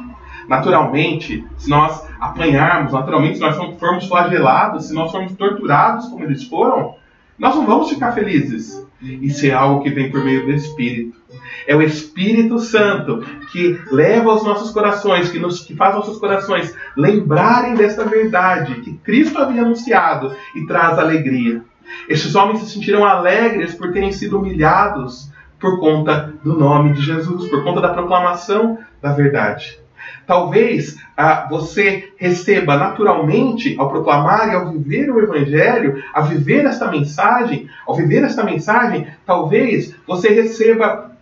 Naturalmente, 0.48 1.44
se 1.58 1.68
nós 1.68 2.06
apanharmos, 2.20 2.92
naturalmente, 2.92 3.36
se 3.36 3.40
nós 3.40 3.56
formos 3.78 4.06
flagelados, 4.06 4.86
se 4.86 4.94
nós 4.94 5.10
formos 5.10 5.32
torturados 5.32 6.08
como 6.08 6.24
eles 6.24 6.44
foram, 6.44 6.94
nós 7.38 7.54
não 7.54 7.66
vamos 7.66 7.90
ficar 7.90 8.12
felizes. 8.12 8.84
Isso 9.02 9.44
é 9.46 9.52
algo 9.52 9.82
que 9.82 9.90
vem 9.90 10.10
por 10.10 10.24
meio 10.24 10.46
do 10.46 10.52
Espírito. 10.52 11.18
É 11.66 11.76
o 11.76 11.82
Espírito 11.82 12.58
Santo 12.58 13.20
que 13.52 13.78
leva 13.90 14.30
aos 14.30 14.44
nossos 14.44 14.70
corações, 14.70 15.30
que, 15.30 15.38
nos, 15.38 15.60
que 15.60 15.74
faz 15.74 15.94
nossos 15.94 16.18
corações 16.18 16.74
lembrarem 16.96 17.74
desta 17.74 18.04
verdade 18.04 18.80
que 18.80 18.94
Cristo 18.98 19.38
havia 19.38 19.62
anunciado 19.62 20.34
e 20.54 20.66
traz 20.66 20.98
alegria. 20.98 21.62
Estes 22.08 22.34
homens 22.34 22.60
se 22.60 22.70
sentiram 22.70 23.04
alegres 23.04 23.74
por 23.74 23.92
terem 23.92 24.12
sido 24.12 24.38
humilhados 24.38 25.30
por 25.66 25.80
conta 25.80 26.32
do 26.44 26.56
nome 26.56 26.92
de 26.92 27.02
Jesus, 27.02 27.48
por 27.48 27.64
conta 27.64 27.80
da 27.80 27.88
proclamação 27.88 28.78
da 29.02 29.12
verdade. 29.12 29.80
Talvez 30.24 30.96
ah, 31.16 31.48
você 31.50 32.12
receba 32.16 32.76
naturalmente, 32.76 33.74
ao 33.76 33.88
proclamar 33.88 34.48
e 34.48 34.54
ao 34.54 34.70
viver 34.70 35.10
o 35.10 35.20
Evangelho, 35.20 36.04
a 36.14 36.20
viver 36.20 36.64
esta 36.66 36.88
mensagem, 36.88 37.68
ao 37.84 37.96
viver 37.96 38.22
esta 38.22 38.44
mensagem, 38.44 39.08
talvez 39.24 39.92
você 40.06 40.28
receba 40.28 41.15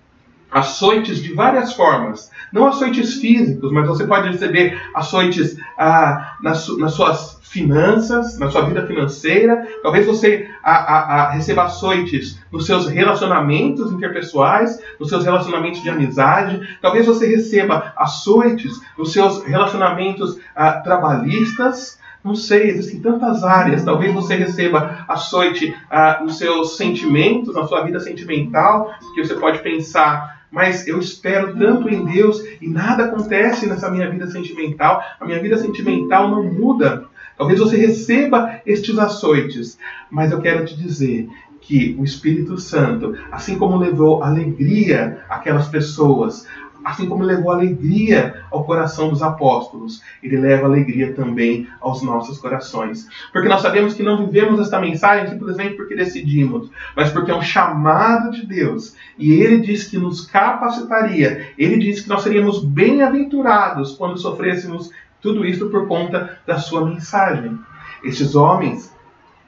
açoites 0.55 1.21
de 1.21 1.35
várias 1.35 1.73
formas. 1.73 2.31
Não 2.53 2.69
açoites 2.69 3.15
físicos, 3.15 3.73
mas 3.73 3.89
você 3.89 4.07
pode 4.07 4.29
receber 4.29 4.81
açoites 4.95 5.59
ah, 5.77 6.37
nas, 6.41 6.69
nas, 6.79 6.95
suas 6.95 7.41
finanças, 7.43 8.39
na 8.39 8.49
sua 8.49 8.63
vida 8.63 8.87
financeira. 8.87 9.67
Talvez 9.83 10.07
você 10.07 10.49
a, 10.63 10.73
a, 10.73 11.23
a 11.23 11.31
receba 11.31 11.65
açoites 11.65 12.39
nos 12.53 12.67
seus 12.67 12.87
relacionamentos 12.87 13.91
interpessoais, 13.91 14.81
nos 15.01 15.09
seus 15.09 15.25
relacionamentos 15.25 15.83
de 15.83 15.91
amizade. 15.91 16.79
Talvez 16.81 17.05
você 17.05 17.27
receba 17.27 17.93
açoites 17.97 18.81
nos 18.97 19.13
seus 19.13 19.43
relacionamentos 19.43 20.39
ah, 20.55 20.75
trabalhistas. 20.75 21.99
Não 22.23 22.37
sei, 22.37 22.71
existem 22.71 23.01
tantas 23.01 23.43
áreas. 23.43 23.85
Talvez 23.85 24.15
você 24.15 24.37
receba 24.37 25.05
açoite 25.09 25.75
ah, 25.91 26.21
nos 26.23 26.39
seus 26.39 26.77
sentimentos, 26.77 27.55
na 27.55 27.67
sua 27.67 27.83
vida 27.83 27.99
sentimental, 27.99 28.95
que 29.15 29.25
você 29.25 29.35
pode 29.35 29.59
pensar 29.59 30.34
mas 30.55 30.87
eu 30.87 31.01
espero 31.01 31.59
tanto 31.59 31.89
em 31.89 32.05
Deus 32.05 32.41
e 32.63 32.69
nada 32.69 33.07
acontece 33.07 33.67
nessa 33.67 33.91
minha 33.91 34.09
vida 34.09 34.29
sentimental, 34.29 35.03
a 35.19 35.25
minha 35.25 35.43
vida 35.43 35.59
sentimental 35.59 36.31
não 36.31 36.45
muda. 36.45 37.07
Talvez 37.37 37.59
você 37.59 37.77
receba 37.77 38.61
estes 38.65 38.97
açoites, 38.97 39.77
mas 40.09 40.31
eu 40.31 40.41
quero 40.41 40.65
te 40.65 40.77
dizer 40.77 41.29
que 41.61 41.97
o 41.99 42.05
Espírito 42.05 42.57
Santo, 42.57 43.17
assim 43.33 43.59
como 43.59 43.77
levou 43.77 44.23
alegria 44.23 45.25
àquelas 45.29 45.67
pessoas, 45.67 46.47
assim 46.85 47.09
como 47.09 47.25
levou 47.25 47.51
alegria 47.51 48.43
ao 48.51 48.65
coração 48.65 49.09
dos 49.09 49.23
apóstolos, 49.23 50.03
ele 50.23 50.37
leva 50.37 50.67
alegria 50.67 51.15
também 51.15 51.67
aos 51.81 52.03
nossos 52.03 52.39
corações. 52.39 53.09
Porque 53.33 53.49
nós 53.49 53.63
sabemos 53.63 53.95
que 53.95 54.03
não 54.03 54.27
vivemos 54.27 54.61
esta 54.61 54.79
mensagem 54.79 55.29
simplesmente 55.29 55.77
porque 55.77 55.97
decidimos, 55.97 56.71
mas 56.95 57.11
porque 57.11 57.31
é 57.31 57.35
um 57.35 57.43
chamado 57.43 58.31
de 58.31 58.47
Deus. 58.47 58.95
E 59.19 59.33
ele 59.33 59.61
diz 59.61 59.85
que 59.85 59.99
nos 59.99 60.27
capacitaria, 60.27 61.49
ele 61.57 61.79
diz 61.79 62.03
que 62.03 62.09
nós 62.09 62.23
seríamos 62.23 62.63
bem-aventurados 62.63 63.95
quando 63.95 64.19
sofrêssemos 64.19 64.91
tudo 65.21 65.45
isso 65.45 65.71
por 65.71 65.89
conta 65.89 66.39
da 66.47 66.59
sua 66.59 66.85
mensagem. 66.85 67.59
Estes 68.05 68.35
homens 68.35 68.95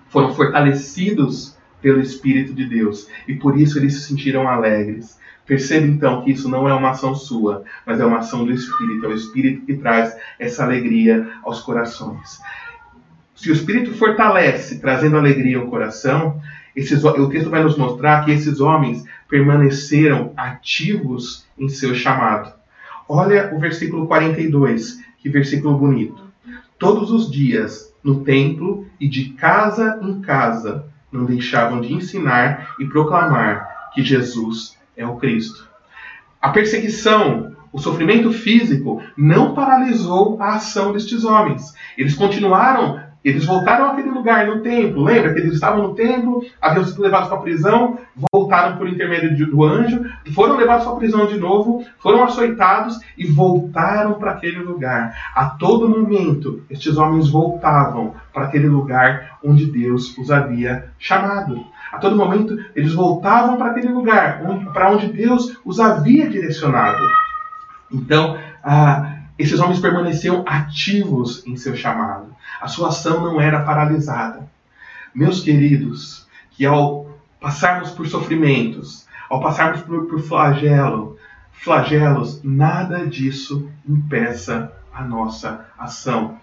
foram 0.08 0.34
fortalecidos 0.34 1.54
pelo 1.82 2.00
Espírito 2.00 2.54
de 2.54 2.64
Deus 2.64 3.08
e 3.28 3.34
por 3.34 3.58
isso 3.58 3.78
eles 3.78 3.94
se 3.94 4.08
sentiram 4.08 4.48
alegres. 4.48 5.18
Perceba 5.46 5.86
então 5.86 6.22
que 6.22 6.32
isso 6.32 6.48
não 6.48 6.68
é 6.68 6.74
uma 6.74 6.90
ação 6.90 7.14
sua, 7.14 7.62
mas 7.86 8.00
é 8.00 8.04
uma 8.04 8.18
ação 8.18 8.44
do 8.44 8.52
Espírito. 8.52 9.06
É 9.06 9.08
o 9.08 9.14
Espírito 9.14 9.64
que 9.64 9.76
traz 9.76 10.16
essa 10.38 10.64
alegria 10.64 11.28
aos 11.44 11.60
corações. 11.60 12.40
Se 13.34 13.50
o 13.50 13.52
Espírito 13.52 13.94
fortalece, 13.94 14.80
trazendo 14.80 15.16
alegria 15.16 15.58
ao 15.58 15.68
coração, 15.68 16.40
esses, 16.74 17.04
o 17.04 17.28
texto 17.28 17.48
vai 17.48 17.62
nos 17.62 17.76
mostrar 17.76 18.24
que 18.24 18.32
esses 18.32 18.60
homens 18.60 19.04
permaneceram 19.28 20.32
ativos 20.36 21.46
em 21.56 21.68
seu 21.68 21.94
chamado. 21.94 22.52
Olha 23.08 23.54
o 23.54 23.60
versículo 23.60 24.06
42, 24.06 25.00
que 25.18 25.28
versículo 25.28 25.78
bonito. 25.78 26.26
Todos 26.78 27.10
os 27.10 27.30
dias, 27.30 27.94
no 28.02 28.24
templo 28.24 28.86
e 29.00 29.08
de 29.08 29.30
casa 29.30 29.98
em 30.02 30.20
casa, 30.20 30.86
não 31.10 31.24
deixavam 31.24 31.80
de 31.80 31.92
ensinar 31.92 32.74
e 32.80 32.84
proclamar 32.84 33.90
que 33.94 34.02
Jesus 34.02 34.76
é 34.96 35.06
o 35.06 35.16
Cristo. 35.16 35.68
A 36.40 36.50
perseguição, 36.50 37.52
o 37.72 37.78
sofrimento 37.78 38.32
físico 38.32 39.02
não 39.16 39.54
paralisou 39.54 40.40
a 40.40 40.54
ação 40.54 40.92
destes 40.92 41.24
homens. 41.24 41.74
Eles 41.98 42.14
continuaram, 42.14 43.00
eles 43.24 43.44
voltaram 43.44 43.90
àquele 43.90 44.10
lugar 44.10 44.46
no 44.46 44.60
templo. 44.60 45.02
Lembra 45.02 45.34
que 45.34 45.40
eles 45.40 45.54
estavam 45.54 45.82
no 45.82 45.94
templo, 45.94 46.44
haviam 46.62 46.84
sido 46.84 47.02
levados 47.02 47.28
para 47.28 47.38
a 47.38 47.42
prisão, 47.42 47.98
voltaram 48.32 48.76
por 48.76 48.88
intermédio 48.88 49.50
do 49.50 49.64
anjo, 49.64 50.04
foram 50.32 50.56
levados 50.56 50.84
para 50.84 50.94
a 50.94 50.98
prisão 50.98 51.26
de 51.26 51.36
novo, 51.36 51.84
foram 51.98 52.22
açoitados 52.22 52.98
e 53.18 53.26
voltaram 53.26 54.14
para 54.14 54.30
aquele 54.30 54.60
lugar. 54.60 55.32
A 55.34 55.46
todo 55.46 55.88
momento, 55.88 56.62
estes 56.70 56.96
homens 56.96 57.28
voltavam 57.28 58.14
para 58.32 58.44
aquele 58.44 58.68
lugar 58.68 59.38
onde 59.42 59.66
Deus 59.66 60.16
os 60.16 60.30
havia 60.30 60.90
chamado. 60.98 61.64
A 61.92 61.98
todo 61.98 62.16
momento 62.16 62.58
eles 62.74 62.92
voltavam 62.92 63.56
para 63.56 63.70
aquele 63.70 63.88
lugar, 63.88 64.42
para 64.72 64.90
onde 64.90 65.08
Deus 65.08 65.56
os 65.64 65.80
havia 65.80 66.28
direcionado. 66.28 67.04
Então, 67.90 68.38
ah, 68.62 69.20
esses 69.38 69.60
homens 69.60 69.80
permaneciam 69.80 70.42
ativos 70.46 71.46
em 71.46 71.56
seu 71.56 71.76
chamado. 71.76 72.34
A 72.60 72.68
sua 72.68 72.88
ação 72.88 73.20
não 73.20 73.40
era 73.40 73.62
paralisada. 73.62 74.48
Meus 75.14 75.40
queridos, 75.40 76.26
que 76.50 76.64
ao 76.66 77.06
passarmos 77.40 77.90
por 77.90 78.06
sofrimentos, 78.06 79.06
ao 79.30 79.40
passarmos 79.40 79.82
por, 79.82 80.06
por 80.06 80.20
flagelo, 80.20 81.16
flagelos, 81.52 82.40
nada 82.42 83.06
disso 83.06 83.70
impeça 83.88 84.72
a 84.92 85.04
nossa 85.04 85.66
ação 85.78 86.38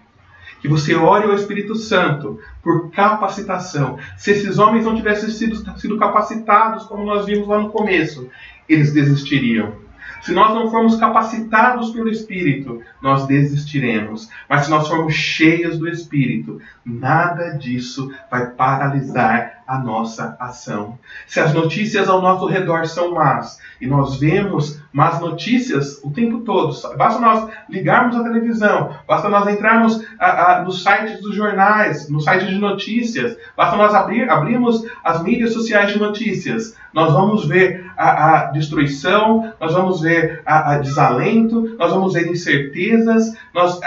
que 0.60 0.68
você 0.68 0.94
ore 0.94 1.24
ao 1.24 1.34
Espírito 1.34 1.74
Santo 1.74 2.38
por 2.62 2.90
capacitação. 2.90 3.98
Se 4.16 4.30
esses 4.30 4.58
homens 4.58 4.84
não 4.84 4.96
tivessem 4.96 5.30
sido, 5.30 5.56
sido 5.78 5.98
capacitados, 5.98 6.84
como 6.84 7.04
nós 7.04 7.26
vimos 7.26 7.46
lá 7.46 7.58
no 7.58 7.70
começo, 7.70 8.28
eles 8.68 8.92
desistiriam. 8.92 9.84
Se 10.24 10.32
nós 10.32 10.54
não 10.54 10.70
formos 10.70 10.96
capacitados 10.96 11.90
pelo 11.90 12.08
Espírito, 12.08 12.80
nós 13.02 13.26
desistiremos. 13.26 14.30
Mas 14.48 14.64
se 14.64 14.70
nós 14.70 14.88
formos 14.88 15.12
cheios 15.12 15.78
do 15.78 15.86
Espírito, 15.86 16.62
nada 16.82 17.50
disso 17.58 18.10
vai 18.30 18.46
paralisar 18.46 19.63
a 19.66 19.78
nossa 19.78 20.36
ação. 20.38 20.98
Se 21.26 21.40
as 21.40 21.52
notícias 21.52 22.08
ao 22.08 22.20
nosso 22.20 22.46
redor 22.46 22.86
são 22.86 23.14
más, 23.14 23.58
e 23.80 23.86
nós 23.86 24.16
vemos 24.16 24.80
más 24.92 25.20
notícias 25.20 26.00
o 26.02 26.10
tempo 26.10 26.40
todo, 26.40 26.72
basta 26.96 27.20
nós 27.20 27.50
ligarmos 27.68 28.16
a 28.16 28.22
televisão, 28.22 28.94
basta 29.06 29.28
nós 29.28 29.46
entrarmos 29.48 30.04
a, 30.18 30.52
a, 30.52 30.62
nos 30.62 30.82
sites 30.82 31.20
dos 31.20 31.34
jornais, 31.34 32.08
nos 32.08 32.24
sites 32.24 32.48
de 32.48 32.58
notícias, 32.58 33.36
basta 33.56 33.76
nós 33.76 33.94
abrir, 33.94 34.30
abrirmos 34.30 34.86
as 35.02 35.22
mídias 35.22 35.52
sociais 35.52 35.92
de 35.92 35.98
notícias, 35.98 36.76
nós 36.92 37.12
vamos 37.12 37.46
ver 37.46 37.90
a, 37.96 38.38
a 38.38 38.44
destruição, 38.52 39.52
nós 39.60 39.72
vamos 39.72 40.00
ver 40.00 40.42
a, 40.46 40.78
desalento, 40.78 41.74
nós 41.76 41.90
vamos 41.90 42.12
ver 42.14 42.30
incertezas, 42.30 43.36
nós, 43.52 43.80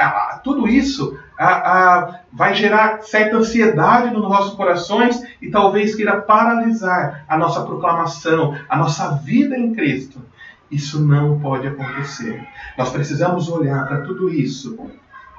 tudo 0.44 0.68
isso 0.68 1.18
a, 1.38 1.48
a, 1.48 2.20
vai 2.34 2.56
gerar 2.56 3.04
certa 3.04 3.38
ansiedade 3.38 4.14
nos 4.14 4.24
nossos 4.24 4.56
corações 4.56 5.22
e 5.42 5.50
talvez 5.50 5.96
queira 5.96 6.22
paralisar 6.22 7.24
a 7.28 7.38
nossa 7.38 7.64
proclamação, 7.64 8.58
a 8.68 8.78
nossa 8.78 9.16
vida 9.18 9.58
em 9.58 9.74
Cristo. 9.74 10.20
Isso 10.70 11.02
não 11.02 11.40
pode 11.40 11.68
acontecer. 11.68 12.46
Nós 12.78 12.90
precisamos 12.90 13.50
olhar 13.50 13.88
para 13.88 14.02
tudo 14.02 14.30
isso 14.30 14.78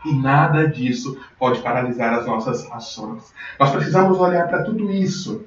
e 0.05 0.13
nada 0.13 0.69
disso 0.69 1.19
pode 1.39 1.61
paralisar 1.61 2.15
as 2.15 2.27
nossas 2.27 2.71
ações. 2.71 3.33
Nós 3.59 3.71
precisamos 3.71 4.19
olhar 4.19 4.47
para 4.49 4.63
tudo 4.63 4.91
isso 4.91 5.45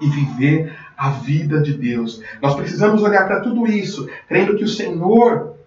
e 0.00 0.08
viver 0.08 0.76
a 0.96 1.10
vida 1.10 1.60
de 1.60 1.72
Deus. 1.72 2.22
Nós 2.40 2.54
precisamos 2.54 3.02
olhar 3.02 3.26
para 3.26 3.40
tudo 3.40 3.66
isso, 3.66 4.08
crendo 4.28 4.56
que 4.56 4.64
o 4.64 4.68
Senhor 4.68 5.57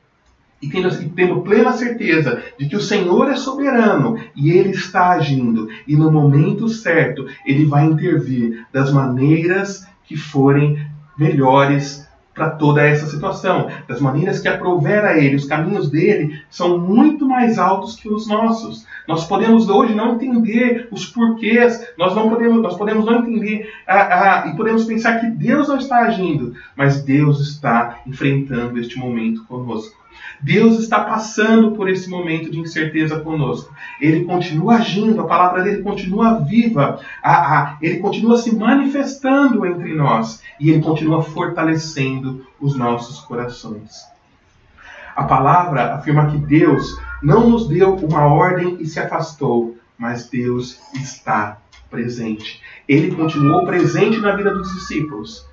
e 0.62 0.70
tendo, 0.70 0.90
e 0.90 1.10
tendo 1.10 1.42
plena 1.42 1.74
certeza 1.74 2.44
de 2.58 2.68
que 2.68 2.76
o 2.76 2.82
Senhor 2.82 3.30
é 3.30 3.36
soberano 3.36 4.18
e 4.36 4.52
Ele 4.52 4.70
está 4.70 5.12
agindo, 5.12 5.68
e 5.88 5.96
no 5.96 6.12
momento 6.12 6.70
certo 6.70 7.26
Ele 7.46 7.66
vai 7.66 7.86
intervir 7.86 8.66
das 8.72 8.92
maneiras 8.92 9.88
que 10.06 10.16
forem 10.16 10.78
melhores 11.18 12.10
para 12.34 12.50
toda 12.50 12.82
essa 12.82 13.08
situação, 13.08 13.70
das 13.88 14.00
maneiras 14.00 14.40
que 14.40 14.48
aprover 14.48 15.04
a 15.04 15.18
Ele. 15.18 15.36
Os 15.36 15.46
caminhos 15.46 15.90
dele 15.90 16.42
são 16.50 16.78
muito 16.78 17.28
mais 17.28 17.60
altos 17.60 17.96
que 17.96 18.08
os 18.08 18.28
nossos. 18.28 18.86
Nós 19.08 19.26
podemos 19.26 19.70
hoje 19.70 19.94
não 19.94 20.16
entender 20.16 20.88
os 20.92 21.06
porquês, 21.06 21.86
nós 21.98 22.16
não 22.16 22.30
podemos, 22.30 22.62
nós 22.62 22.78
podemos 22.78 23.06
não 23.06 23.20
entender 23.20 23.70
ah, 23.86 24.44
ah, 24.44 24.48
e 24.48 24.56
podemos 24.56 24.86
pensar 24.86 25.20
que 25.20 25.28
Deus 25.28 25.68
não 25.68 25.78
está 25.78 26.00
agindo, 26.00 26.54
mas 26.76 27.04
Deus 27.04 27.40
está 27.42 28.00
enfrentando 28.08 28.80
este 28.80 28.98
momento 28.98 29.44
conosco. 29.46 30.01
Deus 30.42 30.80
está 30.80 31.02
passando 31.02 31.72
por 31.72 31.88
esse 31.88 32.10
momento 32.10 32.50
de 32.50 32.60
incerteza 32.60 33.20
conosco. 33.20 33.74
Ele 34.00 34.24
continua 34.26 34.76
agindo, 34.76 35.22
a 35.22 35.28
palavra 35.28 35.64
dele 35.64 35.84
continua 35.84 36.40
viva, 36.40 37.00
a, 37.22 37.32
a, 37.32 37.78
ele 37.82 38.00
continua 38.00 38.38
se 38.38 38.56
manifestando 38.56 39.66
entre 39.66 39.94
nós 39.94 40.42
e 40.60 40.72
ele 40.72 40.82
continua 40.82 41.22
fortalecendo 41.22 42.46
os 42.60 42.76
nossos 42.76 43.20
corações. 43.20 44.10
A 45.16 45.24
palavra 45.24 45.96
afirma 45.96 46.32
que 46.32 46.38
Deus 46.38 46.98
não 47.22 47.50
nos 47.50 47.68
deu 47.68 47.96
uma 47.96 48.26
ordem 48.26 48.78
e 48.80 48.86
se 48.88 49.00
afastou, 49.00 49.78
mas 49.98 50.28
Deus 50.28 50.80
está 50.96 51.58
presente. 51.90 52.62
Ele 52.88 53.14
continuou 53.14 53.66
presente 53.66 54.20
na 54.20 54.36
vida 54.36 54.54
dos 54.54 54.74
discípulos. 54.74 55.46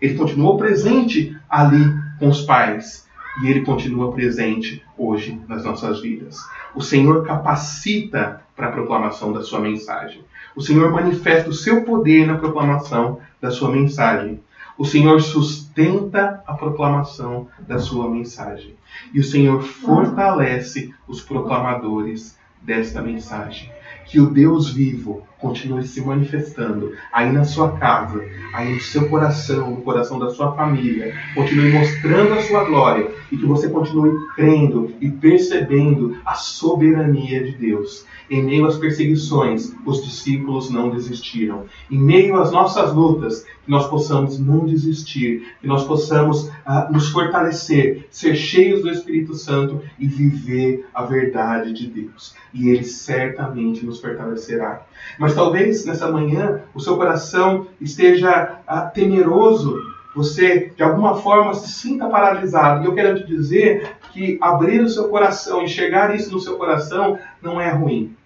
Ele 0.00 0.14
continuou 0.14 0.56
presente 0.56 1.36
ali 1.48 1.82
com 2.18 2.28
os 2.28 2.42
pais 2.42 3.05
e 3.42 3.48
ele 3.48 3.64
continua 3.64 4.12
presente 4.12 4.82
hoje 4.96 5.40
nas 5.48 5.64
nossas 5.64 6.00
vidas. 6.00 6.38
O 6.74 6.80
Senhor 6.80 7.24
capacita 7.24 8.42
para 8.54 8.68
a 8.68 8.72
proclamação 8.72 9.32
da 9.32 9.42
sua 9.42 9.60
mensagem. 9.60 10.22
O 10.54 10.62
Senhor 10.62 10.90
manifesta 10.90 11.50
o 11.50 11.54
seu 11.54 11.84
poder 11.84 12.26
na 12.26 12.38
proclamação 12.38 13.20
da 13.40 13.50
sua 13.50 13.70
mensagem. 13.70 14.40
O 14.78 14.84
Senhor 14.84 15.20
sustenta 15.20 16.42
a 16.46 16.54
proclamação 16.54 17.48
da 17.58 17.78
sua 17.78 18.10
mensagem. 18.10 18.74
E 19.12 19.20
o 19.20 19.24
Senhor 19.24 19.62
fortalece 19.62 20.94
os 21.06 21.20
proclamadores 21.20 22.38
desta 22.62 23.02
mensagem 23.02 23.70
que 24.06 24.20
o 24.20 24.30
Deus 24.30 24.70
vivo 24.70 25.26
continue 25.38 25.86
se 25.86 26.00
manifestando 26.00 26.92
aí 27.12 27.30
na 27.30 27.44
sua 27.44 27.72
casa, 27.78 28.24
aí 28.54 28.74
no 28.74 28.80
seu 28.80 29.08
coração, 29.08 29.70
no 29.70 29.82
coração 29.82 30.18
da 30.18 30.30
sua 30.30 30.52
família, 30.54 31.14
continue 31.34 31.72
mostrando 31.72 32.34
a 32.34 32.42
sua 32.42 32.64
glória 32.64 33.10
e 33.30 33.36
que 33.36 33.46
você 33.46 33.68
continue 33.68 34.14
crendo 34.34 34.94
e 35.00 35.10
percebendo 35.10 36.16
a 36.24 36.34
soberania 36.34 37.44
de 37.44 37.52
Deus. 37.52 38.04
Em 38.28 38.42
meio 38.42 38.66
às 38.66 38.76
perseguições, 38.76 39.72
os 39.84 40.02
discípulos 40.02 40.68
não 40.70 40.90
desistiram. 40.90 41.64
Em 41.90 41.98
meio 41.98 42.36
às 42.36 42.50
nossas 42.50 42.92
lutas, 42.92 43.44
que 43.66 43.70
nós 43.70 43.88
possamos 43.88 44.38
não 44.38 44.64
desistir, 44.64 45.54
que 45.60 45.66
nós 45.66 45.84
possamos 45.84 46.46
uh, 46.46 46.92
nos 46.92 47.08
fortalecer, 47.08 48.06
ser 48.10 48.36
cheios 48.36 48.80
do 48.82 48.90
Espírito 48.90 49.34
Santo 49.34 49.82
e 49.98 50.06
viver 50.06 50.86
a 50.94 51.02
verdade 51.02 51.72
de 51.72 51.88
Deus. 51.88 52.34
E 52.54 52.68
Ele 52.68 52.84
certamente 52.84 53.84
nos 53.84 54.00
fortalecerá. 54.00 54.86
Mas 55.18 55.25
talvez 55.34 55.84
nessa 55.84 56.10
manhã 56.10 56.62
o 56.74 56.80
seu 56.80 56.96
coração 56.96 57.66
esteja 57.80 58.60
uh, 58.68 58.92
temeroso 58.92 59.76
você 60.16 60.72
de 60.74 60.82
alguma 60.82 61.16
forma 61.16 61.52
se 61.52 61.68
sinta 61.68 62.08
paralisado. 62.08 62.82
E 62.82 62.86
eu 62.86 62.94
quero 62.94 63.16
te 63.16 63.26
dizer 63.26 63.96
que 64.12 64.38
abrir 64.40 64.80
o 64.80 64.88
seu 64.88 65.08
coração, 65.08 65.62
enxergar 65.62 66.14
isso 66.14 66.32
no 66.32 66.40
seu 66.40 66.56
coração, 66.56 67.18
não 67.42 67.60
é 67.60 67.70
ruim. 67.70 68.16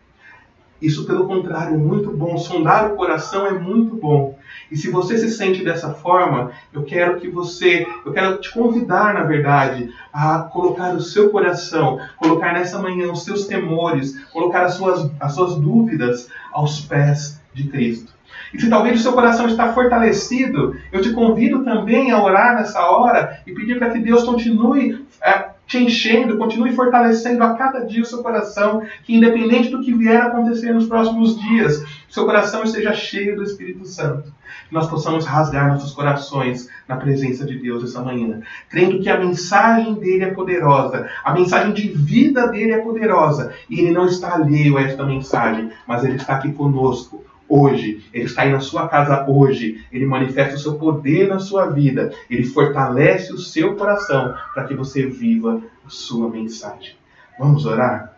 Isso, 0.80 1.04
pelo 1.04 1.26
contrário, 1.26 1.74
é 1.74 1.76
muito 1.76 2.10
bom. 2.10 2.38
Sondar 2.38 2.92
o 2.92 2.96
coração 2.96 3.44
é 3.44 3.52
muito 3.52 3.96
bom. 3.96 4.38
E 4.70 4.76
se 4.76 4.90
você 4.90 5.18
se 5.18 5.30
sente 5.30 5.64
dessa 5.64 5.92
forma, 5.94 6.52
eu 6.72 6.84
quero 6.84 7.18
que 7.18 7.28
você, 7.28 7.86
eu 8.04 8.12
quero 8.12 8.40
te 8.40 8.52
convidar, 8.52 9.14
na 9.14 9.24
verdade, 9.24 9.92
a 10.12 10.40
colocar 10.40 10.94
o 10.94 11.00
seu 11.00 11.30
coração, 11.30 11.98
colocar 12.16 12.52
nessa 12.52 12.78
manhã 12.78 13.10
os 13.10 13.24
seus 13.24 13.46
temores, 13.46 14.18
colocar 14.32 14.62
as 14.62 14.74
suas, 14.74 15.10
as 15.18 15.34
suas 15.34 15.56
dúvidas 15.56 16.28
aos 16.52 16.80
pés 16.80 17.40
de 17.52 17.68
Cristo. 17.68 18.12
E 18.52 18.60
se 18.60 18.68
talvez 18.68 18.98
o 18.98 19.02
seu 19.02 19.12
coração 19.12 19.46
está 19.46 19.72
fortalecido, 19.72 20.76
eu 20.90 21.00
te 21.00 21.12
convido 21.12 21.64
também 21.64 22.10
a 22.10 22.22
orar 22.22 22.56
nessa 22.56 22.80
hora 22.80 23.40
e 23.46 23.52
pedir 23.52 23.78
para 23.78 23.90
que 23.90 23.98
Deus 23.98 24.24
continue 24.24 25.04
é, 25.22 25.49
te 25.70 25.78
enchendo, 25.78 26.36
continue 26.36 26.74
fortalecendo 26.74 27.44
a 27.44 27.54
cada 27.54 27.86
dia 27.86 28.02
o 28.02 28.04
seu 28.04 28.24
coração, 28.24 28.82
que 29.04 29.14
independente 29.14 29.70
do 29.70 29.80
que 29.80 29.94
vier 29.94 30.20
a 30.20 30.26
acontecer 30.26 30.74
nos 30.74 30.88
próximos 30.88 31.40
dias, 31.40 31.84
seu 32.08 32.26
coração 32.26 32.64
esteja 32.64 32.92
cheio 32.92 33.36
do 33.36 33.44
Espírito 33.44 33.86
Santo. 33.86 34.34
Que 34.68 34.74
nós 34.74 34.90
possamos 34.90 35.24
rasgar 35.24 35.68
nossos 35.68 35.92
corações 35.92 36.68
na 36.88 36.96
presença 36.96 37.46
de 37.46 37.56
Deus 37.56 37.84
essa 37.84 38.02
manhã, 38.02 38.40
crendo 38.68 39.00
que 39.00 39.08
a 39.08 39.20
mensagem 39.20 39.94
dele 39.94 40.24
é 40.24 40.34
poderosa, 40.34 41.08
a 41.24 41.32
mensagem 41.32 41.72
de 41.72 41.86
vida 41.86 42.48
dele 42.48 42.72
é 42.72 42.78
poderosa, 42.78 43.52
e 43.68 43.78
ele 43.78 43.92
não 43.92 44.06
está 44.06 44.34
alheio 44.34 44.76
a 44.76 44.82
esta 44.82 45.06
mensagem, 45.06 45.70
mas 45.86 46.02
ele 46.02 46.16
está 46.16 46.34
aqui 46.34 46.50
conosco 46.52 47.29
hoje, 47.50 48.08
Ele 48.14 48.24
está 48.24 48.42
aí 48.42 48.52
na 48.52 48.60
sua 48.60 48.88
casa 48.88 49.26
hoje, 49.28 49.84
Ele 49.92 50.06
manifesta 50.06 50.54
o 50.54 50.58
seu 50.58 50.74
poder 50.76 51.28
na 51.28 51.40
sua 51.40 51.66
vida, 51.66 52.12
Ele 52.30 52.44
fortalece 52.44 53.32
o 53.32 53.38
seu 53.38 53.74
coração 53.74 54.34
para 54.54 54.64
que 54.64 54.74
você 54.74 55.04
viva 55.04 55.60
a 55.84 55.90
sua 55.90 56.30
mensagem. 56.30 56.94
Vamos 57.38 57.66
orar? 57.66 58.14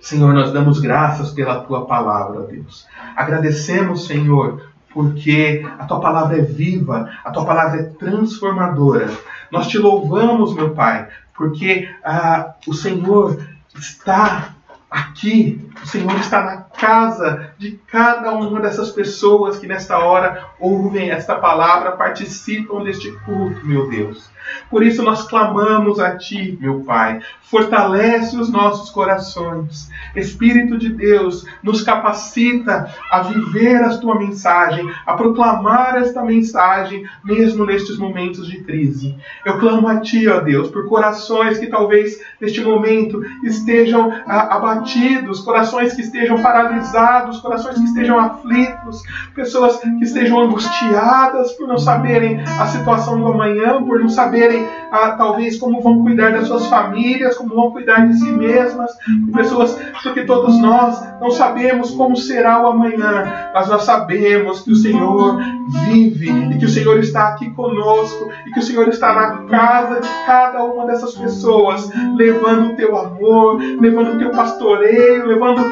Senhor, 0.00 0.34
nós 0.34 0.52
damos 0.52 0.80
graças 0.80 1.30
pela 1.30 1.60
tua 1.60 1.86
palavra, 1.86 2.42
Deus. 2.42 2.86
Agradecemos, 3.16 4.06
Senhor, 4.06 4.62
porque 4.92 5.64
a 5.78 5.84
tua 5.86 5.98
palavra 6.00 6.38
é 6.38 6.42
viva, 6.42 7.10
a 7.24 7.30
tua 7.30 7.46
palavra 7.46 7.80
é 7.80 7.82
transformadora. 7.84 9.10
Nós 9.50 9.66
te 9.66 9.78
louvamos, 9.78 10.54
meu 10.54 10.74
Pai, 10.74 11.08
porque 11.34 11.88
ah, 12.04 12.54
o 12.66 12.74
Senhor 12.74 13.40
está 13.74 14.54
aqui, 14.90 15.66
o 15.82 15.86
Senhor 15.86 16.14
está 16.16 16.44
na 16.44 16.56
casa 16.58 17.53
de 17.58 17.78
cada 17.86 18.32
uma 18.32 18.60
dessas 18.60 18.90
pessoas 18.90 19.58
que 19.58 19.66
nesta 19.66 19.98
hora 19.98 20.48
ouvem 20.58 21.10
esta 21.10 21.34
palavra, 21.36 21.92
participam 21.92 22.82
deste 22.82 23.10
culto, 23.24 23.64
meu 23.66 23.88
Deus. 23.88 24.34
Por 24.70 24.82
isso 24.82 25.02
nós 25.02 25.26
clamamos 25.26 25.98
a 25.98 26.16
Ti, 26.16 26.58
meu 26.60 26.80
Pai. 26.80 27.20
Fortalece 27.42 28.36
os 28.36 28.50
nossos 28.50 28.90
corações. 28.90 29.88
Espírito 30.14 30.78
de 30.78 30.90
Deus, 30.90 31.44
nos 31.62 31.82
capacita 31.82 32.88
a 33.10 33.20
viver 33.20 33.82
a 33.82 33.96
Tua 33.98 34.18
mensagem, 34.18 34.88
a 35.06 35.14
proclamar 35.14 35.96
esta 35.96 36.22
mensagem, 36.22 37.04
mesmo 37.24 37.64
nestes 37.64 37.96
momentos 37.96 38.46
de 38.46 38.62
crise. 38.62 39.16
Eu 39.44 39.58
clamo 39.58 39.88
a 39.88 40.00
Ti, 40.00 40.28
ó 40.28 40.40
Deus, 40.40 40.70
por 40.70 40.88
corações 40.88 41.58
que 41.58 41.66
talvez 41.66 42.20
neste 42.40 42.60
momento 42.60 43.22
estejam 43.42 44.12
abatidos, 44.26 45.40
corações 45.40 45.94
que 45.94 46.02
estejam 46.02 46.42
paralisados, 46.42 47.40
corações 47.44 47.76
que 47.76 47.84
estejam 47.84 48.18
aflitos, 48.18 49.02
pessoas 49.34 49.76
que 49.78 50.02
estejam 50.02 50.40
angustiadas 50.40 51.52
por 51.52 51.68
não 51.68 51.76
saberem 51.76 52.40
a 52.40 52.66
situação 52.66 53.20
do 53.20 53.26
amanhã, 53.26 53.82
por 53.84 54.00
não 54.00 54.08
saberem 54.08 54.66
ah, 54.90 55.10
talvez 55.10 55.58
como 55.58 55.82
vão 55.82 56.02
cuidar 56.02 56.32
das 56.32 56.48
suas 56.48 56.66
famílias, 56.66 57.36
como 57.36 57.54
vão 57.54 57.70
cuidar 57.70 58.06
de 58.06 58.14
si 58.14 58.30
mesmas, 58.32 58.90
pessoas, 59.34 59.78
porque 60.02 60.24
todos 60.24 60.58
nós 60.58 60.98
não 61.20 61.30
sabemos 61.30 61.90
como 61.90 62.16
será 62.16 62.62
o 62.62 62.68
amanhã, 62.68 63.50
mas 63.52 63.68
nós 63.68 63.84
sabemos 63.84 64.62
que 64.62 64.72
o 64.72 64.76
Senhor 64.76 65.38
vive 65.86 66.30
e 66.30 66.58
que 66.58 66.64
o 66.64 66.68
Senhor 66.68 66.98
está 66.98 67.28
aqui 67.28 67.50
conosco 67.50 68.30
e 68.46 68.52
que 68.52 68.60
o 68.60 68.62
Senhor 68.62 68.88
está 68.88 69.12
na 69.12 69.44
casa 69.48 70.00
de 70.00 70.08
cada 70.24 70.64
uma 70.64 70.86
dessas 70.86 71.14
pessoas, 71.14 71.90
levando 72.16 72.72
o 72.72 72.76
teu 72.76 72.96
amor, 72.96 73.60
levando 73.80 74.14
o 74.14 74.18
teu 74.18 74.30
pastoreio, 74.30 75.26
levando 75.26 75.62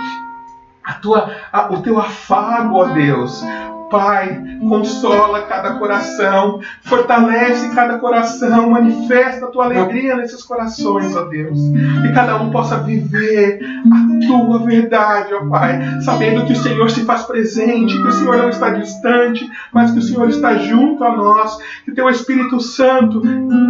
a 0.85 0.95
tua, 0.95 1.37
a, 1.53 1.73
o 1.73 1.83
teu 1.83 1.99
afago, 1.99 2.77
ó 2.77 2.87
Deus. 2.87 3.43
Pai, 3.93 4.43
consola 4.59 5.43
cada 5.43 5.75
coração, 5.75 6.61
fortalece 6.81 7.75
cada 7.75 7.99
coração, 7.99 8.71
manifesta 8.71 9.45
a 9.45 9.49
tua 9.51 9.67
alegria 9.67 10.17
nesses 10.17 10.43
corações, 10.43 11.15
ó 11.15 11.25
Deus. 11.25 11.59
Que 12.01 12.11
cada 12.15 12.41
um 12.41 12.51
possa 12.51 12.79
viver 12.79 13.61
a 13.93 14.27
tua 14.27 14.61
verdade, 14.61 15.35
ó 15.35 15.45
Pai, 15.47 16.01
sabendo 16.01 16.47
que 16.47 16.55
o 16.55 16.57
Senhor 16.57 16.91
se 16.91 17.05
faz 17.05 17.25
presente, 17.25 18.01
que 18.01 18.09
o 18.09 18.13
Senhor 18.13 18.39
não 18.39 18.49
está 18.49 18.71
distante, 18.71 19.47
mas 19.71 19.91
que 19.91 19.99
o 19.99 20.03
Senhor 20.03 20.27
está 20.31 20.55
junto 20.55 21.05
a 21.05 21.15
nós, 21.15 21.59
que 21.85 21.93
teu 21.93 22.09
Espírito 22.09 22.61
Santo 22.61 23.23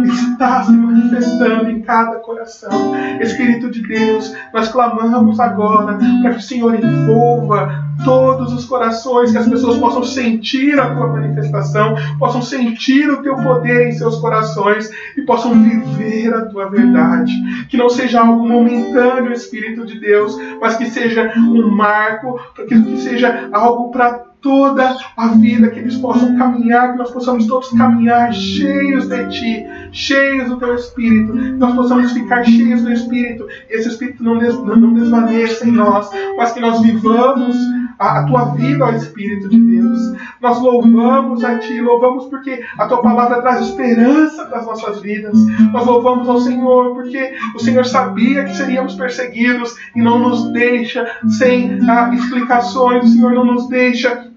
está 0.05 0.63
se 0.63 0.71
manifestando 0.71 1.69
em 1.69 1.81
cada 1.81 2.15
coração. 2.19 2.93
Espírito 3.19 3.69
de 3.69 3.85
Deus, 3.85 4.33
nós 4.53 4.69
clamamos 4.69 5.37
agora 5.41 5.97
para 6.21 6.31
que 6.31 6.37
o 6.37 6.41
Senhor 6.41 6.75
envolva 6.75 7.82
todos 8.03 8.53
os 8.53 8.65
corações, 8.65 9.31
que 9.31 9.37
as 9.37 9.47
pessoas 9.47 9.77
possam 9.77 10.03
sentir 10.03 10.79
a 10.79 10.95
tua 10.95 11.07
manifestação, 11.07 11.95
possam 12.19 12.41
sentir 12.41 13.09
o 13.09 13.21
teu 13.21 13.35
poder 13.37 13.89
em 13.89 13.91
seus 13.93 14.17
corações 14.17 14.89
e 15.17 15.21
possam 15.21 15.53
viver 15.53 16.33
a 16.33 16.45
tua 16.45 16.69
verdade. 16.69 17.31
Que 17.69 17.77
não 17.77 17.89
seja 17.89 18.21
algo 18.21 18.47
momentâneo, 18.47 19.31
Espírito 19.31 19.85
de 19.85 19.99
Deus, 19.99 20.37
mas 20.59 20.75
que 20.75 20.85
seja 20.85 21.33
um 21.37 21.69
marco, 21.69 22.39
que 22.67 22.97
seja 22.97 23.49
algo 23.51 23.91
para 23.91 24.33
toda 24.43 24.97
a 25.15 25.27
vida, 25.29 25.69
que 25.69 25.79
eles 25.79 25.95
possam 25.97 26.35
caminhar, 26.37 26.91
que 26.91 26.97
nós 26.97 27.11
possamos 27.11 27.47
todos 27.47 27.69
caminhar 27.69 28.33
cheios 28.33 29.07
de 29.07 29.29
Ti, 29.29 29.65
cheios 29.93 30.49
do 30.49 30.57
Teu 30.57 30.75
Espírito, 30.75 31.31
que 31.31 31.51
nós 31.53 31.73
possamos 31.73 32.11
ficar 32.11 32.43
cheios 32.43 32.81
do 32.81 32.91
Espírito, 32.91 33.47
e 33.69 33.73
esse 33.73 33.87
Espírito 33.87 34.21
não, 34.21 34.35
não 34.35 34.93
desvaneça 34.93 35.65
em 35.65 35.71
nós, 35.71 36.09
mas 36.37 36.51
que 36.51 36.59
nós 36.59 36.81
vivamos 36.81 37.55
a 38.03 38.23
tua 38.23 38.45
vida, 38.55 38.85
ó 38.85 38.91
Espírito 38.91 39.49
de 39.49 39.59
Deus. 39.59 40.13
Nós 40.41 40.59
louvamos 40.59 41.43
a 41.43 41.57
Ti, 41.59 41.79
louvamos 41.81 42.25
porque 42.25 42.63
a 42.77 42.87
Tua 42.87 43.01
palavra 43.01 43.41
traz 43.41 43.67
esperança 43.67 44.45
para 44.45 44.59
as 44.59 44.65
nossas 44.65 45.01
vidas. 45.01 45.37
Nós 45.71 45.85
louvamos 45.85 46.27
ao 46.27 46.39
Senhor 46.39 46.93
porque 46.93 47.33
o 47.55 47.59
Senhor 47.59 47.85
sabia 47.85 48.43
que 48.45 48.55
seríamos 48.55 48.95
perseguidos 48.95 49.75
e 49.95 50.01
não 50.01 50.19
nos 50.19 50.51
deixa 50.51 51.05
sem 51.37 51.79
ah, 51.89 52.11
explicações, 52.13 53.05
o 53.05 53.13
Senhor 53.13 53.33
não 53.33 53.45
nos 53.45 53.67
deixa 53.67 54.32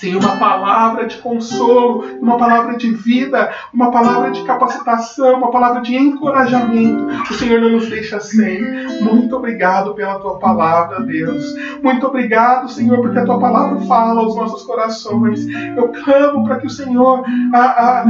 sem 0.00 0.16
uma 0.16 0.36
palavra 0.36 1.06
de 1.06 1.18
consolo, 1.18 2.04
uma 2.22 2.38
palavra 2.38 2.74
de 2.78 2.90
vida, 2.90 3.52
uma 3.72 3.90
palavra 3.90 4.30
de 4.30 4.42
capacitação, 4.44 5.36
uma 5.36 5.50
palavra 5.50 5.82
de 5.82 5.94
encorajamento. 5.94 7.06
O 7.30 7.34
Senhor 7.34 7.60
não 7.60 7.68
nos 7.68 7.86
deixa 7.90 8.18
sem. 8.18 8.62
Muito 9.02 9.36
obrigado 9.36 9.94
pela 9.94 10.18
tua 10.18 10.38
palavra, 10.38 11.00
Deus. 11.00 11.44
Muito 11.82 12.06
obrigado, 12.06 12.70
Senhor, 12.70 13.02
porque 13.02 13.18
a 13.18 13.26
tua 13.26 13.38
palavra 13.38 13.78
fala 13.82 14.20
aos 14.20 14.34
nossos 14.34 14.62
corações. 14.62 15.46
Eu 15.76 15.88
clamo 15.88 16.44
para 16.44 16.56
que 16.56 16.66
o 16.66 16.70
Senhor 16.70 17.22
a, 17.52 17.60
a, 17.60 18.04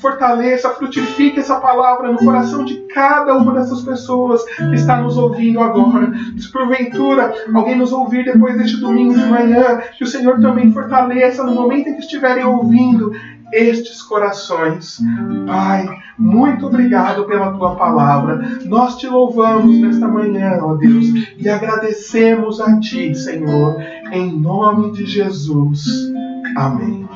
fortaleça, 0.00 0.70
frutifique 0.70 1.40
essa 1.40 1.56
palavra 1.56 2.12
no 2.12 2.18
coração 2.18 2.64
de 2.64 2.76
cada 2.94 3.36
uma 3.36 3.52
dessas 3.54 3.82
pessoas 3.82 4.44
que 4.44 4.74
está 4.74 5.00
nos 5.00 5.16
ouvindo 5.18 5.60
agora. 5.60 6.12
Se 6.38 6.50
porventura 6.50 7.34
alguém 7.52 7.76
nos 7.76 7.92
ouvir 7.92 8.24
depois 8.24 8.56
deste 8.56 8.78
domingo 8.78 9.14
de 9.14 9.26
manhã, 9.26 9.80
que 9.98 10.04
o 10.04 10.06
Senhor 10.06 10.40
também 10.40 10.72
fortaleça 10.76 11.42
no 11.42 11.54
momento 11.54 11.88
em 11.88 11.94
que 11.94 12.00
estiverem 12.00 12.44
ouvindo 12.44 13.12
estes 13.52 14.02
corações. 14.02 15.00
Pai, 15.46 15.88
muito 16.18 16.66
obrigado 16.66 17.24
pela 17.24 17.52
tua 17.52 17.76
palavra. 17.76 18.42
Nós 18.66 18.96
te 18.98 19.06
louvamos 19.06 19.78
nesta 19.78 20.06
manhã, 20.06 20.58
ó 20.62 20.74
Deus, 20.74 21.06
e 21.38 21.48
agradecemos 21.48 22.60
a 22.60 22.78
ti, 22.80 23.14
Senhor, 23.14 23.80
em 24.12 24.38
nome 24.38 24.92
de 24.92 25.06
Jesus. 25.06 26.12
Amém. 26.56 27.08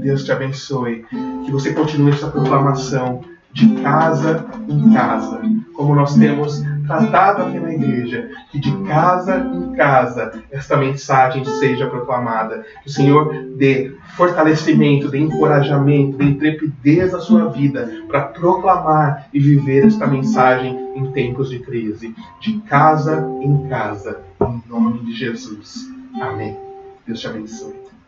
Deus 0.00 0.24
te 0.24 0.32
abençoe. 0.32 1.04
Que 1.44 1.52
você 1.52 1.74
continue 1.74 2.12
essa 2.12 2.28
proclamação 2.28 3.20
de 3.52 3.68
casa 3.82 4.46
em 4.68 4.92
casa, 4.92 5.42
como 5.74 5.94
nós 5.94 6.14
temos 6.14 6.62
tratado 6.90 7.42
aqui 7.42 7.60
na 7.60 7.72
igreja, 7.72 8.30
que 8.50 8.58
de 8.58 8.72
casa 8.82 9.38
em 9.38 9.72
casa 9.74 10.42
esta 10.50 10.76
mensagem 10.76 11.44
seja 11.44 11.86
proclamada. 11.86 12.64
Que 12.82 12.88
o 12.88 12.92
Senhor 12.92 13.32
dê 13.56 13.92
fortalecimento, 14.16 15.08
dê 15.08 15.18
encorajamento, 15.18 16.18
dê 16.18 16.24
intrepidez 16.24 17.14
à 17.14 17.20
sua 17.20 17.48
vida 17.50 17.88
para 18.08 18.22
proclamar 18.22 19.28
e 19.32 19.38
viver 19.38 19.86
esta 19.86 20.06
mensagem 20.06 20.76
em 20.96 21.12
tempos 21.12 21.48
de 21.50 21.60
crise. 21.60 22.14
De 22.40 22.58
casa 22.62 23.24
em 23.40 23.68
casa, 23.68 24.20
em 24.40 24.62
nome 24.68 24.98
de 25.00 25.12
Jesus. 25.12 25.88
Amém. 26.20 26.56
Deus 27.06 27.20
te 27.20 27.28
abençoe. 27.28 27.79